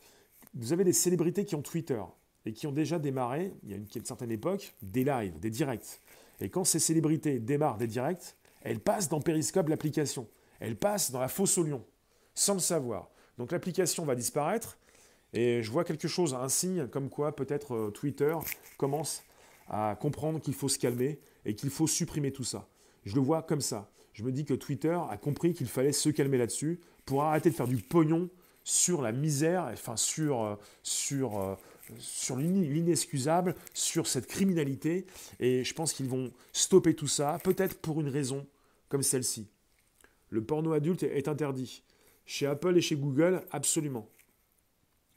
Vous 0.55 0.73
avez 0.73 0.85
des 0.85 0.93
célébrités 0.93 1.45
qui 1.45 1.55
ont 1.55 1.63
Twitter 1.63 2.01
et 2.47 2.53
qui 2.53 2.67
ont 2.67 2.73
déjà 2.73 2.99
démarré, 2.99 3.53
il 3.63 3.71
y 3.71 3.75
a 3.75 3.77
une, 3.77 3.87
certaine 4.05 4.31
époque, 4.31 4.75
des 4.83 5.05
lives, 5.05 5.39
des 5.41 5.51
directs. 5.51 6.01
Et 6.41 6.49
quand 6.49 6.65
ces 6.65 6.79
célébrités 6.79 7.41
démarrent 7.41 7.79
des 7.79 7.87
directs, 7.87 8.37
elles 8.63 8.81
passent 8.81 9.09
dans 9.09 9.21
Periscope 9.21 9.69
l'application. 9.69 10.29
Elles 10.61 10.77
passent 10.77 11.11
dans 11.11 11.21
la 11.21 11.29
fosse 11.29 11.59
au 11.59 11.65
lion, 11.65 11.85
sans 12.35 12.55
le 12.55 12.61
savoir. 12.61 13.11
Donc 13.39 13.51
l'application 13.51 14.05
va 14.05 14.15
disparaître 14.15 14.79
et 15.33 15.63
je 15.63 15.71
vois 15.71 15.83
quelque 15.83 16.07
chose, 16.07 16.35
un 16.35 16.49
signe 16.49 16.87
comme 16.87 17.09
quoi 17.09 17.35
peut-être 17.35 17.75
euh, 17.75 17.91
Twitter 17.91 18.37
commence 18.79 19.25
à 19.69 19.97
comprendre 20.01 20.41
qu'il 20.41 20.55
faut 20.55 20.69
se 20.69 20.79
calmer 20.79 21.19
et 21.45 21.57
qu'il 21.57 21.71
faut 21.71 21.89
supprimer 21.89 22.31
tout 22.31 22.45
ça. 22.45 22.69
Je 23.05 23.17
le 23.17 23.21
vois 23.21 23.43
comme 23.43 23.61
ça. 23.61 23.91
Je 24.13 24.23
me 24.23 24.31
dis 24.31 24.45
que 24.45 24.55
Twitter 24.55 24.97
a 25.11 25.17
compris 25.17 25.53
qu'il 25.53 25.67
fallait 25.67 25.93
se 25.93 26.09
calmer 26.11 26.39
là-dessus 26.39 26.81
pour 27.05 27.25
arrêter 27.25 27.51
de 27.51 27.55
faire 27.57 27.67
du 27.67 27.79
pognon 27.79 28.31
sur 28.65 29.03
la 29.03 29.13
misère, 29.13 29.69
enfin 29.73 29.97
sur, 29.97 30.43
euh, 30.43 30.57
sur, 30.83 31.39
euh, 31.39 31.55
sur 31.99 32.37
l'inexcusable, 32.37 33.55
sur 33.75 34.07
cette 34.07 34.27
criminalité. 34.27 35.07
Et 35.39 35.63
je 35.63 35.75
pense 35.75 35.93
qu'ils 35.93 36.09
vont 36.09 36.33
stopper 36.53 36.95
tout 36.95 37.07
ça, 37.07 37.39
peut-être 37.45 37.79
pour 37.79 38.01
une 38.01 38.09
raison 38.09 38.47
comme 38.89 39.03
celle-ci. 39.03 39.49
Le 40.31 40.43
porno 40.43 40.73
adulte 40.73 41.03
est 41.03 41.29
interdit. 41.29 41.83
Chez 42.27 42.47
Apple 42.47 42.77
et 42.77 42.81
chez 42.81 42.97
Google, 42.97 43.45
absolument. 43.51 44.09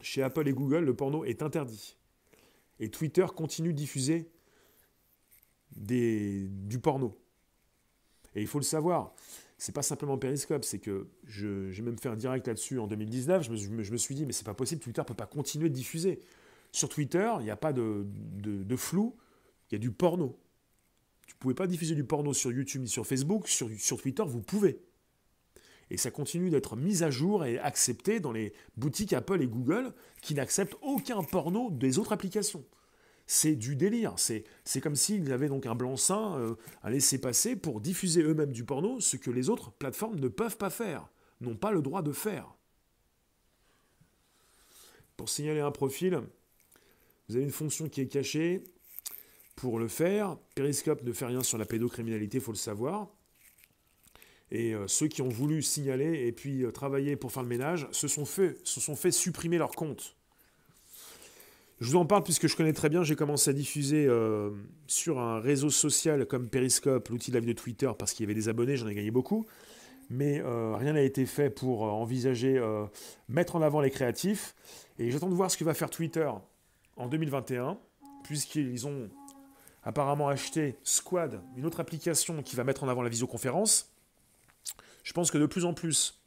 Chez 0.02 0.22
Apple 0.22 0.48
et 0.48 0.54
Google, 0.54 0.84
le 0.84 0.94
porno 0.94 1.24
est 1.24 1.42
interdit. 1.42 1.96
Et 2.80 2.92
Twitter 2.92 3.26
continue 3.36 3.74
de 3.74 3.78
diffuser 3.78 4.30
des, 5.76 6.48
du 6.50 6.80
porno. 6.80 7.18
Et 8.36 8.42
il 8.42 8.48
faut 8.48 8.60
le 8.60 8.66
savoir, 8.66 9.16
c'est 9.58 9.74
pas 9.74 9.82
simplement 9.82 10.18
Periscope, 10.18 10.64
c'est 10.64 10.80
que 10.80 11.08
j'ai 11.26 11.82
même 11.82 11.98
fait 11.98 12.10
un 12.10 12.16
direct 12.16 12.48
là-dessus 12.48 12.78
en 12.80 12.86
2019. 12.88 13.44
Je 13.44 13.52
me, 13.52 13.98
suis 13.98 14.14
dit, 14.14 14.26
mais 14.26 14.34
c'est 14.34 14.46
pas 14.46 14.54
possible, 14.54 14.82
Twitter 14.82 15.02
peut 15.06 15.16
pas 15.16 15.26
continuer 15.26 15.70
de 15.70 15.74
diffuser. 15.74 16.20
Sur 16.72 16.90
Twitter, 16.90 17.32
il 17.40 17.44
n'y 17.44 17.50
a 17.50 17.56
pas 17.56 17.74
de, 17.74 18.06
flou, 18.76 19.16
il 19.70 19.76
y 19.76 19.78
a 19.78 19.80
du 19.80 19.92
porno. 19.92 20.40
Tu 21.26 21.36
pouvez 21.36 21.56
pas 21.56 21.66
diffuser 21.66 21.96
du 21.96 22.04
porno 22.04 22.34
sur 22.34 22.52
YouTube 22.52 22.84
ni 22.84 22.88
sur 22.88 23.06
Facebook. 23.06 23.48
Sur 23.48 24.02
Twitter, 24.02 24.24
vous 24.26 24.42
pouvez. 24.42 24.80
Et 25.90 25.98
ça 25.98 26.12
continue 26.12 26.50
d'être 26.50 26.76
mis 26.76 27.02
à 27.04 27.10
jour 27.10 27.44
et 27.44 27.58
accepté 27.58 28.20
dans 28.20 28.32
les 28.32 28.54
boutiques 28.76 29.14
Apple 29.14 29.42
et 29.42 29.48
Google 29.48 29.94
qui 30.22 30.36
n'acceptent 30.36 30.76
aucun 30.82 31.24
porno 31.24 31.72
des 31.72 31.98
autres 31.98 32.12
applications 32.12 32.64
c'est 33.28 33.56
du 33.56 33.76
délire. 33.76 34.16
C'est, 34.18 34.46
comme 34.82 34.96
s'ils 34.96 35.32
avaient 35.32 35.50
donc 35.50 35.66
un 35.66 35.76
blanc-seing 35.76 36.40
euh, 36.40 36.56
à 36.82 36.90
laisser 36.90 37.20
passer 37.20 37.56
pour 37.56 37.82
diffuser 37.82 38.24
eux-mêmes 38.24 38.54
du 38.54 38.64
porno, 38.64 39.00
ce 39.02 39.18
que 39.18 39.30
les 39.30 39.50
autres 39.50 39.72
plateformes 39.72 40.20
ne 40.20 40.30
peuvent 40.30 40.58
pas 40.58 40.70
faire, 40.70 41.10
n'ont 41.42 41.58
pas 41.58 41.72
le 41.72 41.82
droit 41.82 42.02
de 42.02 42.14
faire. 42.14 42.56
Pour 45.18 45.30
signaler 45.30 45.60
un 45.60 45.72
profil, 45.72 46.22
vous 47.28 47.36
avez 47.36 47.44
une 47.44 47.52
fonction 47.52 47.90
qui 47.90 48.02
est 48.02 48.08
cachée. 48.08 48.64
Pour 49.56 49.80
le 49.80 49.88
faire, 49.88 50.38
Periscope 50.56 51.04
ne 51.04 51.12
fait 51.12 51.26
rien 51.26 51.44
sur 51.44 51.58
la 51.58 51.66
pédocriminalité, 51.66 52.38
il 52.38 52.44
faut 52.44 52.52
le 52.52 52.58
savoir. 52.58 53.10
Et 54.52 54.74
euh, 54.74 54.88
ceux 54.88 55.08
qui 55.08 55.22
ont 55.22 55.30
voulu 55.30 55.62
signaler 55.62 56.28
et 56.28 56.32
puis 56.32 56.64
euh, 56.64 56.72
travailler 56.72 57.18
pour 57.18 57.34
faire 57.34 57.44
le 57.44 57.50
ménage 57.50 57.88
se 57.92 58.08
sont 58.08 58.26
fait, 58.26 58.58
se 58.66 58.80
sont 58.80 58.96
fait 58.96 59.12
supprimer 59.12 59.58
leur 59.58 59.72
compte. 59.72 60.16
Je 61.80 61.92
vous 61.92 61.98
en 61.98 62.06
parle 62.06 62.24
puisque 62.24 62.48
je 62.48 62.56
connais 62.56 62.74
très 62.74 62.90
bien. 62.90 63.04
J'ai 63.04 63.16
commencé 63.16 63.52
à 63.52 63.54
diffuser 63.54 64.08
euh, 64.08 64.50
sur 64.88 65.20
un 65.20 65.40
réseau 65.40 65.70
social 65.70 66.26
comme 66.26 66.50
Periscope, 66.50 67.10
l'outil 67.10 67.32
vie 67.32 67.42
de 67.42 67.54
Twitter, 67.54 67.90
parce 67.98 68.14
qu'il 68.14 68.24
y 68.24 68.26
avait 68.26 68.34
des 68.34 68.50
abonnés, 68.50 68.78
j'en 68.78 68.88
ai 68.88 68.96
gagné 68.96 69.12
beaucoup. 69.12 69.46
Mais 70.10 70.40
euh, 70.40 70.76
rien 70.76 70.94
n'a 70.94 71.02
été 71.02 71.26
fait 71.26 71.50
pour 71.50 71.86
euh, 71.86 71.90
envisager 71.90 72.60
mettre 73.30 73.56
en 73.56 73.62
avant 73.62 73.80
les 73.82 73.92
créatifs. 73.92 74.56
Et 74.98 75.12
j'attends 75.12 75.30
de 75.30 75.36
voir 75.36 75.52
ce 75.52 75.58
que 75.58 75.64
va 75.64 75.76
faire 75.76 75.92
Twitter 75.92 76.30
en 76.96 77.08
2021, 77.08 77.78
puisqu'ils 78.24 78.88
ont 78.88 79.10
apparemment 79.84 80.30
acheté 80.30 80.76
Squad, 80.84 81.42
une 81.56 81.66
autre 81.66 81.80
application 81.80 82.42
qui 82.42 82.56
va 82.56 82.64
mettre 82.64 82.84
en 82.84 82.88
avant 82.88 83.04
la 83.04 83.10
visioconférence. 83.10 83.94
Je 85.04 85.14
pense 85.14 85.30
que 85.30 85.38
de 85.38 85.46
plus 85.46 85.64
en 85.64 85.76
plus, 85.76 86.20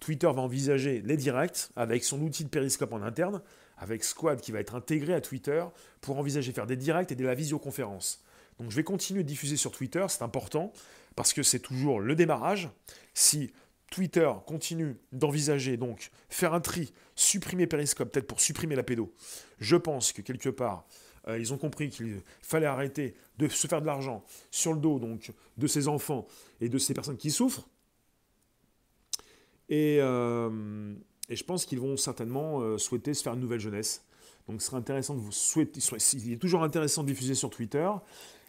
Twitter 0.00 0.26
va 0.26 0.42
envisager 0.42 1.00
les 1.02 1.16
directs 1.16 1.70
avec 1.76 2.02
son 2.02 2.20
outil 2.20 2.44
de 2.44 2.48
Periscope 2.48 2.92
en 2.92 3.02
interne 3.02 3.42
avec 3.78 4.04
Squad 4.04 4.40
qui 4.40 4.52
va 4.52 4.60
être 4.60 4.74
intégré 4.74 5.14
à 5.14 5.20
Twitter 5.20 5.64
pour 6.00 6.18
envisager 6.18 6.52
faire 6.52 6.66
des 6.66 6.76
directs 6.76 7.12
et 7.12 7.14
de 7.14 7.24
la 7.24 7.34
visioconférence. 7.34 8.22
Donc 8.58 8.70
je 8.70 8.76
vais 8.76 8.84
continuer 8.84 9.22
de 9.22 9.28
diffuser 9.28 9.56
sur 9.56 9.70
Twitter, 9.70 10.04
c'est 10.08 10.22
important, 10.22 10.72
parce 11.14 11.32
que 11.32 11.42
c'est 11.42 11.60
toujours 11.60 12.00
le 12.00 12.14
démarrage. 12.14 12.68
Si 13.14 13.52
Twitter 13.90 14.30
continue 14.46 14.96
d'envisager 15.12 15.76
donc 15.76 16.10
faire 16.28 16.54
un 16.54 16.60
tri, 16.60 16.92
supprimer 17.14 17.66
Periscope, 17.66 18.12
peut-être 18.12 18.26
pour 18.26 18.40
supprimer 18.40 18.74
la 18.74 18.82
pédo, 18.82 19.12
je 19.58 19.76
pense 19.76 20.12
que 20.12 20.22
quelque 20.22 20.48
part, 20.48 20.86
euh, 21.28 21.38
ils 21.38 21.52
ont 21.52 21.58
compris 21.58 21.88
qu'il 21.88 22.20
fallait 22.42 22.66
arrêter 22.66 23.14
de 23.38 23.48
se 23.48 23.66
faire 23.66 23.80
de 23.80 23.86
l'argent 23.86 24.24
sur 24.50 24.72
le 24.72 24.80
dos 24.80 24.98
donc 24.98 25.32
de 25.56 25.66
ces 25.66 25.88
enfants 25.88 26.26
et 26.60 26.68
de 26.68 26.78
ces 26.78 26.94
personnes 26.94 27.16
qui 27.16 27.30
souffrent. 27.30 27.68
Et, 29.68 29.98
euh, 30.00 30.94
et 31.28 31.36
je 31.36 31.44
pense 31.44 31.66
qu'ils 31.66 31.80
vont 31.80 31.96
certainement 31.96 32.60
euh, 32.60 32.78
souhaiter 32.78 33.14
se 33.14 33.22
faire 33.22 33.34
une 33.34 33.40
nouvelle 33.40 33.60
jeunesse. 33.60 34.04
Donc 34.48 34.62
ce 34.62 34.68
serait 34.68 34.78
intéressant 34.78 35.14
de 35.14 35.20
vous 35.20 35.32
souhaiter. 35.32 35.80
Il 36.14 36.32
est 36.32 36.40
toujours 36.40 36.62
intéressant 36.62 37.02
de 37.02 37.08
diffuser 37.08 37.34
sur 37.34 37.50
Twitter. 37.50 37.88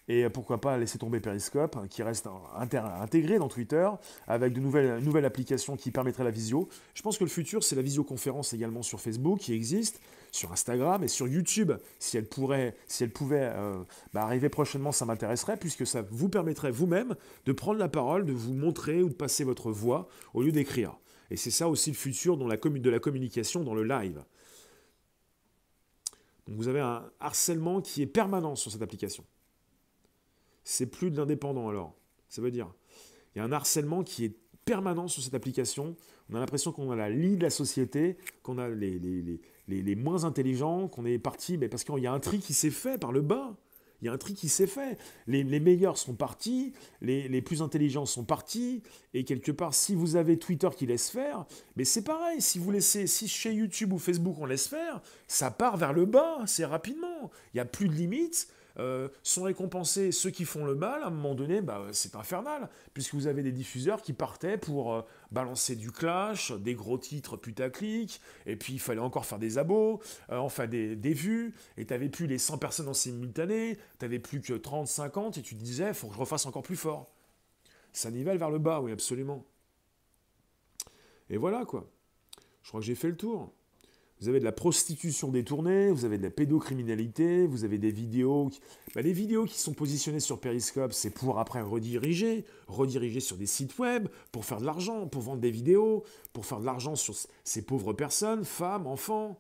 Et 0.10 0.26
euh, 0.26 0.30
pourquoi 0.30 0.60
pas 0.60 0.78
laisser 0.78 0.98
tomber 0.98 1.20
Periscope, 1.20 1.78
hein, 1.78 1.86
qui 1.88 2.02
reste 2.02 2.28
intégré 2.58 3.38
dans 3.38 3.48
Twitter, 3.48 3.88
avec 4.28 4.54
de 4.54 4.60
nouvelles, 4.60 5.26
applications 5.26 5.78
qui 5.78 5.92
permettraient 5.92 6.24
la 6.24 6.32
visio. 6.32 6.68
Je 6.96 7.02
pense 7.04 7.18
que 7.18 7.24
le 7.24 7.30
futur, 7.30 7.64
c'est 7.64 7.76
la 7.76 7.84
visioconférence 7.84 8.54
également 8.54 8.82
sur 8.82 9.00
Facebook, 9.00 9.40
qui 9.40 9.54
existe, 9.54 10.02
sur 10.32 10.52
Instagram 10.52 11.04
et 11.04 11.08
sur 11.08 11.28
YouTube. 11.28 11.74
Si 12.00 12.18
elle, 12.18 12.26
pourrait, 12.26 12.76
si 12.88 13.04
elle 13.04 13.12
pouvait 13.12 13.52
euh, 13.54 13.78
bah, 14.12 14.24
arriver 14.24 14.50
prochainement, 14.50 14.92
ça 14.92 15.06
m'intéresserait, 15.06 15.58
puisque 15.58 15.86
ça 15.86 16.02
vous 16.10 16.28
permettrait 16.28 16.72
vous-même 16.72 17.16
de 17.46 17.52
prendre 17.52 17.78
la 17.78 17.88
parole, 17.88 18.26
de 18.26 18.34
vous 18.34 18.54
montrer 18.54 19.04
ou 19.04 19.10
de 19.10 19.14
passer 19.14 19.44
votre 19.44 19.72
voix 19.72 20.10
au 20.34 20.42
lieu 20.42 20.52
d'écrire. 20.52 20.98
Et 21.32 21.38
c'est 21.38 21.52
ça 21.52 21.70
aussi 21.70 21.92
le 21.92 21.96
futur 21.96 22.38
dans 22.38 22.48
la 22.48 22.58
de 22.58 22.90
la 22.90 23.00
communication 23.00 23.64
dans 23.64 23.74
le 23.74 23.84
live. 23.84 24.24
Vous 26.48 26.68
avez 26.68 26.80
un 26.80 27.10
harcèlement 27.20 27.82
qui 27.82 28.02
est 28.02 28.08
permanent 28.08 28.56
sur 28.56 28.72
cette 28.72 28.82
application. 28.82 29.24
C'est 30.64 30.88
plus 30.88 31.12
de 31.12 31.18
l'indépendant 31.18 31.70
alors. 31.70 31.94
Ça 32.28 32.42
veut 32.42 32.52
dire, 32.52 32.74
il 33.34 33.40
y 33.40 33.42
a 33.42 33.44
un 33.44 33.52
harcèlement 33.52 34.04
qui 34.04 34.26
est 34.26 34.36
permanent 34.66 35.08
sur 35.08 35.24
cette 35.24 35.34
application. 35.34 35.96
On 36.30 36.36
a 36.36 36.40
l'impression 36.40 36.72
qu'on 36.72 36.92
a 36.92 36.96
la 36.96 37.10
lie 37.10 37.38
de 37.38 37.44
la 37.44 37.50
société, 37.50 38.18
qu'on 38.44 38.58
a 38.58 38.70
les, 38.70 39.00
les, 39.00 39.42
les, 39.68 39.96
moins 39.96 40.26
intelligents, 40.26 40.88
qu'on 40.88 41.06
est 41.06 41.18
parti, 41.18 41.58
mais 41.58 41.70
parce 41.70 41.84
qu'il 41.84 41.98
y 42.00 42.08
a 42.08 42.14
un 42.14 42.20
tri 42.20 42.40
qui 42.40 42.54
s'est 42.54 42.70
fait 42.72 43.00
par 43.00 43.12
le 43.12 43.22
bas. 43.22 43.56
Il 44.02 44.06
y 44.06 44.10
a 44.10 44.14
un 44.14 44.18
tri 44.18 44.34
qui 44.34 44.50
s'est 44.50 44.68
fait. 44.68 44.98
Les, 45.28 45.44
meilleurs 45.44 45.98
sont 45.98 46.14
partis, 46.14 46.74
les, 47.02 47.42
plus 47.42 47.62
intelligents 47.62 48.06
sont 48.06 48.24
partis, 48.24 48.82
et 49.14 49.24
quelque 49.24 49.52
part, 49.52 49.74
si 49.74 49.96
vous 49.96 50.16
avez 50.16 50.38
Twitter 50.38 50.70
qui 50.76 50.86
laisse 50.86 51.10
faire, 51.10 51.46
mais 51.76 51.86
c'est 51.86 52.04
pareil, 52.04 52.42
si 52.42 52.60
vous 52.60 52.72
laissez, 52.72 53.08
si 53.08 53.28
chez 53.28 53.54
YouTube 53.54 53.94
ou 53.94 53.98
Facebook 53.98 54.36
on 54.40 54.46
laisse 54.46 54.68
faire, 54.68 55.02
ça 55.28 55.52
part 55.52 55.78
vers 55.78 55.94
le 55.94 56.06
bas, 56.06 56.40
c'est 56.46 56.66
rapidement. 56.66 57.32
Il 57.54 57.58
n'y 57.58 57.62
a 57.62 57.66
plus 57.66 57.88
de 57.88 57.94
limites. 57.94 58.48
Euh, 58.80 59.10
sont 59.24 59.44
récompensés 59.44 60.14
ceux 60.14 60.30
qui 60.30 60.46
font 60.46 60.64
le 60.64 60.74
mal, 60.74 61.04
à 61.04 61.08
un 61.08 61.10
moment 61.10 61.36
donné, 61.36 61.62
bah, 61.62 61.86
c'est 61.92 62.16
infernal, 62.16 62.70
puisque 62.94 63.14
vous 63.14 63.28
avez 63.28 63.44
des 63.44 63.52
diffuseurs 63.52 64.02
qui 64.02 64.14
partaient 64.14 64.58
pour 64.58 64.94
euh, 64.94 65.02
balancer 65.32 65.76
du 65.76 65.92
clash, 65.92 66.54
des 66.54 66.76
gros 66.76 66.98
titres 66.98 67.36
putaclic, 67.36 68.22
et 68.46 68.56
puis 68.56 68.74
il 68.74 68.80
fallait 68.80 69.02
encore 69.02 69.26
faire 69.26 69.38
des 69.38 69.58
abos, 69.58 70.00
euh, 70.32 70.38
enfin 70.38 70.66
des, 70.66 70.96
vues, 70.96 71.54
et 71.76 71.86
tu 71.86 71.94
n'avais 71.94 72.08
plus 72.08 72.26
les 72.26 72.38
100 72.38 72.58
personnes 72.58 72.88
en 72.88 72.94
simultané, 72.94 73.76
tu 74.00 74.06
n'avais 74.06 74.20
plus 74.20 74.40
que 74.40 74.54
30, 74.54 74.88
50, 74.88 75.38
et 75.38 75.42
tu 75.42 75.56
te 75.56 75.62
disais, 75.62 75.94
faut 75.94 76.08
que 76.08 76.14
je 76.14 76.20
refasse 76.20 76.46
encore 76.46 76.64
plus 76.64 76.78
fort. 76.78 77.12
Ça 77.92 78.10
nivelle 78.12 78.38
vers 78.38 78.52
le 78.52 78.60
bas, 78.60 78.80
oui, 78.80 78.94
absolument. 78.94 79.46
Et 81.30 81.36
voilà, 81.36 81.66
quoi. 81.66 81.90
Je 82.64 82.70
crois 82.70 82.80
que 82.80 82.86
j'ai 82.86 82.96
fait 82.96 83.10
le 83.10 83.18
tour. 83.18 83.52
Vous 84.22 84.28
avez 84.28 84.40
de 84.40 84.44
la 84.44 84.52
prostitution 84.52 85.30
détournée, 85.30 85.92
vous 85.92 86.04
avez 86.04 86.18
de 86.18 86.24
la 86.24 86.30
pédocriminalité, 86.30 87.48
vous 87.48 87.64
avez 87.64 87.78
des 87.78 87.92
vidéos. 87.92 88.50
Qui... 88.50 88.60
Bah, 88.94 89.02
les 89.02 89.14
vidéos 89.14 89.46
qui 89.46 89.58
sont 89.58 89.74
positionnées 89.74 90.20
sur 90.20 90.42
Periscope, 90.42 90.92
c'est 90.92 91.10
pour 91.10 91.40
après 91.40 91.62
rediriger, 91.62 92.44
rediriger 92.68 93.22
sur 93.22 93.38
des 93.38 93.46
sites 93.46 93.80
web, 93.80 94.10
pour 94.34 94.44
faire 94.44 94.60
de 94.60 94.66
l'argent, 94.66 95.08
pour 95.08 95.22
vendre 95.22 95.40
des 95.40 95.52
vidéos, 95.52 96.04
pour 96.34 96.46
faire 96.46 96.60
de 96.60 96.66
l'argent 96.66 96.96
sur 96.96 97.16
ces 97.46 97.62
pauvres 97.62 97.94
personnes, 97.94 98.44
femmes, 98.44 98.88
enfants. 98.88 99.40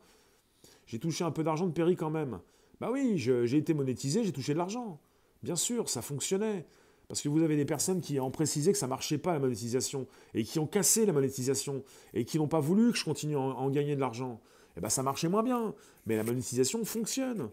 J'ai 0.85 0.99
touché 0.99 1.25
un 1.25 1.31
peu 1.31 1.43
d'argent 1.43 1.67
de 1.67 1.73
Péri 1.73 1.97
quand 1.97 2.09
même. 2.09 2.39
Bah 2.79 2.89
oui, 2.89 3.17
j'ai 3.17 3.57
été 3.57 3.73
monétisé, 3.73 4.23
j'ai 4.23 4.31
touché 4.31 4.53
de 4.53 4.59
l'argent. 4.59 5.01
Bien 5.43 5.57
sûr, 5.57 5.89
ça 5.89 6.01
fonctionnait. 6.01 6.65
Parce 7.09 7.21
que 7.21 7.27
vous 7.27 7.41
avez 7.41 7.57
des 7.57 7.65
personnes 7.65 7.99
qui 7.99 8.17
ont 8.19 8.31
précisé 8.31 8.71
que 8.71 8.77
ça 8.77 8.87
marchait 8.87 9.17
pas 9.17 9.33
la 9.33 9.39
monétisation, 9.39 10.07
et 10.33 10.45
qui 10.45 10.57
ont 10.57 10.67
cassé 10.67 11.05
la 11.05 11.11
monétisation, 11.11 11.83
et 12.13 12.23
qui 12.23 12.37
n'ont 12.37 12.47
pas 12.47 12.61
voulu 12.61 12.93
que 12.93 12.97
je 12.97 13.03
continue 13.03 13.35
à 13.35 13.39
en 13.39 13.69
gagner 13.69 13.95
de 13.95 13.99
l'argent 13.99 14.39
eh 14.79 14.81
ben, 14.81 14.89
ça 14.89 15.03
marchait 15.03 15.27
moins 15.27 15.43
bien. 15.43 15.75
Mais 16.05 16.15
la 16.15 16.23
monétisation 16.23 16.85
fonctionne. 16.85 17.49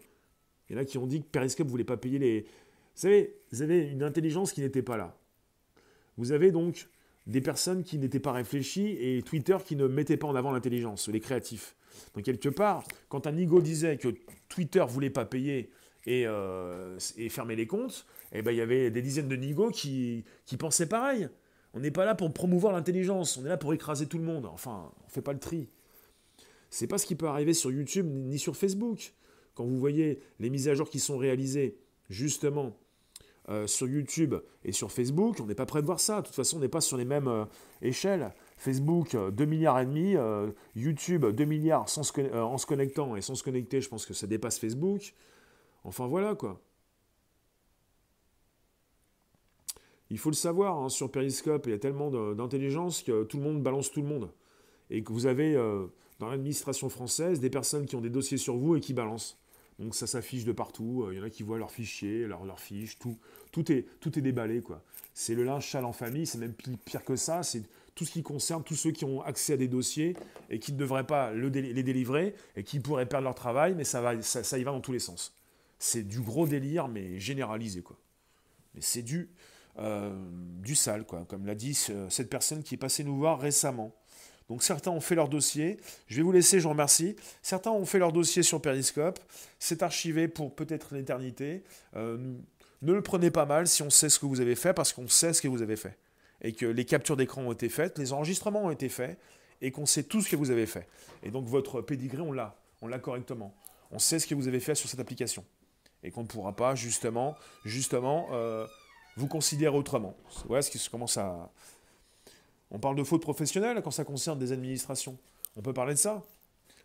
Il 0.69 0.75
y 0.75 0.79
en 0.79 0.81
a 0.81 0.85
qui 0.85 0.97
ont 0.97 1.05
dit 1.05 1.21
que 1.21 1.27
Periscope 1.27 1.67
ne 1.67 1.71
voulait 1.71 1.83
pas 1.83 1.97
payer 1.97 2.19
les... 2.19 2.41
Vous 2.41 3.01
savez, 3.01 3.35
vous 3.51 3.61
avez 3.61 3.89
une 3.89 4.01
intelligence 4.01 4.53
qui 4.53 4.61
n'était 4.61 4.81
pas 4.81 4.95
là. 4.95 5.17
Vous 6.17 6.31
avez 6.31 6.51
donc 6.51 6.87
des 7.25 7.41
personnes 7.41 7.83
qui 7.83 7.97
n'étaient 7.97 8.21
pas 8.21 8.31
réfléchies 8.31 8.97
et 8.99 9.21
Twitter 9.23 9.57
qui 9.63 9.75
ne 9.75 9.87
mettait 9.87 10.15
pas 10.15 10.27
en 10.27 10.35
avant 10.35 10.51
l'intelligence, 10.51 11.09
les 11.09 11.19
créatifs. 11.19 11.75
Donc 12.15 12.23
quelque 12.23 12.47
part, 12.47 12.85
quand 13.09 13.27
un 13.27 13.33
Nigo 13.33 13.61
disait 13.61 13.97
que 13.97 14.07
Twitter 14.47 14.85
voulait 14.87 15.09
pas 15.09 15.25
payer 15.25 15.69
et, 16.05 16.25
euh, 16.25 16.97
fermer 17.29 17.57
les 17.57 17.67
comptes, 17.67 18.05
eh 18.31 18.41
ben, 18.41 18.51
il 18.51 18.57
y 18.57 18.61
avait 18.61 18.89
des 18.89 19.01
dizaines 19.01 19.27
de 19.27 19.35
Nigo 19.35 19.69
qui, 19.69 20.23
qui 20.45 20.55
pensaient 20.55 20.87
pareil. 20.87 21.27
On 21.73 21.81
n'est 21.81 21.91
pas 21.91 22.05
là 22.05 22.15
pour 22.15 22.31
promouvoir 22.33 22.71
l'intelligence, 22.71 23.37
on 23.37 23.45
est 23.45 23.49
là 23.49 23.57
pour 23.57 23.73
écraser 23.73 24.07
tout 24.07 24.17
le 24.17 24.23
monde. 24.23 24.45
Enfin, 24.45 24.91
on 25.01 25.05
ne 25.05 25.11
fait 25.11 25.21
pas 25.21 25.33
le 25.33 25.39
tri. 25.39 25.67
C'est 26.69 26.87
pas 26.87 26.97
ce 26.97 27.05
qui 27.05 27.15
peut 27.15 27.27
arriver 27.27 27.53
sur 27.53 27.71
YouTube 27.71 28.07
ni 28.09 28.39
sur 28.39 28.55
Facebook. 28.55 29.13
Quand 29.53 29.65
vous 29.65 29.79
voyez 29.79 30.19
les 30.39 30.49
mises 30.49 30.67
à 30.67 30.75
jour 30.75 30.89
qui 30.89 30.99
sont 30.99 31.17
réalisées, 31.17 31.77
justement, 32.09 32.77
euh, 33.49 33.65
sur 33.65 33.87
YouTube 33.87 34.35
et 34.65 34.73
sur 34.73 34.91
Facebook, 34.91 35.37
on 35.39 35.45
n'est 35.45 35.55
pas 35.55 35.65
prêt 35.65 35.81
de 35.81 35.85
voir 35.85 36.01
ça. 36.01 36.19
De 36.19 36.27
toute 36.27 36.35
façon, 36.35 36.57
on 36.57 36.59
n'est 36.59 36.67
pas 36.67 36.81
sur 36.81 36.97
les 36.97 37.05
mêmes 37.05 37.29
euh, 37.29 37.45
échelles. 37.81 38.33
Facebook, 38.57 39.11
2 39.11 39.17
euh, 39.17 39.45
milliards 39.47 39.79
et 39.79 39.85
demi, 39.85 40.15
YouTube, 40.75 41.25
2 41.25 41.45
milliards 41.45 41.87
sans 41.87 42.01
en 42.33 42.57
se 42.57 42.65
connectant 42.65 43.15
et 43.15 43.21
sans 43.21 43.35
se 43.35 43.43
connecter, 43.43 43.79
je 43.79 43.87
pense 43.87 44.05
que 44.05 44.13
ça 44.13 44.27
dépasse 44.27 44.59
Facebook. 44.59 45.13
Enfin 45.85 46.07
voilà 46.07 46.35
quoi. 46.35 46.61
Il 50.09 50.17
faut 50.17 50.29
le 50.29 50.35
savoir, 50.35 50.77
hein, 50.77 50.89
sur 50.89 51.11
Periscope, 51.11 51.67
il 51.67 51.71
y 51.71 51.75
a 51.75 51.79
tellement 51.79 52.09
d'intelligence 52.33 53.03
que 53.03 53.23
tout 53.23 53.37
le 53.37 53.43
monde 53.43 53.61
balance 53.61 53.91
tout 53.91 54.01
le 54.01 54.07
monde. 54.07 54.31
Et 54.89 55.03
que 55.03 55.11
vous 55.11 55.25
avez 55.25 55.55
dans 56.19 56.29
l'administration 56.29 56.89
française 56.89 57.39
des 57.39 57.49
personnes 57.49 57.85
qui 57.85 57.95
ont 57.95 58.01
des 58.01 58.09
dossiers 58.09 58.37
sur 58.37 58.57
vous 58.57 58.75
et 58.75 58.79
qui 58.79 58.93
balancent. 58.93 59.37
Donc 59.79 59.93
ça 59.93 60.07
s'affiche 60.07 60.43
de 60.43 60.51
partout. 60.51 61.07
Il 61.11 61.17
y 61.17 61.21
en 61.21 61.23
a 61.23 61.29
qui 61.29 61.43
voient 61.43 61.59
leurs 61.59 61.71
fichiers, 61.71 62.25
leurs 62.25 62.45
leur 62.45 62.59
fiches, 62.59 62.97
tout, 62.97 63.17
Tout 63.51 63.71
est, 63.71 63.85
tout 63.99 64.17
est 64.17 64.21
déballé, 64.21 64.61
quoi. 64.61 64.81
C'est 65.13 65.35
le 65.35 65.43
linge 65.43 65.69
sale 65.69 65.85
en 65.85 65.93
famille, 65.93 66.25
c'est 66.25 66.37
même 66.37 66.53
pire 66.53 67.03
que 67.03 67.15
ça. 67.15 67.43
C'est 67.43 67.63
tout 67.95 68.05
ce 68.05 68.11
qui 68.11 68.21
concerne 68.21 68.63
tous 68.63 68.75
ceux 68.75 68.91
qui 68.91 69.05
ont 69.05 69.21
accès 69.21 69.53
à 69.53 69.57
des 69.57 69.67
dossiers 69.67 70.15
et 70.51 70.59
qui 70.59 70.71
ne 70.71 70.77
devraient 70.77 71.07
pas 71.07 71.33
les 71.33 71.83
délivrer 71.83 72.35
et 72.55 72.63
qui 72.63 72.79
pourraient 72.79 73.07
perdre 73.07 73.23
leur 73.23 73.33
travail, 73.33 73.73
mais 73.75 73.83
ça, 73.83 74.01
va, 74.01 74.21
ça, 74.21 74.57
y 74.59 74.63
va 74.63 74.71
dans 74.71 74.81
tous 74.81 74.91
les 74.91 74.99
sens. 74.99 75.33
C'est 75.79 76.03
du 76.03 76.21
gros 76.21 76.47
délire, 76.47 76.87
mais 76.87 77.19
généralisé, 77.19 77.81
quoi. 77.81 77.97
Mais 78.75 78.81
c'est 78.81 79.01
du, 79.01 79.29
euh, 79.79 80.15
du 80.61 80.75
sale, 80.75 81.05
quoi, 81.05 81.25
comme 81.27 81.47
l'a 81.47 81.55
dit 81.55 81.73
cette 81.73 82.29
personne 82.29 82.61
qui 82.61 82.75
est 82.75 82.77
passée 82.77 83.03
nous 83.03 83.17
voir 83.17 83.39
récemment. 83.39 83.95
Donc 84.49 84.63
certains 84.63 84.91
ont 84.91 85.01
fait 85.01 85.15
leur 85.15 85.29
dossier. 85.29 85.77
Je 86.07 86.17
vais 86.17 86.21
vous 86.21 86.31
laisser, 86.31 86.59
je 86.59 86.63
vous 86.63 86.69
remercie. 86.69 87.15
Certains 87.41 87.71
ont 87.71 87.85
fait 87.85 87.99
leur 87.99 88.13
dossier 88.13 88.43
sur 88.43 88.61
Periscope. 88.61 89.19
C'est 89.59 89.83
archivé 89.83 90.27
pour 90.27 90.55
peut-être 90.55 90.95
l'éternité. 90.95 91.63
Euh, 91.95 92.35
ne 92.81 92.93
le 92.93 93.01
prenez 93.01 93.31
pas 93.31 93.45
mal 93.45 93.67
si 93.67 93.81
on 93.81 93.89
sait 93.89 94.09
ce 94.09 94.19
que 94.19 94.25
vous 94.25 94.39
avez 94.39 94.55
fait, 94.55 94.73
parce 94.73 94.93
qu'on 94.93 95.07
sait 95.07 95.33
ce 95.33 95.41
que 95.41 95.47
vous 95.47 95.61
avez 95.61 95.75
fait 95.75 95.97
et 96.41 96.53
que 96.53 96.65
les 96.65 96.85
captures 96.85 97.17
d'écran 97.17 97.41
ont 97.41 97.51
été 97.51 97.69
faites, 97.69 97.97
les 97.97 98.13
enregistrements 98.13 98.65
ont 98.65 98.71
été 98.71 98.89
faits, 98.89 99.17
et 99.61 99.71
qu'on 99.71 99.85
sait 99.85 100.03
tout 100.03 100.21
ce 100.21 100.29
que 100.29 100.35
vous 100.35 100.51
avez 100.51 100.67
fait. 100.67 100.87
Et 101.23 101.31
donc 101.31 101.45
votre 101.45 101.81
pédigré, 101.81 102.21
on 102.21 102.31
l'a, 102.31 102.55
on 102.81 102.87
l'a 102.87 102.99
correctement. 102.99 103.55
On 103.89 103.99
sait 103.99 104.19
ce 104.19 104.27
que 104.27 104.35
vous 104.35 104.47
avez 104.47 104.59
fait 104.59 104.75
sur 104.75 104.87
cette 104.87 104.99
application. 104.99 105.43
Et 106.03 106.11
qu'on 106.11 106.21
ne 106.21 106.27
pourra 106.27 106.55
pas 106.55 106.75
justement, 106.75 107.35
justement, 107.65 108.27
euh, 108.33 108.67
vous 109.15 109.27
considérer 109.27 109.75
autrement. 109.75 110.15
Voilà 110.45 110.61
ce 110.61 110.69
qui 110.69 110.89
commence 110.89 111.17
à... 111.17 111.51
On 112.71 112.79
parle 112.79 112.95
de 112.95 113.03
faute 113.03 113.21
professionnelle 113.21 113.81
quand 113.83 113.91
ça 113.91 114.03
concerne 114.03 114.39
des 114.39 114.51
administrations. 114.51 115.17
On 115.55 115.61
peut 115.61 115.73
parler 115.73 115.93
de 115.93 115.99
ça. 115.99 116.23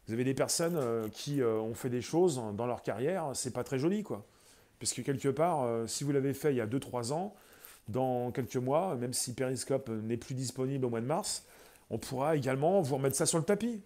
Vous 0.06 0.14
avez 0.14 0.24
des 0.24 0.34
personnes 0.34 0.76
euh, 0.76 1.08
qui 1.08 1.40
euh, 1.40 1.58
ont 1.60 1.74
fait 1.74 1.90
des 1.90 2.02
choses 2.02 2.40
dans 2.54 2.66
leur 2.66 2.82
carrière, 2.82 3.30
c'est 3.34 3.52
pas 3.52 3.64
très 3.64 3.78
joli, 3.78 4.02
quoi. 4.02 4.24
Parce 4.80 4.92
que 4.92 5.00
quelque 5.00 5.28
part, 5.28 5.88
si 5.88 6.02
vous 6.02 6.10
l'avez 6.10 6.34
fait 6.34 6.52
il 6.52 6.56
y 6.56 6.60
a 6.60 6.66
2-3 6.66 7.12
ans, 7.12 7.36
dans 7.88 8.30
quelques 8.30 8.56
mois, 8.56 8.94
même 8.96 9.12
si 9.12 9.34
Periscope 9.34 9.88
n'est 9.88 10.16
plus 10.16 10.34
disponible 10.34 10.84
au 10.84 10.90
mois 10.90 11.00
de 11.00 11.06
mars, 11.06 11.44
on 11.90 11.98
pourra 11.98 12.36
également 12.36 12.80
vous 12.80 12.96
remettre 12.96 13.16
ça 13.16 13.26
sur 13.26 13.38
le 13.38 13.44
tapis. 13.44 13.82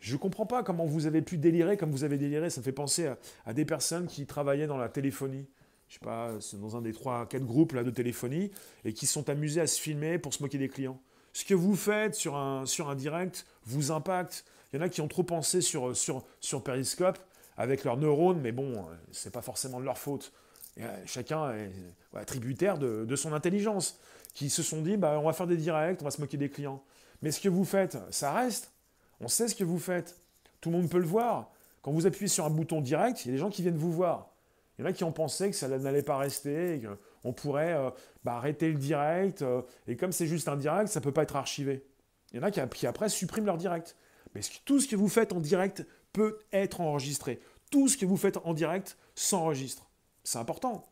Je 0.00 0.14
ne 0.14 0.18
comprends 0.18 0.46
pas 0.46 0.62
comment 0.62 0.84
vous 0.84 1.06
avez 1.06 1.22
pu 1.22 1.38
délirer 1.38 1.76
comme 1.76 1.90
vous 1.90 2.04
avez 2.04 2.18
déliré. 2.18 2.50
Ça 2.50 2.60
me 2.60 2.64
fait 2.64 2.72
penser 2.72 3.10
à, 3.46 3.54
des 3.54 3.64
personnes 3.64 4.06
qui 4.06 4.26
travaillaient 4.26 4.66
dans 4.66 4.76
la 4.76 4.88
téléphonie. 4.88 5.46
Je 5.88 5.94
sais 5.94 6.00
pas, 6.00 6.32
dans 6.54 6.76
un 6.76 6.82
des 6.82 6.92
trois, 6.92 7.26
quatre 7.28 7.44
groupes 7.44 7.72
là, 7.72 7.84
de 7.84 7.90
téléphonie 7.90 8.50
et 8.84 8.92
qui 8.92 9.06
sont 9.06 9.28
amusés 9.28 9.60
à 9.60 9.66
se 9.66 9.80
filmer 9.80 10.18
pour 10.18 10.34
se 10.34 10.42
moquer 10.42 10.58
des 10.58 10.68
clients. 10.68 11.00
Ce 11.32 11.44
que 11.44 11.54
vous 11.54 11.76
faites 11.76 12.14
sur 12.14 12.36
un, 12.36 12.66
sur 12.66 12.90
un 12.90 12.94
direct 12.94 13.46
vous 13.64 13.90
impacte. 13.90 14.44
Il 14.72 14.76
y 14.76 14.82
en 14.82 14.84
a 14.84 14.88
qui 14.88 15.00
ont 15.00 15.08
trop 15.08 15.22
pensé 15.22 15.60
sur, 15.60 15.96
sur, 15.96 16.24
sur 16.40 16.62
Periscope 16.62 17.18
avec 17.56 17.84
leurs 17.84 17.96
neurones, 17.96 18.40
mais 18.40 18.52
bon, 18.52 18.86
c'est 19.10 19.32
pas 19.32 19.42
forcément 19.42 19.80
de 19.80 19.84
leur 19.84 19.98
faute. 19.98 20.32
Euh, 20.80 21.02
chacun 21.04 21.52
est 21.52 22.24
tributaire 22.24 22.78
de, 22.78 23.16
son 23.16 23.32
intelligence, 23.32 23.98
qui 24.34 24.48
se 24.48 24.62
sont 24.62 24.80
dit, 24.80 24.96
bah, 24.96 25.18
on 25.18 25.24
va 25.24 25.32
faire 25.32 25.46
des 25.46 25.56
directs, 25.56 26.00
on 26.00 26.04
va 26.04 26.10
se 26.10 26.20
moquer 26.20 26.38
des 26.38 26.48
clients. 26.48 26.82
Mais 27.20 27.30
ce 27.30 27.40
que 27.40 27.48
vous 27.48 27.64
faites, 27.64 27.98
ça 28.10 28.32
reste. 28.32 28.72
On 29.20 29.28
sait 29.28 29.48
ce 29.48 29.54
que 29.54 29.64
vous 29.64 29.78
faites. 29.78 30.16
Tout 30.60 30.70
le 30.70 30.78
monde 30.78 30.88
peut 30.88 30.98
le 30.98 31.06
voir. 31.06 31.50
Quand 31.82 31.92
vous 31.92 32.06
appuyez 32.06 32.28
sur 32.28 32.44
un 32.44 32.50
bouton 32.50 32.80
direct, 32.80 33.24
il 33.24 33.28
y 33.28 33.30
a 33.30 33.34
des 33.34 33.38
gens 33.38 33.50
qui 33.50 33.62
viennent 33.62 33.76
vous 33.76 33.92
voir. 33.92 34.30
Il 34.78 34.82
y 34.82 34.84
en 34.84 34.90
a 34.90 34.92
qui 34.92 35.04
ont 35.04 35.12
pensé 35.12 35.50
que 35.50 35.56
ça 35.56 35.68
n'allait 35.68 36.02
pas 36.02 36.16
rester, 36.16 36.80
qu'on 37.22 37.32
pourrait 37.32 37.72
euh, 37.72 37.90
bah, 38.24 38.34
arrêter 38.34 38.68
le 38.68 38.78
direct, 38.78 39.42
euh, 39.42 39.62
et 39.86 39.96
comme 39.96 40.12
c'est 40.12 40.26
juste 40.26 40.48
un 40.48 40.56
direct, 40.56 40.88
ça 40.88 41.00
ne 41.00 41.04
peut 41.04 41.12
pas 41.12 41.22
être 41.22 41.36
archivé. 41.36 41.86
Il 42.32 42.36
y 42.36 42.40
en 42.40 42.42
a 42.42 42.50
qui, 42.50 42.86
après 42.86 43.08
suppriment 43.08 43.46
leur 43.46 43.58
direct. 43.58 43.96
Mais 44.34 44.40
tout 44.64 44.80
ce 44.80 44.88
que 44.88 44.96
vous 44.96 45.08
faites 45.08 45.32
en 45.32 45.40
direct 45.40 45.86
peut 46.12 46.38
être 46.52 46.80
enregistré. 46.80 47.40
Tout 47.70 47.88
ce 47.88 47.96
que 47.96 48.06
vous 48.06 48.16
faites 48.16 48.38
en 48.38 48.54
direct 48.54 48.96
s'enregistre. 49.14 49.90
C'est 50.24 50.38
important. 50.38 50.84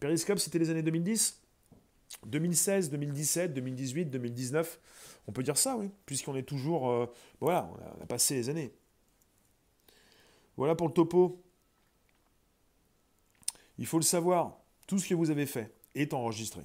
Periscope, 0.00 0.38
c'était 0.38 0.58
les 0.58 0.70
années 0.70 0.82
2010 0.82 1.42
2016, 2.26 2.90
2017, 2.90 3.54
2018, 3.54 4.04
2019. 4.06 4.80
On 5.26 5.32
peut 5.32 5.42
dire 5.42 5.58
ça, 5.58 5.76
oui, 5.76 5.90
puisqu'on 6.06 6.36
est 6.36 6.42
toujours... 6.42 6.90
Euh, 6.90 7.06
voilà, 7.40 7.70
on 7.98 8.02
a, 8.02 8.06
passé 8.06 8.34
les 8.34 8.48
années. 8.48 8.72
Voilà 10.56 10.74
pour 10.74 10.88
le 10.88 10.94
topo. 10.94 11.42
Il 13.76 13.86
faut 13.86 13.98
le 13.98 14.04
savoir, 14.04 14.57
tout 14.88 14.98
ce 14.98 15.06
que 15.06 15.14
vous 15.14 15.30
avez 15.30 15.46
fait 15.46 15.70
est 15.94 16.12
enregistré. 16.12 16.62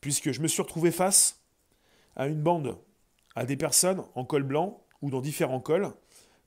Puisque 0.00 0.30
je 0.30 0.40
me 0.40 0.46
suis 0.46 0.62
retrouvé 0.62 0.92
face 0.92 1.40
à 2.14 2.28
une 2.28 2.40
bande, 2.40 2.78
à 3.34 3.44
des 3.44 3.56
personnes 3.56 4.04
en 4.14 4.24
col 4.24 4.44
blanc 4.44 4.80
ou 5.02 5.10
dans 5.10 5.20
différents 5.20 5.58
cols, 5.58 5.92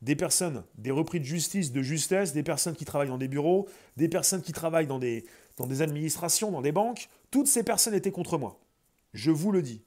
des 0.02 0.16
personnes, 0.16 0.64
des 0.78 0.92
repris 0.92 1.20
de 1.20 1.26
justice, 1.26 1.72
de 1.72 1.82
justesse, 1.82 2.32
des 2.32 2.44
personnes 2.44 2.76
qui 2.76 2.86
travaillent 2.86 3.08
dans 3.10 3.18
des 3.18 3.28
bureaux, 3.28 3.68
des 3.98 4.08
personnes 4.08 4.42
qui 4.42 4.54
travaillent 4.54 4.88
dans 4.88 5.00
des, 5.00 5.26
des 5.60 5.82
administrations, 5.82 6.52
dans 6.52 6.62
des 6.62 6.72
banques, 6.72 7.10
toutes 7.32 7.48
ces 7.48 7.64
personnes 7.64 7.96
étaient 7.96 8.12
contre 8.12 8.38
moi. 8.38 8.60
Je 9.14 9.32
vous 9.32 9.52
le 9.52 9.62
dis. 9.62 9.82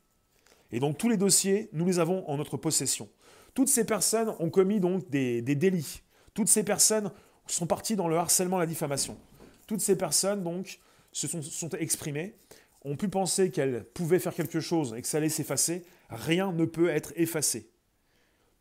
Et 0.72 0.80
donc 0.80 0.98
tous 0.98 1.08
les 1.08 1.16
dossiers, 1.16 1.70
nous 1.72 1.86
les 1.86 2.00
avons 2.00 2.28
en 2.28 2.36
notre 2.36 2.56
possession. 2.56 3.08
Toutes 3.54 3.68
ces 3.68 3.84
personnes 3.84 4.34
ont 4.38 4.50
commis 4.50 4.80
donc 4.80 5.08
des, 5.08 5.42
délits. 5.42 6.02
Toutes 6.34 6.48
ces 6.48 6.64
personnes 6.64 7.12
sont 7.46 7.66
parties 7.66 7.96
dans 7.96 8.08
le 8.08 8.16
harcèlement, 8.16 8.58
la 8.58 8.66
diffamation. 8.66 9.16
Toutes 9.70 9.80
ces 9.80 9.94
personnes 9.94 10.42
donc 10.42 10.80
se 11.12 11.28
sont, 11.28 11.42
sont 11.42 11.68
exprimées, 11.68 12.34
ont 12.82 12.96
pu 12.96 13.08
penser 13.08 13.52
qu'elles 13.52 13.84
pouvaient 13.84 14.18
faire 14.18 14.34
quelque 14.34 14.58
chose 14.58 14.96
et 14.96 15.00
que 15.00 15.06
ça 15.06 15.18
allait 15.18 15.28
s'effacer. 15.28 15.84
Rien 16.08 16.50
ne 16.50 16.64
peut 16.64 16.88
être 16.88 17.12
effacé. 17.14 17.70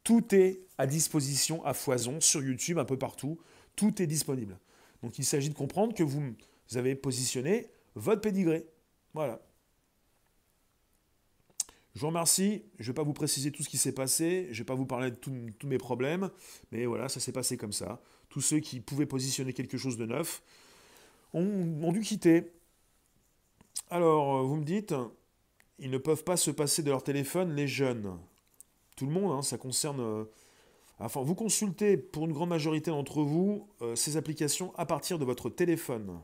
Tout 0.03 0.36
est 0.36 0.62
à 0.78 0.86
disposition 0.86 1.66
à 1.66 1.74
foison 1.74 2.22
sur 2.22 2.43
YouTube, 2.43 2.78
un 2.78 2.86
peu 2.86 2.95
partout. 2.95 3.39
Tout 3.76 4.03
est 4.03 4.05
disponible. 4.05 4.60
Donc 5.01 5.18
il 5.18 5.26
s'agit 5.26 5.49
de 5.49 5.55
comprendre 5.55 5.95
que 5.95 6.03
vous, 6.03 6.36
avez 6.76 6.93
positionné 6.93 7.72
votre 7.95 8.22
pédigré. 8.22 8.68
Voilà. 9.16 9.41
Je 11.95 12.01
vous 12.01 12.07
remercie. 12.10 12.66
Je 12.78 12.84
ne 12.84 12.88
vais 12.89 12.93
pas 12.93 13.01
vous 13.01 13.14
préciser 13.14 13.51
tout 13.51 13.64
ce 13.64 13.70
qui 13.70 13.80
s'est 13.80 13.95
passé. 13.95 14.45
Je 14.51 14.53
ne 14.53 14.57
vais 14.60 14.64
pas 14.64 14.76
vous 14.76 14.86
parler 14.86 15.10
de 15.10 15.16
tous 15.16 15.66
mes 15.66 15.80
problèmes. 15.80 16.30
Mais 16.72 16.86
voilà, 16.86 17.10
ça 17.10 17.20
s'est 17.20 17.32
passé 17.32 17.57
comme 17.57 17.74
ça. 17.74 17.99
Tous 18.30 18.41
ceux 18.41 18.60
qui 18.60 18.80
pouvaient 18.80 19.07
positionner 19.07 19.53
quelque 19.53 19.80
chose 19.80 19.97
de 19.97 20.05
neuf 20.05 20.43
ont, 21.34 21.91
dû 21.91 22.01
quitter. 22.01 22.51
Alors, 23.89 24.43
vous 24.43 24.55
me 24.55 24.63
dites, 24.63 24.93
ils 25.80 25.89
ne 25.89 25.97
peuvent 25.97 26.23
pas 26.23 26.38
se 26.38 26.51
passer 26.51 26.84
de 26.84 26.89
leur 26.89 27.03
téléphone, 27.03 27.55
les 27.55 27.67
jeunes 27.67 28.17
tout 28.99 29.05
le 29.05 29.13
monde, 29.13 29.32
hein, 29.32 29.41
ça 29.41 29.57
concerne... 29.57 30.01
Euh, 30.01 30.25
enfin, 30.99 31.21
vous 31.23 31.34
consultez 31.34 31.95
pour 31.95 32.25
une 32.25 32.34
grande 32.34 32.49
majorité 32.49 32.91
d'entre 32.91 33.21
vous 33.21 33.69
euh, 33.82 33.95
ces 33.95 34.17
applications 34.17 34.73
à 34.75 34.86
partir 34.86 35.17
de 35.17 35.23
votre 35.23 35.49
téléphone. 35.49 36.19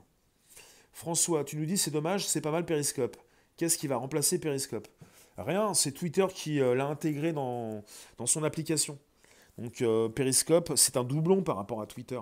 François, 0.92 1.46
tu 1.46 1.56
nous 1.56 1.66
dis 1.66 1.78
c'est 1.78 1.92
dommage, 1.92 2.28
c'est 2.28 2.42
pas 2.42 2.52
mal 2.52 2.66
Periscope. 2.66 3.16
Qu'est-ce 3.56 3.78
qui 3.78 3.88
va 3.88 3.96
remplacer 3.96 4.40
Periscope? 4.40 4.90
Rien, 5.38 5.74
c'est 5.74 5.94
Twitter 5.94 6.26
qui 6.34 6.60
euh, 6.60 6.76
l'a 6.76 6.88
intégré 6.88 7.32
dans, 7.32 7.82
dans, 8.18 8.26
son 8.26 8.44
application. 8.44 9.00
Donc 9.58 9.82
Periscope, 10.16 10.74
c'est 10.76 10.98
un 10.98 11.06
doublon 11.06 11.42
par 11.42 11.56
rapport 11.56 11.82
à 11.82 11.88
Twitter. 11.88 12.20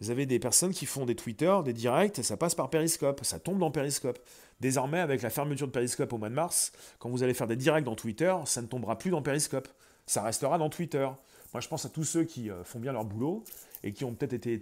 Vous 0.00 0.10
avez 0.10 0.26
des 0.26 0.38
personnes 0.38 0.72
qui 0.72 0.86
font 0.86 1.06
des 1.06 1.16
Twitter, 1.16 1.54
des 1.64 1.72
directs, 1.72 2.22
ça 2.22 2.36
passe 2.36 2.54
par 2.54 2.70
Periscope, 2.70 3.24
ça 3.24 3.40
tombe 3.40 3.58
dans 3.58 3.70
Periscope. 3.70 4.18
Désormais, 4.60 5.00
avec 5.00 5.22
la 5.22 5.30
fermeture 5.30 5.66
de 5.66 5.72
Periscope 5.72 6.12
au 6.12 6.18
mois 6.18 6.28
de 6.28 6.34
mars, 6.34 6.72
quand 6.98 7.08
vous 7.08 7.22
allez 7.22 7.34
faire 7.34 7.46
des 7.46 7.56
directs 7.56 7.84
dans 7.84 7.96
Twitter, 7.96 8.34
ça 8.44 8.62
ne 8.62 8.66
tombera 8.66 8.96
plus 8.96 9.10
dans 9.10 9.22
Periscope. 9.22 9.68
Ça 10.06 10.22
restera 10.22 10.56
dans 10.56 10.70
Twitter. 10.70 11.08
Moi, 11.52 11.60
je 11.60 11.68
pense 11.68 11.84
à 11.84 11.88
tous 11.88 12.04
ceux 12.04 12.24
qui 12.24 12.50
euh, 12.50 12.62
font 12.64 12.78
bien 12.78 12.92
leur 12.92 13.04
boulot 13.04 13.44
et 13.82 13.92
qui 13.92 14.04
ont 14.04 14.14
peut-être 14.14 14.34
été, 14.34 14.60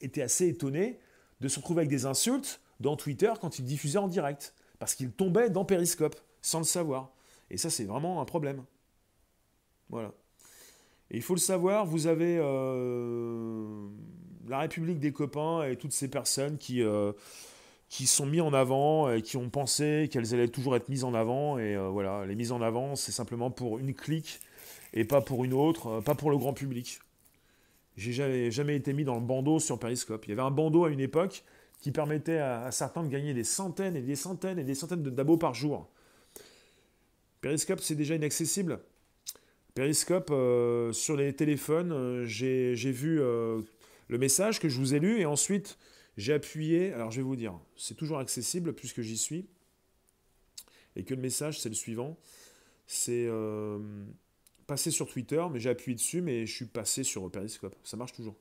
été 0.00 0.22
assez 0.22 0.48
étonnés 0.48 0.98
de 1.40 1.48
se 1.48 1.58
retrouver 1.58 1.80
avec 1.80 1.90
des 1.90 2.06
insultes 2.06 2.60
dans 2.80 2.96
Twitter 2.96 3.32
quand 3.40 3.58
ils 3.58 3.64
diffusaient 3.64 3.98
en 3.98 4.08
direct. 4.08 4.54
Parce 4.78 4.94
qu'ils 4.94 5.10
tombaient 5.10 5.50
dans 5.50 5.64
Periscope, 5.64 6.16
sans 6.40 6.58
le 6.58 6.64
savoir. 6.64 7.10
Et 7.50 7.58
ça, 7.58 7.68
c'est 7.68 7.84
vraiment 7.84 8.20
un 8.20 8.24
problème. 8.24 8.64
Voilà. 9.90 10.12
Et 11.10 11.16
il 11.16 11.22
faut 11.22 11.34
le 11.34 11.40
savoir, 11.40 11.84
vous 11.84 12.06
avez 12.06 12.38
euh, 12.38 13.88
la 14.50 14.58
République 14.58 14.98
des 14.98 15.12
copains 15.12 15.62
et 15.62 15.76
toutes 15.76 15.92
ces 15.92 16.08
personnes 16.08 16.58
qui, 16.58 16.82
euh, 16.82 17.12
qui 17.88 18.06
sont 18.06 18.26
mis 18.26 18.40
en 18.40 18.52
avant 18.52 19.10
et 19.10 19.22
qui 19.22 19.36
ont 19.36 19.48
pensé 19.48 20.08
qu'elles 20.10 20.34
allaient 20.34 20.48
toujours 20.48 20.74
être 20.74 20.88
mises 20.88 21.04
en 21.04 21.14
avant. 21.14 21.56
Et 21.58 21.76
euh, 21.76 21.88
voilà, 21.88 22.26
les 22.26 22.34
mises 22.34 22.50
en 22.50 22.60
avant, 22.60 22.96
c'est 22.96 23.12
simplement 23.12 23.50
pour 23.50 23.78
une 23.78 23.94
clique 23.94 24.40
et 24.92 25.04
pas 25.04 25.20
pour 25.20 25.44
une 25.44 25.54
autre, 25.54 25.86
euh, 25.86 26.00
pas 26.00 26.16
pour 26.16 26.32
le 26.32 26.36
grand 26.36 26.52
public. 26.52 26.98
J'ai 27.96 28.12
jamais, 28.12 28.50
jamais 28.50 28.74
été 28.74 28.92
mis 28.92 29.04
dans 29.04 29.14
le 29.14 29.20
bandeau 29.20 29.60
sur 29.60 29.78
Periscope. 29.78 30.26
Il 30.26 30.30
y 30.30 30.32
avait 30.32 30.42
un 30.42 30.50
bandeau 30.50 30.84
à 30.84 30.90
une 30.90 31.00
époque 31.00 31.44
qui 31.80 31.92
permettait 31.92 32.38
à, 32.38 32.72
certains 32.72 33.04
de 33.04 33.08
gagner 33.08 33.34
des 33.34 33.44
centaines 33.44 33.94
et 33.94 34.02
des 34.02 34.16
centaines 34.16 34.58
et 34.58 34.64
des 34.64 34.74
centaines 34.74 35.02
de 35.02 35.10
dabos 35.10 35.36
par 35.36 35.54
jour. 35.54 35.88
Periscope, 37.40 37.80
c'est 37.80 37.94
déjà 37.94 38.16
inaccessible. 38.16 38.80
Periscope, 39.74 40.32
sur 40.92 41.16
les 41.16 41.32
téléphones, 41.32 42.24
j'ai 42.26 42.74
vu 42.74 43.20
le 44.10 44.18
message 44.18 44.58
que 44.58 44.68
je 44.68 44.76
vous 44.78 44.94
ai 44.94 44.98
lu 44.98 45.20
et 45.20 45.24
ensuite 45.24 45.78
j'ai 46.16 46.32
appuyé. 46.32 46.92
Alors 46.92 47.12
je 47.12 47.18
vais 47.18 47.22
vous 47.22 47.36
dire, 47.36 47.58
c'est 47.76 47.96
toujours 47.96 48.18
accessible 48.18 48.74
puisque 48.74 49.00
j'y 49.00 49.16
suis. 49.16 49.46
Et 50.96 51.04
que 51.04 51.14
le 51.14 51.20
message, 51.20 51.60
c'est 51.60 51.68
le 51.68 51.76
suivant. 51.76 52.18
C'est 52.88 53.26
euh, 53.28 53.78
passer 54.66 54.90
sur 54.90 55.06
Twitter, 55.06 55.42
mais 55.52 55.60
j'ai 55.60 55.70
appuyé 55.70 55.94
dessus, 55.94 56.20
mais 56.20 56.44
je 56.44 56.52
suis 56.52 56.64
passé 56.64 57.04
sur 57.04 57.30
Periscope. 57.30 57.76
Ça 57.84 57.96
marche 57.96 58.12
toujours. 58.12 58.34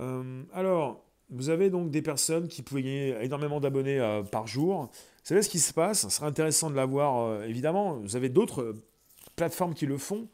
Euh, 0.00 0.42
alors, 0.54 1.04
vous 1.28 1.50
avez 1.50 1.68
donc 1.68 1.90
des 1.90 2.00
personnes 2.00 2.48
qui 2.48 2.62
pouvaient 2.62 2.82
gagner 2.82 3.16
énormément 3.22 3.60
d'abonnés 3.60 4.00
euh, 4.00 4.22
par 4.22 4.46
jour. 4.46 4.84
Vous 4.84 5.24
savez 5.24 5.42
ce 5.42 5.50
qui 5.50 5.58
se 5.58 5.74
passe? 5.74 6.02
Ce 6.02 6.08
serait 6.08 6.26
intéressant 6.26 6.70
de 6.70 6.74
l'avoir, 6.74 7.44
évidemment. 7.44 7.96
Vous 7.96 8.16
avez 8.16 8.30
d'autres 8.30 8.74
plateformes 9.36 9.74
qui 9.74 9.84
le 9.84 9.98
font. 9.98 10.28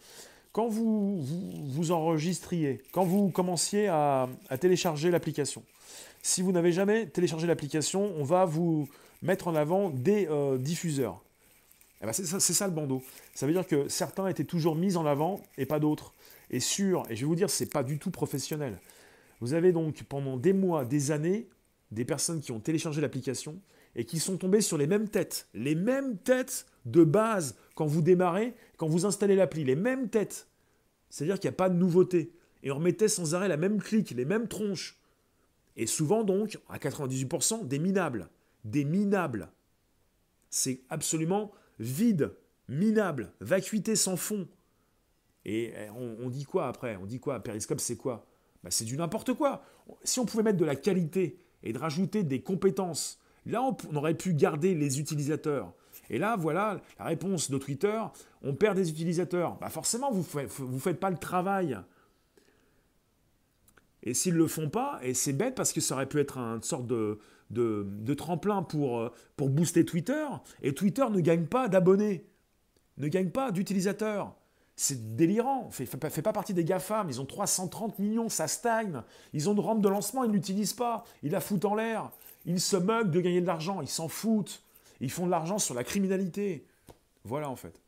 Quand 0.53 0.69
vous 0.69 1.23
vous, 1.23 1.91
enregistriez, 1.93 2.83
quand 2.93 3.05
vous 3.05 3.31
commenciez 3.31 3.89
à, 3.89 4.29
télécharger 4.61 5.11
l'application, 5.11 5.63
si 6.23 6.43
vous 6.43 6.53
n'avez 6.53 6.73
jamais 6.73 7.07
téléchargé 7.07 7.47
l'application, 7.47 8.13
on 8.17 8.25
va 8.25 8.45
vous 8.45 8.89
mettre 9.23 9.49
en 9.49 9.55
avant 9.55 9.91
des 9.91 10.29
diffuseurs. 10.59 11.23
Eh 12.01 12.07
ben, 12.07 12.13
c'est 12.13 12.25
ça, 12.25 12.67
le 12.67 12.73
bandeau. 12.73 13.03
Ça 13.35 13.47
veut 13.47 13.53
dire 13.53 13.67
que 13.67 13.89
certains 13.89 14.29
étaient 14.29 14.45
toujours 14.45 14.77
mis 14.77 14.97
en 14.97 15.05
avant 15.05 15.41
et 15.57 15.67
pas 15.67 15.81
d'autres. 15.81 16.15
Et 16.51 16.61
sûr, 16.61 17.05
et 17.11 17.17
je 17.17 17.23
vais 17.23 17.27
vous 17.27 17.35
dire, 17.35 17.51
c'est 17.51 17.71
pas 17.71 17.83
du 17.83 17.99
tout 17.99 18.11
professionnel. 18.11 18.81
Vous 19.41 19.55
avez 19.55 19.73
donc 19.73 20.03
pendant 20.05 20.37
des 20.37 20.53
mois, 20.53 20.85
des 20.85 21.11
années, 21.11 21.49
des 21.91 22.05
personnes 22.05 22.41
qui 22.41 22.53
ont 22.53 22.61
téléchargé 22.61 23.01
l'application 23.01 23.61
et 23.99 24.05
qui 24.05 24.21
sont 24.21 24.39
tombées 24.39 24.61
sur 24.61 24.79
les 24.79 24.87
mêmes 24.87 25.09
têtes, 25.09 25.49
les 25.55 25.75
mêmes 25.75 26.19
têtes 26.19 26.67
de 26.87 27.03
base 27.03 27.57
quand 27.75 27.85
vous 27.85 28.01
démarrez, 28.01 28.55
quand 28.77 28.87
vous 28.87 29.07
installez 29.07 29.35
l'appli, 29.35 29.65
les 29.65 29.75
mêmes 29.75 30.09
têtes. 30.09 30.47
C'est-à-dire 31.11 31.41
qu'il 31.41 31.51
n'y 31.51 31.55
a 31.55 31.57
pas 31.57 31.69
de 31.69 31.75
nouveauté. 31.75 32.33
Et 32.63 32.71
on 32.71 32.77
remettait 32.77 33.09
sans 33.09 33.35
arrêt 33.35 33.49
la 33.49 33.57
même 33.57 33.83
clique, 33.83 34.13
les 34.13 34.25
mêmes 34.25 34.47
tronches. 34.47 35.01
Et 35.77 35.89
souvent 35.89 36.23
donc, 36.23 36.61
à 36.69 36.79
98%, 36.79 37.67
des 37.67 37.81
minables. 37.81 38.31
Des 38.63 38.85
minables. 38.85 39.51
C'est 40.49 40.81
absolument 40.91 41.51
vide, 41.81 42.33
minable, 42.69 43.33
vacuité 43.41 43.97
sans 43.97 44.17
fond. 44.17 44.47
Et 45.45 45.73
eh, 45.77 45.91
on, 45.91 46.31
dit 46.31 46.45
quoi 46.45 46.69
après? 46.69 46.97
On 47.03 47.07
dit 47.07 47.19
quoi? 47.19 47.41
Periscope, 47.41 47.81
c'est 47.81 47.97
quoi? 47.97 48.29
Bah, 48.63 48.71
C'est 48.71 48.85
du 48.85 48.97
n'importe 48.97 49.35
quoi. 49.35 49.65
Si 50.05 50.21
on 50.21 50.25
pouvait 50.25 50.45
mettre 50.45 50.59
de 50.59 50.65
la 50.65 50.77
qualité 50.77 51.37
et 51.65 51.73
de 51.73 51.79
rajouter 51.79 52.23
des 52.23 52.43
compétences, 52.43 53.19
là, 53.49 53.63
on, 53.63 53.97
aurait 53.97 54.15
pu 54.15 54.35
garder 54.35 54.75
les 54.75 55.01
utilisateurs. 55.01 55.73
Et 56.11 56.19
là, 56.19 56.37
voilà 56.37 56.81
la 56.99 57.05
réponse 57.05 57.51
de 57.51 57.59
Twitter, 57.59 58.01
on 58.43 58.55
perd 58.55 58.77
des 58.77 58.91
utilisateurs. 58.91 59.59
Bah 59.59 59.69
forcément, 59.69 60.11
vous 60.11 60.27
ne 60.41 60.79
faites 60.79 61.01
pas 61.01 61.11
le 61.11 61.19
travail. 61.19 61.79
Et 64.03 64.15
s'ils 64.15 64.35
ne 64.35 64.39
le 64.39 64.47
font 64.47 64.71
pas, 64.71 65.01
et 65.03 65.13
c'est 65.15 65.33
bête 65.33 65.55
parce 65.55 65.73
que 65.73 65.81
ça 65.81 65.95
aurait 65.95 66.07
pu 66.07 66.21
être 66.21 66.39
une 66.39 66.63
sorte 66.63 66.87
de, 66.87 67.19
de, 67.51 68.15
tremplin 68.15 68.63
pour, 68.63 68.99
euh, 68.99 69.13
pour 69.37 69.51
booster 69.51 69.85
Twitter, 69.85 70.27
et 70.63 70.75
Twitter 70.75 71.05
ne 71.11 71.21
gagne 71.21 71.47
pas 71.47 71.69
d'abonnés, 71.69 72.25
ne 72.97 73.09
gagne 73.09 73.31
pas 73.31 73.51
d'utilisateurs. 73.51 74.35
C'est 74.77 75.17
délirant, 75.17 75.71
fait, 75.71 75.87
fait, 75.87 76.09
fait, 76.09 76.23
pas 76.23 76.33
partie 76.33 76.55
des 76.55 76.65
GAFAM, 76.65 77.09
ils 77.11 77.21
ont 77.21 77.27
330 77.27 77.99
millions, 77.99 78.29
ça 78.29 78.47
stagne, 78.47 79.03
ils 79.33 79.49
ont 79.49 79.55
une 79.55 79.61
rampe 79.61 79.83
de 79.83 79.89
lancement, 79.89 80.23
ils 80.23 80.29
ne 80.29 80.35
l'utilisent 80.35 80.75
pas, 80.75 81.05
ils 81.25 81.33
la 81.33 81.41
foutent 81.41 81.65
en 81.65 81.75
l'air, 81.75 82.13
ils 82.49 82.61
se 82.61 82.77
moquent 82.77 83.11
de 83.11 83.21
gagner 83.21 83.43
de 83.43 83.47
l'argent, 83.47 83.83
ils 83.83 83.89
s'en 83.89 84.09
foutent, 84.09 84.63
ils 85.01 85.11
font 85.11 85.27
de 85.27 85.31
l'argent 85.31 85.59
sur 85.59 85.75
la 85.75 85.85
criminalité. 85.85 86.67
Voilà 87.25 87.49
en 87.51 87.57
fait. 87.57 87.81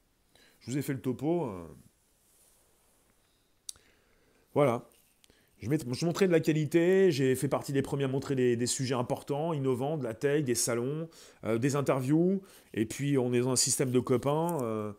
Je 0.61 0.71
vous 0.71 0.79
ai 0.79 0.83
fait 0.83 0.93
le 0.93 1.01
topo. 1.01 1.47
Euh. 1.47 1.67
Voilà. 4.53 4.87
Je, 5.61 6.05
montrais 6.07 6.27
de 6.27 6.33
la 6.33 6.41
qualité, 6.41 7.11
j'ai 7.11 7.35
fait 7.35 7.49
partie 7.49 7.73
des 7.73 7.83
premiers 7.83 8.05
à 8.05 8.09
montrer 8.09 8.35
des, 8.35 8.67
sujets 8.67 8.95
importants, 8.95 9.53
innovants, 9.53 9.99
de 9.99 10.05
la 10.05 10.15
tech, 10.15 10.45
des 10.45 10.55
salons, 10.55 11.09
euh, 11.45 11.59
des 11.59 11.77
interviews, 11.77 12.41
et 12.73 12.87
puis 12.87 13.19
on 13.19 13.35
est 13.35 13.41
dans 13.41 13.51
un 13.51 13.57
système 13.57 13.91
de 13.91 14.01
copains, 14.01 14.59
euh, 14.63 14.93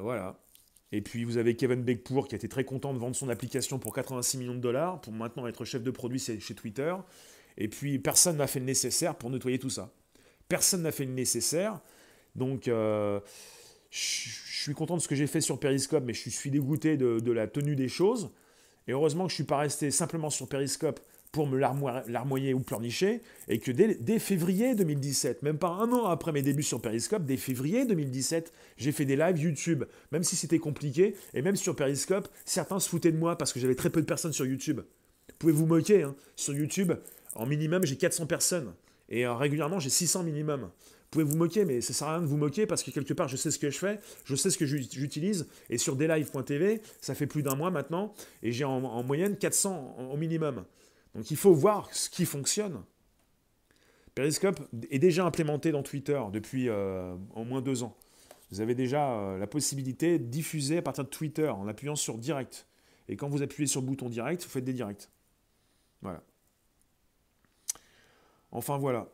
voilà. 0.00 0.40
Et 0.90 1.00
puis 1.00 1.22
vous 1.22 1.36
avez 1.36 1.54
Kevin 1.54 1.82
Beckpour 1.82 2.26
qui 2.26 2.34
a 2.34 2.38
été 2.38 2.48
très 2.48 2.64
content 2.64 2.92
de 2.92 2.98
vendre 2.98 3.14
son 3.14 3.28
application 3.28 3.78
pour 3.78 3.94
86 3.94 4.38
millions 4.38 4.54
de 4.54 4.60
dollars, 4.60 5.00
pour 5.00 5.12
maintenant 5.12 5.46
être 5.46 5.64
chef 5.64 5.84
de 5.84 5.90
produit 5.92 6.18
chez 6.18 6.54
Twitter. 6.56 6.92
Et 7.58 7.68
puis 7.68 7.98
personne 7.98 8.38
n'a 8.38 8.46
fait 8.46 8.60
le 8.60 8.64
nécessaire 8.64 9.14
pour 9.16 9.28
nettoyer 9.28 9.58
tout 9.58 9.68
ça. 9.68 9.92
Personne 10.48 10.82
n'a 10.82 10.92
fait 10.92 11.04
le 11.04 11.12
nécessaire. 11.12 11.80
Donc 12.34 12.62
je 12.66 13.20
suis 13.90 14.74
content 14.74 14.96
de 14.96 15.02
ce 15.02 15.08
que 15.08 15.14
j'ai 15.14 15.26
fait 15.26 15.40
sur 15.40 15.60
Periscope, 15.60 16.04
mais 16.06 16.14
je 16.14 16.30
suis 16.30 16.50
dégoûté 16.50 16.96
de 16.96 17.32
la 17.32 17.46
tenue 17.46 17.76
des 17.76 17.88
choses. 17.88 18.30
Et 18.86 18.92
heureusement 18.92 19.24
que 19.24 19.30
je 19.30 19.34
ne 19.34 19.38
suis 19.38 19.44
pas 19.44 19.58
resté 19.58 19.90
simplement 19.90 20.30
sur 20.30 20.48
Periscope 20.48 21.00
pour 21.30 21.46
me 21.46 21.58
larmoyer 21.58 22.54
ou 22.54 22.60
pleurnicher, 22.60 23.20
et 23.48 23.58
que 23.58 23.70
dès, 23.70 24.18
février 24.18 24.74
2017, 24.74 25.42
même 25.42 25.58
pas 25.58 25.68
un 25.68 25.92
an 25.92 26.06
après 26.06 26.32
mes 26.32 26.40
débuts 26.40 26.62
sur 26.62 26.80
Periscope, 26.80 27.26
dès 27.26 27.36
février 27.36 27.84
2017, 27.84 28.50
j'ai 28.78 28.92
fait 28.92 29.04
des 29.04 29.16
lives 29.16 29.38
YouTube, 29.38 29.84
même 30.10 30.24
si 30.24 30.36
c'était 30.36 30.58
compliqué, 30.58 31.14
et 31.34 31.42
même 31.42 31.56
sur 31.56 31.76
Periscope, 31.76 32.28
certains 32.46 32.80
se 32.80 32.88
foutaient 32.88 33.12
de 33.12 33.18
moi 33.18 33.36
parce 33.36 33.52
que 33.52 33.60
j'avais 33.60 33.74
très 33.74 33.90
peu 33.90 34.00
de 34.00 34.06
personnes 34.06 34.32
sur 34.32 34.46
YouTube. 34.46 34.80
Vous 34.80 35.34
pouvez 35.38 35.52
vous 35.52 35.66
moquer, 35.66 36.04
hein? 36.04 36.16
sur 36.34 36.54
YouTube, 36.54 36.92
en 37.34 37.46
minimum 37.46 37.84
j'ai 37.84 37.96
400 37.96 38.26
personnes, 38.26 38.74
et 39.08 39.26
euh, 39.26 39.34
régulièrement 39.34 39.78
j'ai 39.78 39.90
600 39.90 40.22
minimum. 40.22 40.62
Vous 41.08 41.22
pouvez 41.22 41.24
vous 41.24 41.36
moquer, 41.36 41.64
mais 41.64 41.80
ça 41.80 41.94
sert 41.94 42.08
à 42.08 42.12
rien 42.12 42.20
de 42.20 42.26
vous 42.26 42.36
moquer 42.36 42.66
parce 42.66 42.82
que 42.82 42.90
quelque 42.90 43.14
part, 43.14 43.28
je 43.28 43.36
sais 43.38 43.50
ce 43.50 43.58
que 43.58 43.70
je 43.70 43.78
fais, 43.78 43.98
je 44.26 44.36
sais 44.36 44.50
ce 44.50 44.58
que 44.58 44.66
j'utilise. 44.66 45.48
Et 45.70 45.78
sur 45.78 45.96
deslive.tv, 45.96 46.82
ça 47.00 47.14
fait 47.14 47.26
plus 47.26 47.42
d'un 47.42 47.54
mois 47.54 47.70
maintenant, 47.70 48.12
et 48.42 48.52
j'ai 48.52 48.64
en, 48.64 49.02
moyenne 49.02 49.38
400 49.38 49.96
au 50.12 50.16
minimum. 50.18 50.66
Donc 51.14 51.30
il 51.30 51.38
faut 51.38 51.54
voir 51.54 51.88
ce 51.94 52.10
qui 52.10 52.26
fonctionne. 52.26 52.82
Periscope 54.14 54.60
est 54.90 54.98
déjà 54.98 55.24
implémenté 55.24 55.72
dans 55.72 55.82
Twitter 55.82 56.20
depuis 56.30 56.68
euh, 56.68 57.14
au 57.34 57.44
moins 57.44 57.62
deux 57.62 57.82
ans. 57.84 57.96
Vous 58.50 58.60
avez 58.60 58.74
déjà 58.74 59.12
euh, 59.12 59.38
la 59.38 59.46
possibilité 59.46 60.18
de 60.18 60.24
diffuser 60.24 60.78
à 60.78 60.82
partir 60.82 61.04
de 61.04 61.08
Twitter 61.08 61.48
en 61.48 61.68
appuyant 61.68 61.96
sur 61.96 62.18
direct. 62.18 62.66
Et 63.08 63.16
quand 63.16 63.28
vous 63.28 63.42
appuyez 63.42 63.66
sur 63.66 63.80
le 63.80 63.86
bouton 63.86 64.10
direct, 64.10 64.42
vous 64.42 64.50
faites 64.50 64.64
des 64.64 64.74
directs. 64.74 65.08
Voilà. 66.02 66.22
Enfin 68.50 68.78
voilà. 68.78 69.08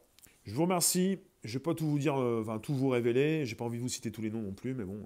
Je 0.45 0.55
vous 0.55 0.63
remercie. 0.63 1.19
Je 1.43 1.51
ne 1.51 1.53
vais 1.55 1.63
pas 1.63 1.75
tout 1.75 1.87
vous 1.87 1.99
dire, 1.99 2.17
euh, 2.17 2.41
enfin 2.41 2.59
tout 2.59 2.75
vous 2.75 2.89
révéler. 2.89 3.45
J'ai 3.45 3.55
pas 3.55 3.65
envie 3.65 3.79
de 3.79 3.83
vous 3.83 3.89
citer 3.89 4.11
tous 4.11 4.23
les 4.23 4.31
noms 4.31 4.43
non 4.43 4.53
plus, 4.53 4.75
mais 4.75 4.85
bon. 4.85 5.01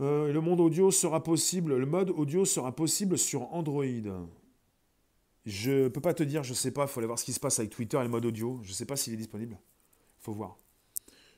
Euh, 0.00 0.32
le 0.32 0.40
monde 0.40 0.60
audio 0.60 0.90
sera 0.90 1.22
possible, 1.22 1.76
le 1.76 1.86
mode 1.86 2.10
audio 2.10 2.44
sera 2.44 2.74
possible 2.74 3.16
sur 3.16 3.52
Android. 3.54 3.84
Je 5.46 5.88
peux 5.88 6.00
pas 6.00 6.14
te 6.14 6.24
dire, 6.24 6.42
je 6.42 6.54
sais 6.54 6.72
pas, 6.72 6.82
il 6.82 6.88
faut 6.88 7.00
aller 7.00 7.06
voir 7.06 7.18
ce 7.18 7.24
qui 7.24 7.32
se 7.32 7.40
passe 7.40 7.58
avec 7.60 7.70
Twitter 7.70 7.98
et 7.98 8.02
le 8.02 8.08
mode 8.08 8.24
audio. 8.24 8.60
Je 8.64 8.72
sais 8.72 8.84
pas 8.84 8.96
s'il 8.96 9.12
est 9.12 9.16
disponible. 9.16 9.58
Faut 10.18 10.32
voir. 10.32 10.56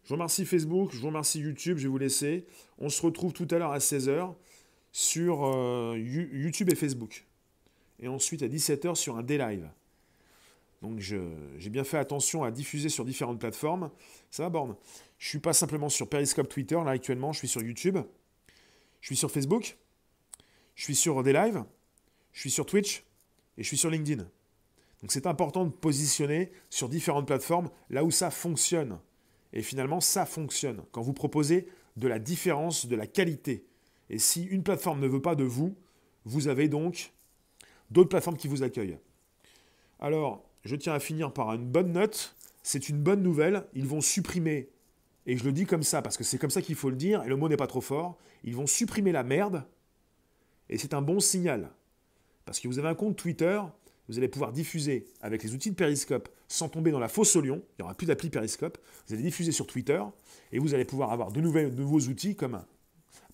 Je 0.04 0.10
vous 0.10 0.14
remercie 0.14 0.44
Facebook, 0.44 0.92
je 0.92 0.98
vous 0.98 1.06
remercie 1.06 1.40
YouTube, 1.40 1.78
je 1.78 1.84
vais 1.84 1.88
vous 1.88 1.98
laisser. 1.98 2.46
On 2.78 2.88
se 2.88 3.02
retrouve 3.02 3.32
tout 3.32 3.48
à 3.50 3.58
l'heure 3.58 3.72
à 3.72 3.78
16h 3.78 4.34
sur 4.92 5.44
euh, 5.44 5.96
YouTube 5.98 6.70
et 6.70 6.74
Facebook. 6.74 7.26
Et 8.00 8.08
ensuite 8.08 8.42
à 8.42 8.48
17h 8.48 8.94
sur 8.94 9.16
un 9.16 9.22
D-Live. 9.22 9.68
Donc 10.84 10.98
j'ai 10.98 11.70
bien 11.70 11.82
fait 11.82 11.96
attention 11.96 12.44
à 12.44 12.50
diffuser 12.50 12.90
sur 12.90 13.06
différentes 13.06 13.40
plateformes. 13.40 13.90
Ça 14.30 14.42
va, 14.42 14.50
Borne 14.50 14.76
Je 15.16 15.26
suis 15.26 15.38
pas 15.38 15.54
simplement 15.54 15.88
sur 15.88 16.10
Periscope 16.10 16.46
Twitter, 16.46 16.74
là 16.84 16.90
actuellement, 16.90 17.32
je 17.32 17.38
suis 17.38 17.48
sur 17.48 17.62
YouTube. 17.62 17.96
Je 19.00 19.06
suis 19.06 19.16
sur 19.16 19.30
Facebook. 19.30 19.78
Je 20.74 20.84
suis 20.84 20.94
sur 20.94 21.22
des 21.22 21.32
lives. 21.32 21.64
Je 22.34 22.40
suis 22.40 22.50
sur 22.50 22.66
Twitch. 22.66 23.02
Et 23.56 23.62
je 23.62 23.68
suis 23.68 23.78
sur 23.78 23.88
LinkedIn. 23.88 24.24
Donc 25.00 25.10
c'est 25.10 25.26
important 25.26 25.64
de 25.64 25.70
positionner 25.70 26.52
sur 26.68 26.90
différentes 26.90 27.26
plateformes 27.26 27.70
là 27.88 28.04
où 28.04 28.10
ça 28.10 28.30
fonctionne. 28.30 28.98
Et 29.54 29.62
finalement, 29.62 30.00
ça 30.00 30.26
fonctionne. 30.26 30.82
Quand 30.92 31.00
vous 31.00 31.14
proposez 31.14 31.66
de 31.96 32.08
la 32.08 32.18
différence, 32.18 32.84
de 32.84 32.96
la 32.96 33.06
qualité. 33.06 33.64
Et 34.10 34.18
si 34.18 34.44
une 34.44 34.62
plateforme 34.62 35.00
ne 35.00 35.08
veut 35.08 35.22
pas 35.22 35.34
de 35.34 35.44
vous, 35.44 35.78
vous 36.26 36.48
avez 36.48 36.68
donc 36.68 37.14
d'autres 37.90 38.10
plateformes 38.10 38.36
qui 38.36 38.48
vous 38.48 38.62
accueillent. 38.62 38.98
Alors, 39.98 40.44
je 40.64 40.76
tiens 40.76 40.94
à 40.94 41.00
finir 41.00 41.32
par 41.32 41.52
une 41.52 41.66
bonne 41.66 41.92
note. 41.92 42.36
C'est 42.62 42.88
une 42.88 42.98
bonne 42.98 43.22
nouvelle. 43.22 43.66
Ils 43.74 43.86
vont 43.86 44.00
supprimer, 44.00 44.70
et 45.26 45.36
je 45.36 45.44
le 45.44 45.52
dis 45.52 45.66
comme 45.66 45.82
ça 45.82 46.02
parce 46.02 46.16
que 46.16 46.24
c'est 46.24 46.38
comme 46.38 46.50
ça 46.50 46.62
qu'il 46.62 46.74
faut 46.74 46.90
le 46.90 46.96
dire, 46.96 47.22
et 47.22 47.28
le 47.28 47.36
mot 47.36 47.48
n'est 47.48 47.56
pas 47.56 47.66
trop 47.66 47.80
fort, 47.80 48.18
ils 48.42 48.54
vont 48.54 48.66
supprimer 48.66 49.12
la 49.12 49.22
merde, 49.22 49.64
et 50.68 50.78
c'est 50.78 50.94
un 50.94 51.02
bon 51.02 51.20
signal. 51.20 51.70
Parce 52.44 52.60
que 52.60 52.68
vous 52.68 52.78
avez 52.78 52.88
un 52.88 52.94
compte 52.94 53.16
Twitter, 53.16 53.60
vous 54.08 54.18
allez 54.18 54.28
pouvoir 54.28 54.52
diffuser 54.52 55.06
avec 55.22 55.42
les 55.42 55.54
outils 55.54 55.70
de 55.70 55.76
Periscope 55.76 56.28
sans 56.48 56.68
tomber 56.68 56.90
dans 56.90 56.98
la 56.98 57.08
fosse 57.08 57.36
au 57.36 57.40
lion. 57.40 57.62
Il 57.72 57.82
n'y 57.82 57.84
aura 57.84 57.94
plus 57.94 58.06
d'appli 58.06 58.28
Periscope. 58.28 58.76
Vous 59.06 59.14
allez 59.14 59.22
diffuser 59.22 59.50
sur 59.50 59.66
Twitter 59.66 60.02
et 60.52 60.58
vous 60.58 60.74
allez 60.74 60.84
pouvoir 60.84 61.10
avoir 61.10 61.32
de, 61.32 61.40
de 61.40 61.70
nouveaux 61.70 62.00
outils 62.00 62.36
comme 62.36 62.62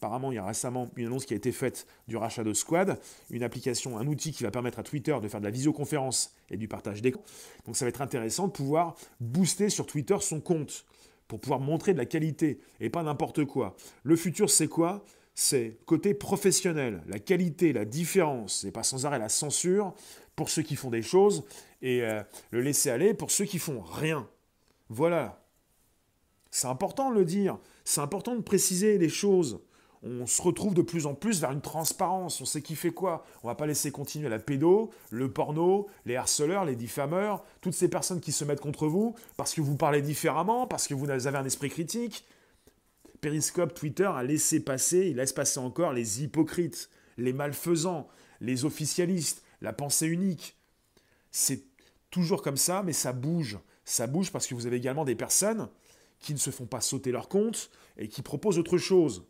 Apparemment, 0.00 0.32
il 0.32 0.36
y 0.36 0.38
a 0.38 0.46
récemment 0.46 0.88
une 0.96 1.08
annonce 1.08 1.26
qui 1.26 1.34
a 1.34 1.36
été 1.36 1.52
faite 1.52 1.86
du 2.08 2.16
rachat 2.16 2.42
de 2.42 2.54
Squad, 2.54 2.98
une 3.28 3.42
application, 3.42 3.98
un 3.98 4.06
outil 4.06 4.32
qui 4.32 4.44
va 4.44 4.50
permettre 4.50 4.78
à 4.78 4.82
Twitter 4.82 5.14
de 5.20 5.28
faire 5.28 5.40
de 5.40 5.44
la 5.44 5.50
visioconférence 5.50 6.34
et 6.48 6.56
du 6.56 6.68
partage 6.68 7.02
d'écran. 7.02 7.22
Donc 7.66 7.76
ça 7.76 7.84
va 7.84 7.90
être 7.90 8.00
intéressant 8.00 8.46
de 8.46 8.52
pouvoir 8.52 8.96
booster 9.20 9.68
sur 9.68 9.84
Twitter 9.84 10.16
son 10.22 10.40
compte 10.40 10.86
pour 11.28 11.38
pouvoir 11.38 11.60
montrer 11.60 11.92
de 11.92 11.98
la 11.98 12.06
qualité 12.06 12.60
et 12.80 12.88
pas 12.88 13.02
n'importe 13.02 13.44
quoi. 13.44 13.76
Le 14.02 14.16
futur, 14.16 14.48
c'est 14.48 14.68
quoi? 14.68 15.04
C'est 15.34 15.76
côté 15.84 16.14
professionnel, 16.14 17.02
la 17.06 17.18
qualité, 17.18 17.74
la 17.74 17.84
différence, 17.84 18.64
et 18.64 18.70
pas 18.70 18.82
sans 18.82 19.04
arrêt 19.04 19.18
la 19.18 19.28
censure 19.28 19.92
pour 20.34 20.48
ceux 20.48 20.62
qui 20.62 20.76
font 20.76 20.88
des 20.88 21.02
choses 21.02 21.44
et 21.82 22.04
euh, 22.04 22.22
le 22.52 22.62
laisser 22.62 22.88
aller 22.88 23.12
pour 23.12 23.30
ceux 23.30 23.44
qui 23.44 23.58
font 23.58 23.82
rien. 23.82 24.26
Voilà. 24.88 25.44
C'est 26.50 26.68
important 26.68 27.10
de 27.10 27.16
le 27.16 27.26
dire, 27.26 27.58
c'est 27.84 28.00
important 28.00 28.34
de 28.34 28.40
préciser 28.40 28.96
les 28.96 29.10
choses. 29.10 29.60
On 30.02 30.26
se 30.26 30.40
retrouve 30.40 30.74
de 30.74 30.82
plus 30.82 31.06
en 31.06 31.14
plus 31.14 31.40
vers 31.40 31.52
une 31.52 31.60
transparence. 31.60 32.40
On 32.40 32.46
sait 32.46 32.62
qui 32.62 32.74
fait 32.74 32.90
quoi. 32.90 33.24
On 33.42 33.48
va 33.48 33.54
pas 33.54 33.66
laisser 33.66 33.90
continuer 33.90 34.28
la 34.28 34.38
pédo, 34.38 34.90
le 35.10 35.30
porno, 35.30 35.88
les 36.06 36.16
harceleurs, 36.16 36.64
les 36.64 36.76
diffameurs, 36.76 37.44
toutes 37.60 37.74
ces 37.74 37.88
personnes 37.88 38.20
qui 38.20 38.32
se 38.32 38.44
mettent 38.44 38.60
contre 38.60 38.86
vous 38.86 39.14
parce 39.36 39.52
que 39.52 39.60
vous 39.60 39.76
parlez 39.76 40.00
différemment, 40.00 40.66
parce 40.66 40.88
que 40.88 40.94
vous 40.94 41.10
avez 41.10 41.36
un 41.36 41.44
esprit 41.44 41.68
critique. 41.68 42.24
Periscope, 43.20 43.74
Twitter 43.74 44.06
a 44.06 44.22
laissé 44.22 44.60
passer, 44.60 45.08
il 45.08 45.16
laisse 45.16 45.34
passer 45.34 45.60
encore 45.60 45.92
les 45.92 46.22
hypocrites, 46.22 46.88
les 47.18 47.34
malfaisants, 47.34 48.08
les 48.40 48.64
officialistes, 48.64 49.42
la 49.60 49.74
pensée 49.74 50.06
unique. 50.06 50.56
C'est 51.30 51.64
toujours 52.10 52.40
comme 52.40 52.56
ça, 52.56 52.82
mais 52.82 52.94
ça 52.94 53.12
bouge. 53.12 53.58
Ça 53.84 54.06
bouge 54.06 54.32
parce 54.32 54.46
que 54.46 54.54
vous 54.54 54.66
avez 54.66 54.76
également 54.76 55.04
des 55.04 55.14
personnes 55.14 55.68
qui 56.20 56.32
ne 56.32 56.38
se 56.38 56.50
font 56.50 56.66
pas 56.66 56.80
sauter 56.80 57.12
leur 57.12 57.28
compte 57.28 57.70
et 57.98 58.08
qui 58.08 58.22
proposent 58.22 58.58
autre 58.58 58.78
chose. 58.78 59.26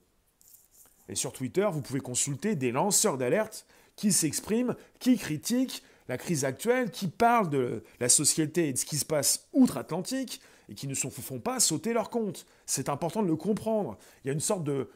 Et 1.11 1.17
sur 1.17 1.33
Twitter, 1.33 1.69
vous 1.71 1.83
pouvez 1.83 2.01
consulter 2.01 2.55
des 2.55 2.71
lanceurs 2.71 3.19
d'alerte 3.19 3.67
qui 3.97 4.13
s'expriment, 4.13 4.77
qui 5.01 5.19
critiquent 5.19 5.83
la 6.09 6.17
crise 6.17 6.45
actuelle, 6.45 6.91
qui 6.91 7.09
parlent 7.09 7.51
de 7.51 7.83
la 7.99 8.09
société 8.09 8.69
et 8.69 8.73
de 8.73 8.79
ce 8.79 8.85
qui 8.85 8.97
se 8.97 9.05
passe 9.05 9.49
outre-Atlantique 9.53 10.41
et 10.69 10.75
qui 10.75 10.87
ne 10.87 10.95
se 10.95 11.09
font 11.09 11.41
pas 11.41 11.59
sauter 11.59 11.93
leur 11.93 12.11
compte. 12.11 12.47
C'est 12.65 12.89
important 12.89 13.23
de 13.23 13.27
le 13.27 13.37
comprendre. 13.37 13.99
Il 14.25 14.29
y 14.29 14.31
a 14.31 14.33
une 14.33 14.41
sorte 14.41 14.63
de, 14.63 14.89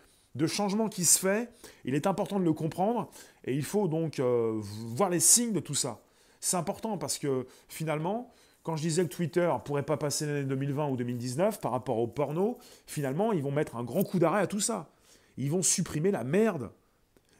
changement 0.46 0.88
qui 0.88 1.04
se 1.04 1.18
fait. 1.18 1.50
Il 1.84 1.96
est 1.96 2.06
important 2.06 2.38
de 2.38 2.44
le 2.44 2.52
comprendre 2.52 3.10
et 3.44 3.54
il 3.54 3.64
faut 3.64 3.88
donc 3.88 4.20
euh, 4.20 4.52
voir 4.60 5.10
les 5.10 5.20
signes 5.20 5.52
de 5.52 5.60
tout 5.60 5.74
ça. 5.74 6.00
C'est 6.38 6.56
important 6.56 6.96
parce 6.96 7.18
que 7.18 7.46
finalement, 7.68 8.32
quand 8.62 8.76
je 8.76 8.82
disais 8.82 9.02
que 9.02 9.12
Twitter 9.12 9.52
pourrait 9.64 9.82
pas 9.82 9.96
passer 9.96 10.26
l'année 10.26 10.44
2020 10.44 10.88
ou 10.88 10.96
2019 10.96 11.60
par 11.60 11.72
rapport 11.72 11.98
au 11.98 12.06
porno, 12.06 12.58
finalement, 12.86 13.32
ils 13.32 13.42
vont 13.42 13.50
mettre 13.50 13.76
un 13.76 13.84
grand 13.84 14.04
coup 14.04 14.20
d'arrêt 14.20 14.40
à 14.40 14.46
tout 14.46 14.60
ça. 14.60 14.93
Ils 15.36 15.50
vont 15.50 15.62
supprimer 15.62 16.10
la 16.10 16.24
merde. 16.24 16.70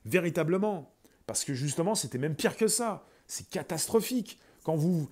Véritablement. 0.05 0.95
Parce 1.27 1.45
que 1.45 1.55
justement, 1.55 1.95
c'était 1.95 2.19
même 2.19 2.35
pire 2.35 2.57
que 2.57 2.69
ça. 2.69 3.07
C'est 3.27 3.49
catastrophique. 3.49 4.39
Quand 4.63 4.77
vous, 4.77 5.09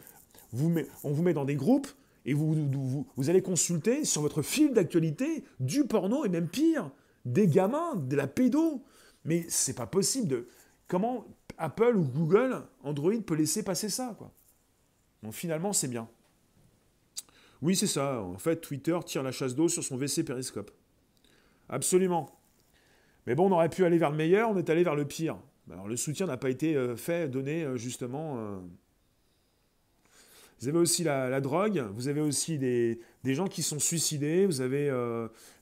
vous 0.53 0.75
on 1.05 1.13
vous 1.13 1.23
met 1.23 1.35
dans 1.35 1.45
des 1.45 1.57
groupes 1.57 1.89
et 2.25 2.35
vous, 2.35 3.09
allez 3.29 3.43
consulter 3.43 4.05
sur 4.05 4.23
votre 4.23 4.43
fil 4.43 4.73
d'actualité 4.73 5.45
du 5.61 5.85
porno 5.87 6.25
et 6.25 6.29
même 6.29 6.49
pire, 6.49 6.91
des 7.25 7.49
gamins, 7.49 7.97
de 7.97 8.17
la 8.17 8.27
pédo. 8.27 8.85
Mais 9.25 9.45
c'est 9.49 9.75
pas 9.75 9.87
possible 9.87 10.29
de. 10.29 10.49
Comment 10.89 11.27
Apple 11.59 11.97
ou 11.97 12.05
Google, 12.05 12.63
Android 12.83 13.21
peut 13.25 13.35
laisser 13.35 13.63
passer 13.63 13.89
ça, 13.89 14.15
quoi. 14.19 14.33
Finalement, 15.31 15.73
c'est 15.73 15.89
bien. 15.89 16.09
Oui, 17.63 17.77
c'est 17.77 17.87
ça. 17.87 18.21
En 18.21 18.39
fait, 18.39 18.57
Twitter 18.57 18.99
tire 19.07 19.23
la 19.23 19.31
chasse 19.31 19.55
d'eau 19.55 19.69
sur 19.69 19.85
son 19.85 19.97
WC 19.97 20.25
Periscope. 20.25 20.73
Absolument. 21.69 22.42
Mais 23.27 23.35
bon, 23.35 23.49
on 23.49 23.53
aurait 23.53 23.69
pu 23.69 23.85
aller 23.85 23.99
vers 23.99 24.11
le 24.11 24.17
meilleur, 24.17 24.51
on 24.51 24.57
est 24.57 24.69
allé 24.71 24.83
vers 24.83 24.95
le 24.95 25.05
pire. 25.05 25.37
Alors 25.71 25.89
le 25.89 25.97
soutien 25.97 26.27
n'a 26.27 26.37
pas 26.37 26.51
été 26.51 26.77
euh, 26.77 26.97
fait, 26.97 27.29
donné 27.29 27.65
euh, 27.65 27.77
justement. 27.77 28.37
Euh. 28.39 28.59
Vous 30.61 30.69
avez 30.69 30.79
aussi 30.79 31.03
la, 31.03 31.41
drogue, 31.41 31.85
vous 31.93 32.07
avez 32.07 32.21
aussi 32.21 32.57
des, 32.57 33.01
gens 33.25 33.49
qui 33.49 33.65
sont 33.65 33.81
suicidés, 33.81 34.47
vous 34.47 34.61
avez 34.61 34.93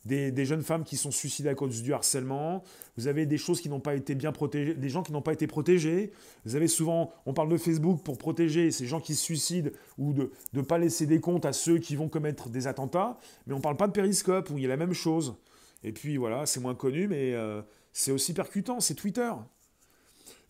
des, 0.05 0.45
jeunes 0.45 0.61
femmes 0.61 0.85
qui 0.85 0.99
sont 0.99 1.11
suicidées 1.11 1.49
à 1.49 1.55
cause 1.55 1.83
du 1.83 1.95
harcèlement, 1.95 2.63
vous 2.99 3.07
avez 3.07 3.25
des 3.25 3.39
choses 3.39 3.63
qui 3.63 3.71
n'ont 3.71 3.81
pas 3.81 3.95
été 3.95 4.15
bien 4.15 4.31
protégées, 4.31 4.75
des 4.75 4.91
gens 4.91 5.03
qui 5.03 5.13
n'ont 5.13 5.23
pas 5.23 5.33
été 5.33 5.47
protégés. 5.47 6.13
Vous 6.45 6.55
avez 6.55 6.69
souvent, 6.69 7.15
on 7.25 7.33
parle 7.33 7.49
de 7.49 7.57
Facebook 7.57 8.03
pour 8.03 8.19
protéger 8.19 8.71
ces 8.71 8.85
gens 8.85 9.01
qui 9.01 9.15
se 9.15 9.25
suicident 9.25 9.71
ou 9.97 10.13
de 10.13 10.33
ne 10.53 10.61
pas 10.61 10.77
laisser 10.77 11.07
des 11.07 11.19
comptes 11.19 11.47
à 11.47 11.55
ceux 11.55 11.79
qui 11.79 11.97
vont 11.97 12.11
commettre 12.11 12.51
des 12.51 12.67
attentats, 12.67 13.19
mais 13.47 13.55
on 13.55 13.57
ne 13.57 13.63
parle 13.63 13.79
pas 13.79 13.87
de 13.87 13.93
Periscope 13.93 14.51
où 14.51 14.59
il 14.59 14.65
y 14.65 14.67
a 14.67 14.69
la 14.69 14.77
même 14.77 14.93
chose. 14.93 15.35
Et 15.83 15.93
puis 15.93 16.17
voilà, 16.17 16.47
c'est 16.47 16.61
moins 16.61 16.75
connu, 16.75 17.09
mais 17.09 17.35
euh, 17.35 17.63
c'est 17.93 18.13
aussi 18.13 18.35
percutant, 18.35 18.81
c'est 18.81 18.95
Twitter. 18.95 19.31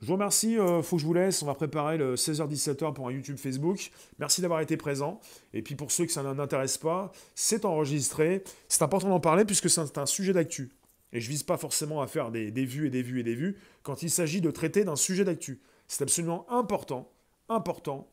Je 0.00 0.06
vous 0.06 0.14
remercie, 0.14 0.58
euh, 0.58 0.82
faut 0.82 0.96
que 0.96 1.02
je 1.02 1.06
vous 1.06 1.12
laisse, 1.12 1.42
on 1.42 1.46
va 1.46 1.54
préparer 1.54 1.98
le 1.98 2.14
16h-17h 2.14 2.94
pour 2.94 3.08
un 3.08 3.12
YouTube 3.12 3.36
Facebook. 3.36 3.90
Merci 4.18 4.40
d'avoir 4.40 4.60
été 4.60 4.76
présent. 4.78 5.20
Et 5.52 5.60
puis 5.60 5.74
pour 5.74 5.92
ceux 5.92 6.06
que 6.06 6.12
ça 6.12 6.22
n'intéresse 6.22 6.78
pas, 6.78 7.12
c'est 7.34 7.66
enregistré. 7.66 8.42
C'est 8.68 8.82
important 8.82 9.10
d'en 9.10 9.20
parler 9.20 9.44
puisque 9.44 9.68
c'est 9.68 9.98
un 9.98 10.06
sujet 10.06 10.32
d'actu. 10.32 10.70
Et 11.12 11.20
je 11.20 11.26
ne 11.26 11.30
vise 11.32 11.42
pas 11.42 11.58
forcément 11.58 12.00
à 12.00 12.06
faire 12.06 12.30
des, 12.30 12.50
des, 12.50 12.64
vues 12.64 12.86
et 12.86 12.90
des 12.90 13.02
vues 13.02 13.20
et 13.20 13.24
des 13.24 13.34
vues 13.34 13.58
quand 13.82 14.02
il 14.02 14.10
s'agit 14.10 14.40
de 14.40 14.50
traiter 14.50 14.84
d'un 14.84 14.96
sujet 14.96 15.24
d'actu. 15.24 15.60
C'est 15.86 16.02
absolument 16.02 16.46
important, 16.50 17.12
important 17.48 18.10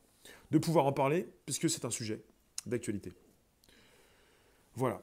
de 0.51 0.57
pouvoir 0.57 0.85
en 0.87 0.93
parler 0.93 1.27
puisque 1.45 1.69
c'est 1.69 1.85
un 1.85 1.89
sujet 1.89 2.21
d'actualité. 2.65 3.13
Voilà. 4.75 5.01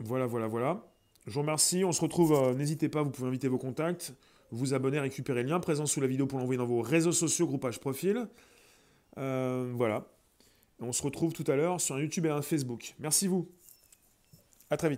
Voilà, 0.00 0.26
voilà, 0.26 0.46
voilà. 0.46 0.84
Je 1.26 1.32
vous 1.32 1.40
remercie. 1.40 1.84
On 1.84 1.92
se 1.92 2.00
retrouve. 2.00 2.32
Euh, 2.32 2.54
n'hésitez 2.54 2.88
pas, 2.88 3.02
vous 3.02 3.10
pouvez 3.10 3.28
inviter 3.28 3.48
vos 3.48 3.58
contacts, 3.58 4.14
vous 4.50 4.74
abonner, 4.74 4.98
récupérer 4.98 5.42
le 5.42 5.50
lien 5.50 5.60
présent 5.60 5.86
sous 5.86 6.00
la 6.00 6.06
vidéo 6.06 6.26
pour 6.26 6.38
l'envoyer 6.38 6.58
dans 6.58 6.66
vos 6.66 6.80
réseaux 6.80 7.12
sociaux, 7.12 7.46
groupage 7.46 7.80
profil. 7.80 8.28
Euh, 9.18 9.70
voilà. 9.74 10.06
on 10.80 10.92
se 10.92 11.02
retrouve 11.02 11.32
tout 11.32 11.44
à 11.48 11.56
l'heure 11.56 11.80
sur 11.80 11.96
un 11.96 12.00
YouTube 12.00 12.26
et 12.26 12.30
un 12.30 12.42
Facebook. 12.42 12.94
Merci 12.98 13.26
vous. 13.26 13.48
À 14.70 14.76
très 14.76 14.88
vite. 14.88 14.96